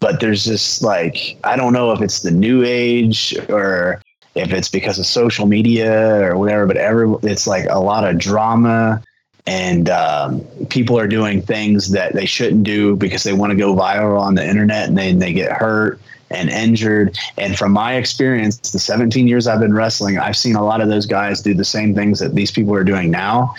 but 0.00 0.20
there's 0.20 0.44
just 0.44 0.82
like 0.82 1.36
I 1.42 1.56
don't 1.56 1.72
know 1.72 1.90
if 1.92 2.00
it's 2.00 2.22
the 2.22 2.30
new 2.30 2.62
age 2.64 3.36
or 3.48 4.00
if 4.36 4.52
it's 4.52 4.68
because 4.68 5.00
of 5.00 5.06
social 5.06 5.46
media 5.46 6.22
or 6.24 6.38
whatever. 6.38 6.66
But 6.66 6.76
every 6.76 7.12
it's 7.24 7.46
like 7.48 7.66
a 7.68 7.80
lot 7.80 8.08
of 8.08 8.18
drama 8.18 9.02
and 9.46 9.88
um, 9.88 10.40
people 10.68 10.98
are 10.98 11.08
doing 11.08 11.42
things 11.42 11.90
that 11.90 12.12
they 12.12 12.26
shouldn't 12.26 12.64
do 12.64 12.94
because 12.96 13.24
they 13.24 13.32
want 13.32 13.50
to 13.50 13.56
go 13.56 13.74
viral 13.74 14.20
on 14.20 14.34
the 14.34 14.46
internet 14.46 14.88
and 14.88 14.96
then 14.96 15.18
they 15.18 15.32
get 15.32 15.50
hurt 15.50 15.98
and 16.30 16.50
injured. 16.50 17.16
And 17.36 17.56
from 17.56 17.72
my 17.72 17.94
experience, 17.94 18.58
the 18.70 18.78
17 18.78 19.26
years 19.26 19.46
I've 19.46 19.60
been 19.60 19.74
wrestling, 19.74 20.18
I've 20.18 20.36
seen 20.36 20.56
a 20.56 20.64
lot 20.64 20.80
of 20.80 20.88
those 20.88 21.06
guys 21.06 21.40
do 21.42 21.54
the 21.54 21.64
same 21.64 21.94
things 21.94 22.18
that 22.20 22.34
these 22.34 22.50
people 22.50 22.74
are 22.74 22.84
doing 22.84 23.10
now. 23.10 23.54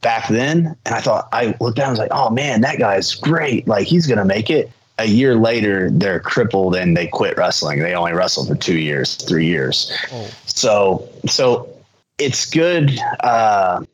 Back 0.00 0.28
then, 0.28 0.76
and 0.86 0.94
I 0.94 1.00
thought 1.00 1.28
I 1.32 1.56
looked 1.60 1.76
down, 1.76 1.88
I 1.88 1.90
was 1.90 1.98
like, 1.98 2.12
"Oh 2.12 2.30
man, 2.30 2.60
that 2.60 2.78
guy's 2.78 3.16
great! 3.16 3.66
Like 3.66 3.86
he's 3.88 4.06
gonna 4.06 4.24
make 4.24 4.48
it." 4.48 4.70
A 5.00 5.06
year 5.06 5.34
later, 5.34 5.90
they're 5.90 6.20
crippled 6.20 6.76
and 6.76 6.96
they 6.96 7.08
quit 7.08 7.36
wrestling. 7.36 7.80
They 7.80 7.94
only 7.94 8.12
wrestled 8.12 8.48
for 8.48 8.54
two 8.54 8.78
years, 8.78 9.16
three 9.16 9.46
years. 9.46 9.92
Oh. 10.12 10.30
So, 10.46 11.08
so 11.26 11.68
it's 12.18 12.44
good 12.44 12.98
uh, 13.20 13.84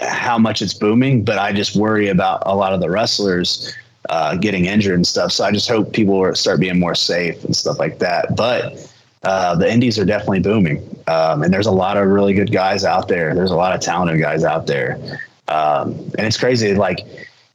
how 0.00 0.38
much 0.38 0.62
it's 0.62 0.74
booming, 0.74 1.24
but 1.24 1.38
I 1.38 1.52
just 1.52 1.76
worry 1.76 2.08
about 2.08 2.42
a 2.46 2.54
lot 2.54 2.72
of 2.72 2.80
the 2.80 2.90
wrestlers 2.90 3.74
uh, 4.08 4.36
getting 4.36 4.66
injured 4.66 4.94
and 4.94 5.06
stuff. 5.06 5.32
So 5.32 5.44
I 5.44 5.52
just 5.52 5.68
hope 5.68 5.92
people 5.92 6.34
start 6.34 6.60
being 6.60 6.78
more 6.78 6.94
safe 6.94 7.42
and 7.44 7.54
stuff 7.54 7.78
like 7.78 7.98
that. 7.98 8.36
But 8.36 8.90
uh, 9.22 9.56
the 9.56 9.70
indies 9.70 9.98
are 9.98 10.04
definitely 10.04 10.40
booming, 10.40 10.78
um, 11.08 11.42
and 11.42 11.52
there's 11.52 11.66
a 11.66 11.72
lot 11.72 11.96
of 11.96 12.06
really 12.06 12.32
good 12.32 12.52
guys 12.52 12.84
out 12.84 13.08
there. 13.08 13.34
There's 13.34 13.50
a 13.50 13.56
lot 13.56 13.74
of 13.74 13.80
talented 13.80 14.20
guys 14.20 14.44
out 14.44 14.66
there, 14.66 15.20
um, 15.48 15.92
and 16.16 16.20
it's 16.20 16.38
crazy. 16.38 16.74
Like 16.74 17.00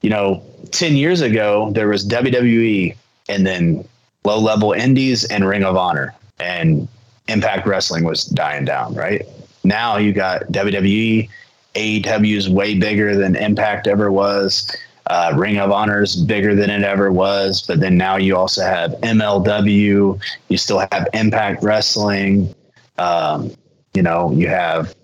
you 0.02 0.10
know, 0.10 0.44
ten 0.72 0.96
years 0.96 1.22
ago 1.22 1.72
there 1.72 1.88
was 1.88 2.06
WWE, 2.06 2.96
and 3.30 3.46
then 3.46 3.88
low 4.26 4.40
level 4.40 4.74
indies 4.74 5.24
and 5.26 5.48
Ring 5.48 5.64
of 5.64 5.78
Honor, 5.78 6.14
and 6.40 6.88
Impact 7.30 7.66
Wrestling 7.66 8.04
was 8.04 8.26
dying 8.26 8.66
down. 8.66 8.94
Right 8.96 9.26
now 9.64 9.98
you 9.98 10.12
got 10.12 10.44
WWE. 10.52 11.30
AEW 11.76 12.36
is 12.36 12.50
way 12.50 12.78
bigger 12.78 13.16
than 13.16 13.38
Impact 13.38 13.88
ever 13.88 14.12
was. 14.12 14.76
Uh, 15.08 15.34
Ring 15.36 15.58
of 15.58 15.72
Honor 15.72 16.04
is 16.04 16.16
bigger 16.16 16.56
than 16.56 16.70
it 16.70 16.84
ever 16.84 17.12
was, 17.12 17.62
but 17.66 17.80
then 17.80 17.98
now 17.98 18.18
you 18.18 18.38
also 18.38 18.64
have 18.64 18.92
MLW. 19.02 20.22
You 20.48 20.58
still 20.58 20.80
have 20.92 21.08
Impact 21.14 21.64
Wrestling. 21.64 22.54
Um, 22.98 23.52
you 23.94 24.02
know, 24.04 24.32
you 24.32 24.48
have 24.48 24.96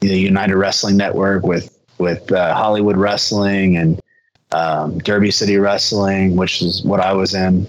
the 0.00 0.18
United 0.18 0.56
Wrestling 0.56 0.96
Network 0.96 1.44
with 1.44 1.78
with 1.98 2.30
uh, 2.32 2.54
Hollywood 2.54 2.96
Wrestling 2.96 3.76
and 3.76 4.00
um, 4.52 4.98
Derby 4.98 5.30
City 5.30 5.56
Wrestling, 5.56 6.36
which 6.36 6.60
is 6.60 6.82
what 6.84 7.00
I 7.00 7.12
was 7.12 7.34
in. 7.34 7.68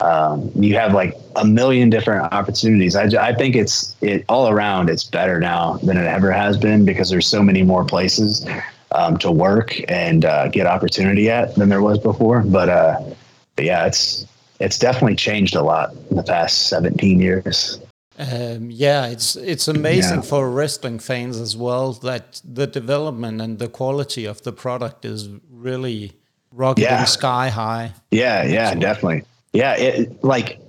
Um, 0.00 0.50
you 0.54 0.74
have 0.74 0.92
like 0.92 1.14
a 1.36 1.44
million 1.44 1.88
different 1.88 2.32
opportunities. 2.32 2.96
I, 2.96 3.04
I 3.20 3.34
think 3.34 3.54
it's 3.54 3.94
it 4.00 4.24
all 4.28 4.48
around. 4.48 4.90
It's 4.90 5.04
better 5.04 5.38
now 5.38 5.74
than 5.78 5.96
it 5.96 6.06
ever 6.06 6.32
has 6.32 6.56
been 6.56 6.84
because 6.84 7.10
there's 7.10 7.26
so 7.26 7.42
many 7.42 7.62
more 7.62 7.84
places 7.84 8.46
um, 8.94 9.16
to 9.18 9.30
work 9.30 9.78
and 9.90 10.24
uh, 10.24 10.48
get 10.48 10.66
opportunity 10.66 11.30
at 11.30 11.54
than 11.56 11.68
there 11.68 11.82
was 11.82 11.98
before. 11.98 12.42
But, 12.42 12.68
uh, 12.68 13.00
but 13.56 13.64
yeah, 13.64 13.86
it's 13.86 14.26
it's 14.60 14.78
definitely 14.78 15.16
changed 15.16 15.54
a 15.56 15.62
lot 15.62 15.90
in 16.10 16.16
the 16.16 16.22
past 16.22 16.68
17 16.68 17.20
years. 17.20 17.80
Um, 18.18 18.70
yeah, 18.70 19.06
it's 19.06 19.34
it's 19.36 19.66
amazing 19.68 20.20
Yeah. 20.22 20.30
for 20.30 20.48
wrestling 20.48 21.00
fans 21.00 21.40
as 21.40 21.56
well 21.56 21.92
that 22.08 22.40
the 22.44 22.66
development 22.66 23.40
and 23.40 23.58
the 23.58 23.68
quality 23.68 24.24
of 24.24 24.42
the 24.42 24.52
product 24.52 25.04
is 25.04 25.28
really 25.50 26.12
rocketing 26.52 26.90
Yeah. 26.90 27.04
sky 27.04 27.48
high. 27.48 27.92
Yeah, 28.12 28.44
yeah, 28.44 28.74
definitely. 28.74 29.24
Yeah, 29.52 29.74
it 29.76 30.22
like 30.22 30.60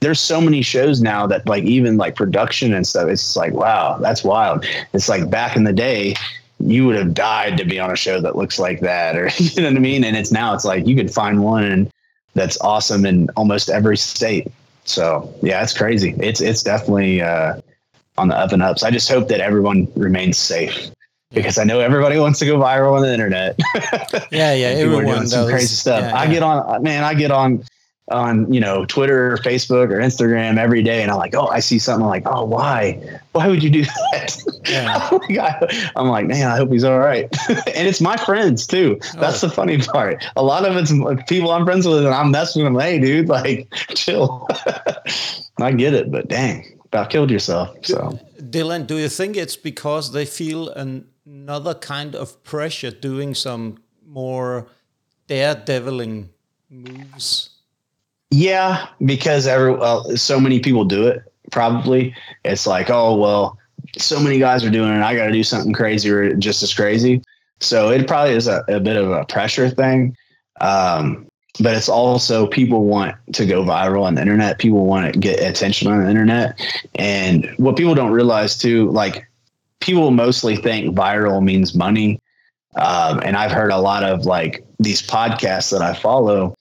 there's 0.00 0.20
so 0.20 0.40
many 0.40 0.60
shows 0.62 1.00
now 1.00 1.26
that 1.26 1.46
like 1.46 1.64
even 1.64 1.96
like 1.96 2.14
production 2.16 2.74
and 2.74 2.86
stuff. 2.86 3.08
It's 3.08 3.34
like 3.36 3.54
wow, 3.54 3.96
that's 4.00 4.22
wild. 4.22 4.66
It's 4.92 5.08
like 5.08 5.30
back 5.30 5.56
in 5.56 5.64
the 5.64 5.72
day, 5.72 6.14
you 6.60 6.86
would 6.86 6.96
have 6.96 7.14
died 7.14 7.56
to 7.58 7.64
be 7.64 7.78
on 7.78 7.90
a 7.90 7.96
show 7.96 8.20
that 8.20 8.36
looks 8.36 8.58
like 8.58 8.80
that, 8.80 9.16
or 9.16 9.28
you 9.38 9.62
know 9.62 9.68
what 9.68 9.76
I 9.76 9.80
mean. 9.80 10.04
And 10.04 10.16
it's 10.16 10.32
now 10.32 10.54
it's 10.54 10.64
like 10.64 10.86
you 10.86 10.96
could 10.96 11.12
find 11.12 11.42
one 11.42 11.90
that's 12.34 12.60
awesome 12.60 13.04
in 13.04 13.28
almost 13.36 13.70
every 13.70 13.96
state. 13.96 14.50
So 14.84 15.32
yeah, 15.42 15.62
it's 15.62 15.76
crazy. 15.76 16.14
It's 16.18 16.40
it's 16.40 16.62
definitely 16.62 17.22
uh, 17.22 17.60
on 18.18 18.28
the 18.28 18.36
up 18.36 18.52
and 18.52 18.62
ups. 18.62 18.82
I 18.82 18.90
just 18.90 19.08
hope 19.08 19.28
that 19.28 19.40
everyone 19.40 19.88
remains 19.96 20.38
safe. 20.38 20.90
Because 21.32 21.58
I 21.58 21.64
know 21.64 21.78
everybody 21.78 22.18
wants 22.18 22.40
to 22.40 22.46
go 22.46 22.58
viral 22.58 22.96
on 22.96 23.02
the 23.02 23.12
internet. 23.12 23.58
Yeah, 24.32 24.52
yeah, 24.54 24.66
everyone 24.68 25.06
doing 25.06 25.26
some 25.26 25.42
does. 25.42 25.50
crazy 25.50 25.74
stuff. 25.74 26.02
Yeah, 26.02 26.16
I 26.16 26.24
yeah. 26.24 26.30
get 26.32 26.42
on, 26.42 26.82
man, 26.82 27.04
I 27.04 27.14
get 27.14 27.30
on, 27.30 27.64
on 28.10 28.52
you 28.52 28.60
know 28.60 28.84
Twitter 28.86 29.32
or 29.32 29.36
Facebook 29.38 29.90
or 29.90 29.98
Instagram 29.98 30.58
every 30.58 30.82
day, 30.82 31.02
and 31.02 31.10
I'm 31.10 31.18
like, 31.18 31.34
oh, 31.34 31.46
I 31.46 31.60
see 31.60 31.78
something 31.78 32.02
I'm 32.04 32.08
like, 32.10 32.22
oh, 32.26 32.44
why, 32.44 33.00
why 33.32 33.48
would 33.48 33.62
you 33.62 33.70
do 33.70 33.84
that? 34.12 34.36
Yeah. 34.68 35.08
Oh 35.12 35.20
I'm 35.28 35.36
like, 35.36 35.92
I'm 35.96 36.08
like, 36.08 36.26
man, 36.26 36.50
I 36.50 36.56
hope 36.56 36.70
he's 36.70 36.84
all 36.84 36.98
right. 36.98 37.24
and 37.48 37.88
it's 37.88 38.00
my 38.00 38.16
friends 38.16 38.66
too. 38.66 38.98
That's 39.14 39.42
Oh. 39.42 39.48
the 39.48 39.52
funny 39.54 39.78
part. 39.78 40.24
A 40.36 40.42
lot 40.42 40.64
of 40.68 40.76
it's 40.76 40.92
people 41.28 41.50
I'm 41.50 41.64
friends 41.64 41.86
with, 41.86 41.98
and 42.04 42.08
I'm 42.14 42.30
messing 42.30 42.62
with 42.64 42.72
them. 42.72 42.80
Hey, 42.80 42.98
dude, 43.00 43.28
like, 43.28 43.68
chill. 43.94 44.46
I 45.60 45.72
get 45.72 45.94
it, 45.94 46.10
but 46.10 46.28
dang, 46.28 46.78
about 46.86 47.10
killed 47.10 47.30
yourself. 47.30 47.76
So. 47.82 48.18
Dylan, 48.40 48.86
do 48.86 48.96
you 48.98 49.08
think 49.08 49.36
it's 49.36 49.56
because 49.56 50.12
they 50.12 50.24
feel 50.24 50.68
an, 50.70 51.06
another 51.26 51.74
kind 51.74 52.14
of 52.14 52.42
pressure 52.44 52.90
doing 52.90 53.34
some 53.34 53.78
more 54.06 54.66
daredeviling 55.28 56.28
moves? 56.68 57.50
Yeah, 58.30 58.86
because 59.04 59.46
every 59.46 59.74
well, 59.74 60.16
so 60.16 60.40
many 60.40 60.60
people 60.60 60.84
do 60.84 61.06
it. 61.06 61.22
Probably 61.50 62.14
it's 62.44 62.66
like, 62.66 62.90
oh 62.90 63.16
well, 63.16 63.58
so 63.98 64.20
many 64.20 64.38
guys 64.38 64.64
are 64.64 64.70
doing 64.70 64.90
it. 64.90 65.02
I 65.02 65.16
got 65.16 65.26
to 65.26 65.32
do 65.32 65.42
something 65.42 65.72
crazy 65.72 66.10
or 66.10 66.34
just 66.34 66.62
as 66.62 66.72
crazy. 66.72 67.22
So 67.60 67.90
it 67.90 68.06
probably 68.06 68.34
is 68.34 68.46
a, 68.46 68.64
a 68.68 68.80
bit 68.80 68.96
of 68.96 69.10
a 69.10 69.24
pressure 69.24 69.68
thing. 69.68 70.16
Um, 70.60 71.26
but 71.58 71.74
it's 71.74 71.88
also 71.88 72.46
people 72.46 72.84
want 72.84 73.16
to 73.32 73.44
go 73.44 73.64
viral 73.64 74.04
on 74.04 74.14
the 74.14 74.22
internet. 74.22 74.58
People 74.58 74.86
want 74.86 75.12
to 75.12 75.18
get 75.18 75.40
attention 75.40 75.88
on 75.88 76.02
the 76.02 76.08
internet. 76.08 76.58
And 76.94 77.52
what 77.56 77.76
people 77.76 77.94
don't 77.94 78.12
realize 78.12 78.56
too, 78.56 78.90
like 78.90 79.28
people 79.80 80.10
mostly 80.10 80.56
think 80.56 80.96
viral 80.96 81.42
means 81.42 81.74
money. 81.74 82.20
Um, 82.76 83.20
and 83.24 83.36
I've 83.36 83.50
heard 83.50 83.72
a 83.72 83.78
lot 83.78 84.04
of 84.04 84.24
like 84.24 84.64
these 84.78 85.02
podcasts 85.02 85.70
that 85.72 85.82
I 85.82 85.92
follow, 85.92 86.54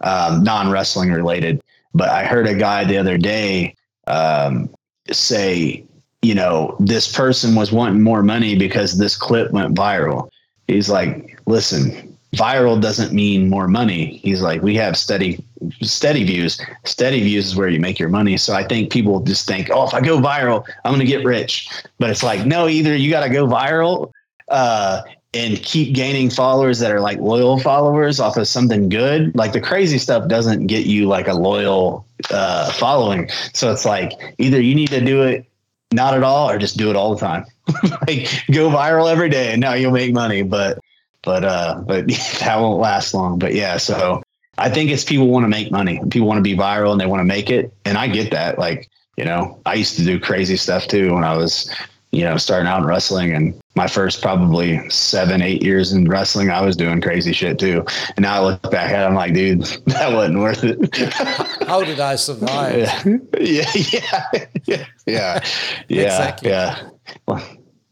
um, 0.00 0.42
non 0.42 0.70
wrestling 0.70 1.12
related. 1.12 1.62
But 1.94 2.10
I 2.10 2.24
heard 2.24 2.46
a 2.46 2.54
guy 2.54 2.84
the 2.84 2.98
other 2.98 3.16
day 3.16 3.74
um, 4.06 4.68
say, 5.10 5.84
you 6.22 6.34
know, 6.34 6.76
this 6.80 7.10
person 7.10 7.54
was 7.54 7.72
wanting 7.72 8.02
more 8.02 8.22
money 8.22 8.56
because 8.56 8.98
this 8.98 9.16
clip 9.16 9.52
went 9.52 9.74
viral. 9.74 10.28
He's 10.66 10.90
like, 10.90 11.40
listen, 11.46 12.16
viral 12.34 12.80
doesn't 12.80 13.12
mean 13.12 13.48
more 13.48 13.68
money. 13.68 14.18
He's 14.18 14.42
like, 14.42 14.62
we 14.62 14.74
have 14.76 14.96
steady, 14.96 15.42
steady 15.80 16.24
views. 16.24 16.60
Steady 16.84 17.22
views 17.22 17.46
is 17.46 17.56
where 17.56 17.68
you 17.68 17.80
make 17.80 17.98
your 17.98 18.08
money. 18.08 18.36
So 18.36 18.54
I 18.54 18.64
think 18.64 18.90
people 18.90 19.20
just 19.20 19.46
think, 19.46 19.70
oh, 19.70 19.86
if 19.86 19.94
I 19.94 20.00
go 20.00 20.18
viral, 20.18 20.66
I'm 20.84 20.92
going 20.92 21.00
to 21.00 21.06
get 21.06 21.24
rich. 21.24 21.70
But 21.98 22.10
it's 22.10 22.22
like, 22.22 22.44
no, 22.44 22.68
either 22.68 22.94
you 22.94 23.10
got 23.10 23.24
to 23.24 23.30
go 23.30 23.46
viral 23.46 24.12
uh, 24.48 25.02
and 25.36 25.62
keep 25.62 25.94
gaining 25.94 26.30
followers 26.30 26.78
that 26.78 26.90
are 26.90 27.00
like 27.00 27.18
loyal 27.18 27.58
followers 27.58 28.18
off 28.18 28.36
of 28.36 28.48
something 28.48 28.88
good. 28.88 29.34
Like 29.34 29.52
the 29.52 29.60
crazy 29.60 29.98
stuff 29.98 30.28
doesn't 30.28 30.66
get 30.66 30.86
you 30.86 31.06
like 31.06 31.28
a 31.28 31.34
loyal 31.34 32.06
uh, 32.30 32.72
following. 32.72 33.28
So 33.52 33.70
it's 33.70 33.84
like 33.84 34.34
either 34.38 34.60
you 34.60 34.74
need 34.74 34.88
to 34.88 35.04
do 35.04 35.22
it 35.22 35.46
not 35.92 36.14
at 36.14 36.22
all 36.22 36.50
or 36.50 36.58
just 36.58 36.76
do 36.76 36.90
it 36.90 36.96
all 36.96 37.14
the 37.14 37.20
time. 37.20 37.44
like 38.08 38.28
go 38.50 38.70
viral 38.70 39.10
every 39.10 39.28
day 39.28 39.52
and 39.52 39.60
now 39.60 39.74
you'll 39.74 39.92
make 39.92 40.12
money. 40.12 40.42
But 40.42 40.78
but 41.22 41.44
uh 41.44 41.82
but 41.86 42.06
that 42.40 42.56
won't 42.58 42.80
last 42.80 43.12
long. 43.12 43.38
But 43.38 43.54
yeah, 43.54 43.76
so 43.76 44.22
I 44.58 44.70
think 44.70 44.90
it's 44.90 45.04
people 45.04 45.28
want 45.28 45.44
to 45.44 45.48
make 45.48 45.70
money. 45.70 46.00
People 46.10 46.28
want 46.28 46.38
to 46.38 46.42
be 46.42 46.56
viral 46.56 46.92
and 46.92 47.00
they 47.00 47.06
want 47.06 47.20
to 47.20 47.24
make 47.24 47.50
it. 47.50 47.74
And 47.84 47.98
I 47.98 48.08
get 48.08 48.30
that. 48.30 48.58
Like, 48.58 48.88
you 49.16 49.24
know, 49.24 49.60
I 49.66 49.74
used 49.74 49.96
to 49.96 50.04
do 50.04 50.18
crazy 50.18 50.56
stuff 50.56 50.88
too 50.88 51.12
when 51.14 51.24
I 51.24 51.36
was 51.36 51.70
you 52.16 52.24
know, 52.24 52.36
starting 52.36 52.66
out 52.66 52.80
in 52.80 52.86
wrestling 52.86 53.32
and 53.34 53.54
my 53.74 53.86
first 53.86 54.22
probably 54.22 54.88
seven, 54.88 55.42
eight 55.42 55.62
years 55.62 55.92
in 55.92 56.08
wrestling, 56.08 56.50
I 56.50 56.62
was 56.62 56.76
doing 56.76 57.00
crazy 57.00 57.32
shit 57.32 57.58
too. 57.58 57.84
And 58.16 58.22
now 58.22 58.36
I 58.36 58.40
look 58.40 58.62
back 58.70 58.90
at 58.90 59.02
it, 59.02 59.06
I'm 59.06 59.14
like, 59.14 59.34
dude, 59.34 59.62
that 59.86 60.12
wasn't 60.12 60.38
worth 60.38 60.64
it. 60.64 60.78
How 61.68 61.82
did 61.84 62.00
I 62.00 62.16
survive? 62.16 62.88
yeah, 63.40 63.70
yeah, 63.74 64.22
yeah, 64.64 64.86
yeah, 65.06 65.40
yeah, 65.88 66.04
Exactly. 66.04 66.50
yeah. 66.50 66.88
Well, 67.28 67.42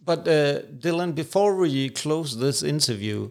But 0.05 0.21
uh, 0.29 0.63
Dylan, 0.83 1.15
before 1.15 1.57
we 1.57 1.91
close 1.91 2.37
this 2.39 2.63
interview, 2.63 3.31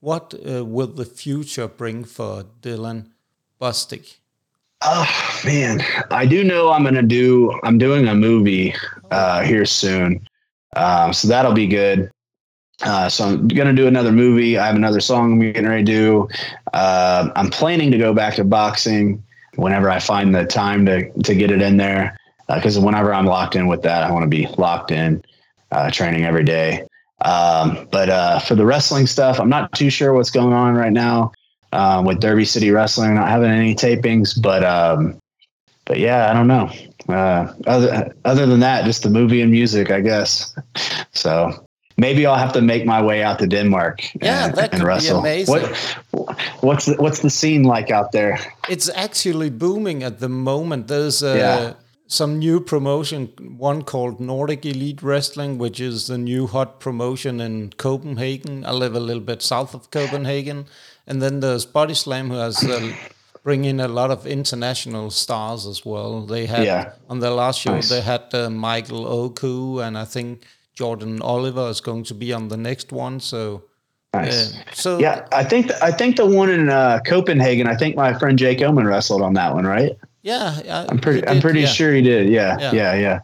what 0.00 0.34
uh, 0.34 0.64
will 0.64 0.86
the 0.94 1.04
future 1.04 1.68
bring 1.68 2.04
for 2.04 2.44
Dylan 2.62 3.10
Bostic? 3.60 4.16
Oh 4.82 5.06
man, 5.44 5.82
I 6.10 6.24
do 6.24 6.42
know 6.42 6.70
I'm 6.72 6.84
gonna 6.84 7.02
do. 7.02 7.52
I'm 7.64 7.76
doing 7.76 8.08
a 8.08 8.14
movie 8.14 8.74
uh, 9.10 9.42
here 9.42 9.66
soon, 9.66 10.26
um, 10.76 11.12
so 11.12 11.28
that'll 11.28 11.52
be 11.52 11.66
good. 11.66 12.10
Uh, 12.82 13.08
so 13.08 13.24
I'm 13.24 13.48
gonna 13.48 13.74
do 13.74 13.86
another 13.86 14.12
movie. 14.12 14.56
I 14.56 14.66
have 14.66 14.76
another 14.76 15.00
song 15.00 15.32
I'm 15.32 15.40
getting 15.40 15.68
ready 15.68 15.84
to 15.84 15.92
do. 15.92 16.28
Uh, 16.72 17.30
I'm 17.36 17.50
planning 17.50 17.90
to 17.90 17.98
go 17.98 18.14
back 18.14 18.34
to 18.36 18.44
boxing 18.44 19.22
whenever 19.56 19.90
I 19.90 19.98
find 19.98 20.34
the 20.34 20.44
time 20.46 20.86
to 20.86 21.10
to 21.22 21.34
get 21.34 21.50
it 21.50 21.60
in 21.60 21.76
there. 21.76 22.16
Because 22.48 22.78
whenever 22.78 23.14
I'm 23.14 23.26
locked 23.26 23.54
in 23.54 23.68
with 23.68 23.82
that, 23.82 24.02
I 24.02 24.10
want 24.10 24.24
to 24.24 24.28
be 24.28 24.46
locked 24.58 24.90
in, 24.90 25.22
uh, 25.70 25.90
training 25.90 26.24
every 26.24 26.42
day. 26.42 26.84
Um, 27.20 27.86
but 27.92 28.08
uh, 28.08 28.38
for 28.40 28.56
the 28.56 28.66
wrestling 28.66 29.06
stuff, 29.06 29.38
I'm 29.38 29.48
not 29.48 29.72
too 29.72 29.90
sure 29.90 30.14
what's 30.14 30.30
going 30.30 30.52
on 30.52 30.74
right 30.74 30.92
now 30.92 31.32
um, 31.72 32.04
with 32.04 32.20
Derby 32.20 32.44
City 32.44 32.70
Wrestling. 32.70 33.14
Not 33.14 33.28
having 33.28 33.50
any 33.50 33.74
tapings, 33.74 34.40
but 34.40 34.64
um, 34.64 35.20
but 35.84 35.98
yeah, 35.98 36.30
I 36.30 36.32
don't 36.32 36.48
know. 36.48 36.70
Uh, 37.12 37.52
other 37.66 38.14
other 38.24 38.46
than 38.46 38.60
that, 38.60 38.84
just 38.84 39.02
the 39.02 39.10
movie 39.10 39.42
and 39.42 39.50
music, 39.50 39.90
I 39.90 40.00
guess. 40.00 40.54
So 41.12 41.50
maybe 41.96 42.26
I'll 42.26 42.38
have 42.38 42.52
to 42.52 42.60
make 42.62 42.84
my 42.86 43.02
way 43.02 43.22
out 43.22 43.38
to 43.38 43.46
Denmark. 43.46 44.02
Yeah, 44.22 44.46
and, 44.46 44.54
that 44.54 44.70
could 44.72 45.00
be 45.00 45.08
amazing. 45.08 45.54
What 45.54 45.64
what's 46.62 46.86
the, 46.86 46.94
what's 47.02 47.20
the 47.20 47.30
scene 47.30 47.62
like 47.76 47.90
out 47.94 48.12
there? 48.12 48.38
It's 48.68 48.88
actually 48.94 49.50
booming 49.50 50.02
at 50.04 50.18
the 50.18 50.28
moment. 50.28 50.86
There's 50.88 51.22
uh, 51.22 51.34
Yeah. 51.36 51.72
some 52.06 52.38
new 52.38 52.60
promotion, 52.60 53.28
one 53.58 53.82
called 53.82 54.18
Nordic 54.20 54.64
Elite 54.64 55.02
Wrestling, 55.02 55.58
which 55.58 55.80
is 55.80 56.06
the 56.06 56.18
new 56.18 56.46
hot 56.46 56.80
promotion 56.80 57.40
in 57.40 57.72
Copenhagen. 57.76 58.64
I 58.64 58.72
live 58.72 58.96
a 58.96 59.00
little 59.00 59.22
bit 59.24 59.42
south 59.42 59.74
of 59.74 59.90
Copenhagen. 59.90 60.64
And 61.06 61.20
then 61.22 61.40
there's 61.40 61.66
Body 61.66 61.94
Slam, 61.94 62.30
who 62.30 62.36
has 62.36 62.64
uh, 62.64 62.92
bring 63.42 63.64
in 63.64 63.80
a 63.80 63.88
lot 63.88 64.10
of 64.10 64.26
international 64.26 65.10
stars 65.10 65.66
as 65.66 65.84
well. 65.84 66.26
They 66.26 66.46
had 66.46 66.64
Yeah. 66.64 66.92
on 67.08 67.20
their 67.20 67.30
last 67.30 67.60
show 67.60 67.72
Nice. 67.74 67.88
they 67.88 68.00
had 68.00 68.22
uh, 68.34 68.50
Michael 68.50 69.06
Oku, 69.06 69.80
and 69.80 69.96
I 69.96 70.04
think 70.04 70.44
Jordan 70.74 71.20
Oliver 71.22 71.68
is 71.70 71.80
going 71.80 72.04
to 72.04 72.14
be 72.14 72.32
on 72.32 72.48
the 72.48 72.56
next 72.56 72.92
one. 72.92 73.20
So, 73.20 73.62
Nice. 74.14 74.54
uh, 74.54 74.56
so 74.72 74.98
Yeah, 74.98 75.26
I 75.32 75.44
think 75.44 75.70
I 75.82 75.90
think 75.92 76.16
the 76.16 76.26
one 76.26 76.50
in 76.50 76.68
uh, 76.68 77.00
Copenhagen. 77.06 77.66
I 77.66 77.76
think 77.76 77.96
my 77.96 78.12
friend 78.18 78.38
Jake 78.38 78.60
Omen 78.62 78.86
wrestled 78.86 79.22
on 79.22 79.34
that 79.34 79.54
one, 79.54 79.66
right? 79.66 79.92
yeah, 80.22 80.58
I, 80.68 80.86
I'm 80.90 80.98
pretty. 80.98 81.26
I'm 81.26 81.40
pretty 81.40 81.64
sure 81.66 81.94
he 81.94 82.02
did. 82.02 82.28
Yeah, 82.28 82.58
Yeah. 82.60 82.72
yeah, 82.72 82.94
yeah, 82.94 83.18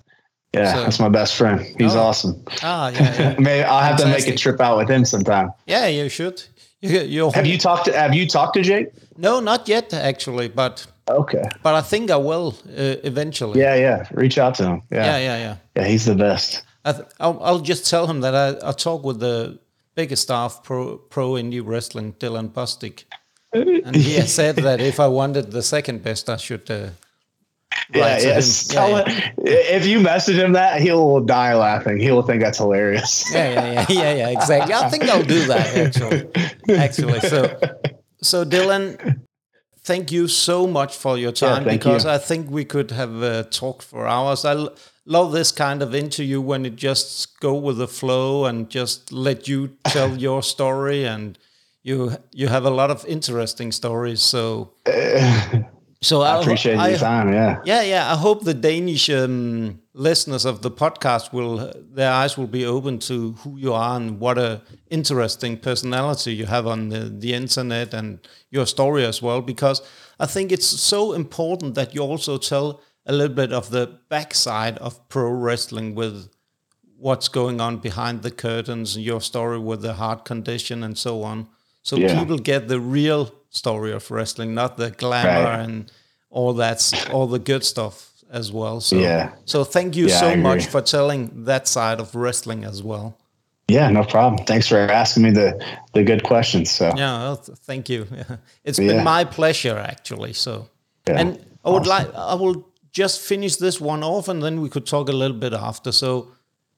yeah. 0.54 0.72
So- 0.74 0.82
that's 0.84 0.98
my 1.00 1.08
best 1.10 1.34
friend. 1.34 1.60
He's 1.78 1.94
Oh. 1.94 2.00
awesome. 2.06 2.42
Ah, 2.62 2.88
yeah, 2.90 3.14
yeah. 3.20 3.34
Maybe 3.38 3.64
I'll 3.64 3.82
have 3.82 3.98
to 3.98 4.06
make 4.06 4.26
a 4.28 4.34
trip 4.36 4.60
out 4.60 4.78
with 4.78 4.88
him 4.88 5.04
sometime. 5.04 5.50
Yeah, 5.66 5.86
you 5.88 6.08
should. 6.08 6.42
You, 6.80 7.30
Have 7.34 7.46
you 7.46 7.58
talked 7.58 7.86
to 7.86 7.92
Have 7.98 8.14
you 8.14 8.26
talked 8.28 8.54
to 8.54 8.62
Jake? 8.62 8.88
No, 9.18 9.40
not 9.40 9.68
yet 9.68 9.92
actually, 9.94 10.48
but 10.48 10.86
Okay. 11.08 11.42
but 11.62 11.74
I 11.74 11.82
think 11.82 12.10
I 12.10 12.16
will 12.16 12.54
uh, 12.68 12.96
eventually. 13.04 13.60
Yeah, 13.60 13.74
yeah. 13.76 14.06
Reach 14.12 14.38
out 14.38 14.54
to 14.56 14.64
him. 14.64 14.82
Yeah, 14.90 15.04
yeah, 15.06 15.18
yeah, 15.18 15.38
yeah. 15.38 15.56
Yeah, 15.76 15.84
he's 15.88 16.04
the 16.04 16.14
best. 16.14 16.62
I 16.84 16.92
th- 16.92 17.08
I'll, 17.20 17.38
I'll 17.42 17.60
just 17.60 17.88
tell 17.90 18.06
him 18.06 18.20
that 18.20 18.34
I, 18.34 18.68
I 18.68 18.72
talk 18.72 19.04
with 19.04 19.20
the 19.20 19.58
biggest 19.94 20.22
staff 20.22 20.62
pro 20.62 20.96
pro 20.98 21.32
indie 21.32 21.62
wrestling, 21.64 22.12
Dylan 22.14 22.50
Bostic, 22.50 23.04
and 23.52 23.94
he 23.96 24.20
said 24.22 24.56
that 24.66 24.80
if 24.80 24.98
I 25.00 25.06
wanted 25.08 25.50
the 25.52 25.62
second 25.62 26.02
best, 26.02 26.28
I 26.28 26.36
should. 26.36 26.70
Uh, 26.70 26.90
Yeah, 27.94 28.02
write 28.04 28.22
yes. 28.24 28.70
him. 28.70 28.76
Yeah, 28.76 28.88
yeah. 28.88 29.04
him- 29.12 29.32
If 29.78 29.86
you 29.86 30.00
message 30.00 30.38
him 30.38 30.52
that, 30.52 30.80
he'll 30.80 31.20
die 31.20 31.54
laughing. 31.54 31.98
He 32.00 32.10
will 32.10 32.22
think 32.22 32.42
that's 32.42 32.58
hilarious. 32.58 33.24
yeah, 33.32 33.50
yeah, 33.52 33.72
yeah, 33.72 33.86
yeah, 34.02 34.14
yeah, 34.20 34.28
exactly. 34.38 34.74
I 34.74 34.88
think 34.90 35.04
I'll 35.04 35.22
do 35.38 35.46
that 35.46 35.66
actually. 35.76 36.20
Actually, 36.84 37.20
so 37.20 37.38
so 38.26 38.44
Dylan, 38.44 39.20
thank 39.84 40.10
you 40.10 40.28
so 40.28 40.66
much 40.66 40.96
for 40.96 41.16
your 41.16 41.32
time 41.32 41.64
thank 41.64 41.80
because 41.80 42.04
you. 42.04 42.10
I 42.10 42.18
think 42.18 42.50
we 42.50 42.64
could 42.64 42.90
have 42.90 43.22
uh, 43.22 43.44
talked 43.44 43.82
for 43.82 44.06
hours. 44.06 44.44
I 44.44 44.52
l- 44.52 44.74
love 45.04 45.32
this 45.32 45.52
kind 45.52 45.82
of 45.82 45.94
interview 45.94 46.40
when 46.40 46.66
it 46.66 46.76
just 46.76 47.38
go 47.40 47.54
with 47.54 47.78
the 47.78 47.88
flow 47.88 48.44
and 48.44 48.68
just 48.68 49.12
let 49.12 49.46
you 49.48 49.76
tell 49.84 50.16
your 50.26 50.42
story 50.42 51.06
and 51.06 51.38
you 51.82 52.16
you 52.32 52.48
have 52.48 52.64
a 52.64 52.70
lot 52.70 52.90
of 52.90 53.06
interesting 53.06 53.70
stories. 53.72 54.20
So 54.20 54.72
so 56.02 56.22
I 56.22 56.40
appreciate 56.40 56.78
I, 56.78 56.88
your 56.88 56.98
time. 56.98 57.32
Yeah. 57.32 57.60
yeah, 57.64 57.82
yeah. 57.82 58.12
I 58.12 58.16
hope 58.16 58.44
the 58.44 58.54
Danish 58.54 59.08
um, 59.08 59.80
listeners 59.98 60.44
of 60.44 60.60
the 60.60 60.70
podcast 60.70 61.32
will 61.32 61.72
their 61.94 62.12
eyes 62.12 62.36
will 62.36 62.46
be 62.46 62.66
open 62.66 62.98
to 62.98 63.32
who 63.42 63.56
you 63.56 63.72
are 63.72 63.96
and 63.96 64.20
what 64.20 64.36
a 64.38 64.60
interesting 64.90 65.56
personality 65.58 66.34
you 66.34 66.44
have 66.46 66.66
on 66.66 66.90
the, 66.90 67.00
the 67.08 67.32
internet 67.32 67.94
and 67.94 68.18
your 68.50 68.66
story 68.66 69.04
as 69.06 69.22
well. 69.22 69.40
Because 69.40 69.80
I 70.20 70.26
think 70.26 70.52
it's 70.52 70.66
so 70.66 71.12
important 71.14 71.74
that 71.76 71.94
you 71.94 72.02
also 72.02 72.36
tell 72.38 72.80
a 73.06 73.12
little 73.12 73.34
bit 73.34 73.52
of 73.52 73.70
the 73.70 73.86
backside 74.10 74.76
of 74.78 75.08
pro 75.08 75.30
wrestling 75.30 75.94
with 75.94 76.28
what's 76.98 77.28
going 77.28 77.60
on 77.60 77.78
behind 77.78 78.22
the 78.22 78.30
curtains, 78.30 78.96
and 78.96 79.04
your 79.04 79.20
story 79.20 79.58
with 79.58 79.80
the 79.82 79.94
heart 79.94 80.24
condition 80.24 80.82
and 80.82 80.96
so 80.98 81.22
on. 81.22 81.46
So 81.82 81.96
Yeah. 81.96 82.18
people 82.18 82.38
get 82.38 82.68
the 82.68 82.80
real 82.80 83.32
story 83.50 83.92
of 83.92 84.10
wrestling, 84.10 84.54
not 84.54 84.76
the 84.76 84.90
glamour 84.90 85.44
Right. 85.44 85.60
and 85.64 85.92
all 86.30 86.52
that's 86.54 86.92
all 87.10 87.26
the 87.26 87.38
good 87.38 87.64
stuff 87.64 88.10
as 88.30 88.50
well. 88.52 88.80
So 88.80 88.96
Yeah. 88.96 89.30
so 89.44 89.64
thank 89.64 89.96
you 89.96 90.06
Yeah, 90.08 90.20
so 90.20 90.36
much 90.36 90.66
for 90.66 90.80
telling 90.82 91.44
that 91.44 91.68
side 91.68 92.00
of 92.00 92.14
wrestling 92.14 92.64
as 92.64 92.82
well. 92.82 93.16
Yeah, 93.68 93.90
no 93.90 94.04
problem. 94.04 94.44
Thanks 94.46 94.68
for 94.68 94.78
asking 94.78 95.22
me 95.24 95.30
the 95.32 95.58
the 95.92 96.04
good 96.04 96.22
questions. 96.22 96.70
So 96.70 96.84
Yeah, 96.96 97.18
well, 97.22 97.36
thank 97.66 97.88
you. 97.88 98.06
It's 98.64 98.78
Yeah. 98.78 98.88
been 98.94 99.04
my 99.04 99.24
pleasure 99.24 99.78
actually. 99.78 100.32
So, 100.34 100.68
and 101.06 101.38
I 101.64 101.70
would 101.70 101.86
like 101.86 102.08
I 102.14 102.34
will 102.34 102.64
just 102.92 103.20
finish 103.20 103.56
this 103.56 103.80
one 103.80 104.02
off, 104.06 104.28
and 104.28 104.42
then 104.42 104.60
we 104.62 104.68
could 104.68 104.86
talk 104.86 105.08
a 105.08 105.12
little 105.16 105.36
bit 105.38 105.52
after. 105.52 105.92
So, 105.92 106.28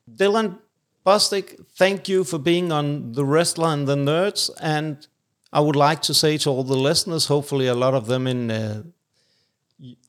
Dylan 0.07 0.59
Bostic, 1.05 1.65
thank 1.79 2.09
you 2.09 2.25
for 2.25 2.39
being 2.39 2.73
on 2.73 3.13
the 3.13 3.25
Wrestler 3.25 3.69
and 3.73 3.87
the 3.87 3.95
Nerds, 3.97 4.51
and 4.61 5.07
I 5.53 5.61
would 5.61 5.77
like 5.77 6.03
to 6.03 6.15
say 6.15 6.39
to 6.39 6.51
all 6.51 6.65
the 6.65 6.77
listeners, 6.91 7.27
hopefully 7.27 7.67
a 7.69 7.75
lot 7.75 7.95
of 7.95 8.07
them 8.07 8.27
in 8.27 8.51
uh, 8.51 8.83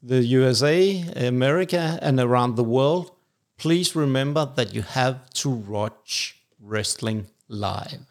the 0.01 0.23
USA, 0.23 1.03
America, 1.15 1.99
and 2.01 2.19
around 2.19 2.55
the 2.55 2.63
world, 2.63 3.11
please 3.57 3.95
remember 3.95 4.51
that 4.55 4.73
you 4.73 4.81
have 4.81 5.29
to 5.31 5.49
watch 5.49 6.39
wrestling 6.59 7.27
live. 7.47 8.08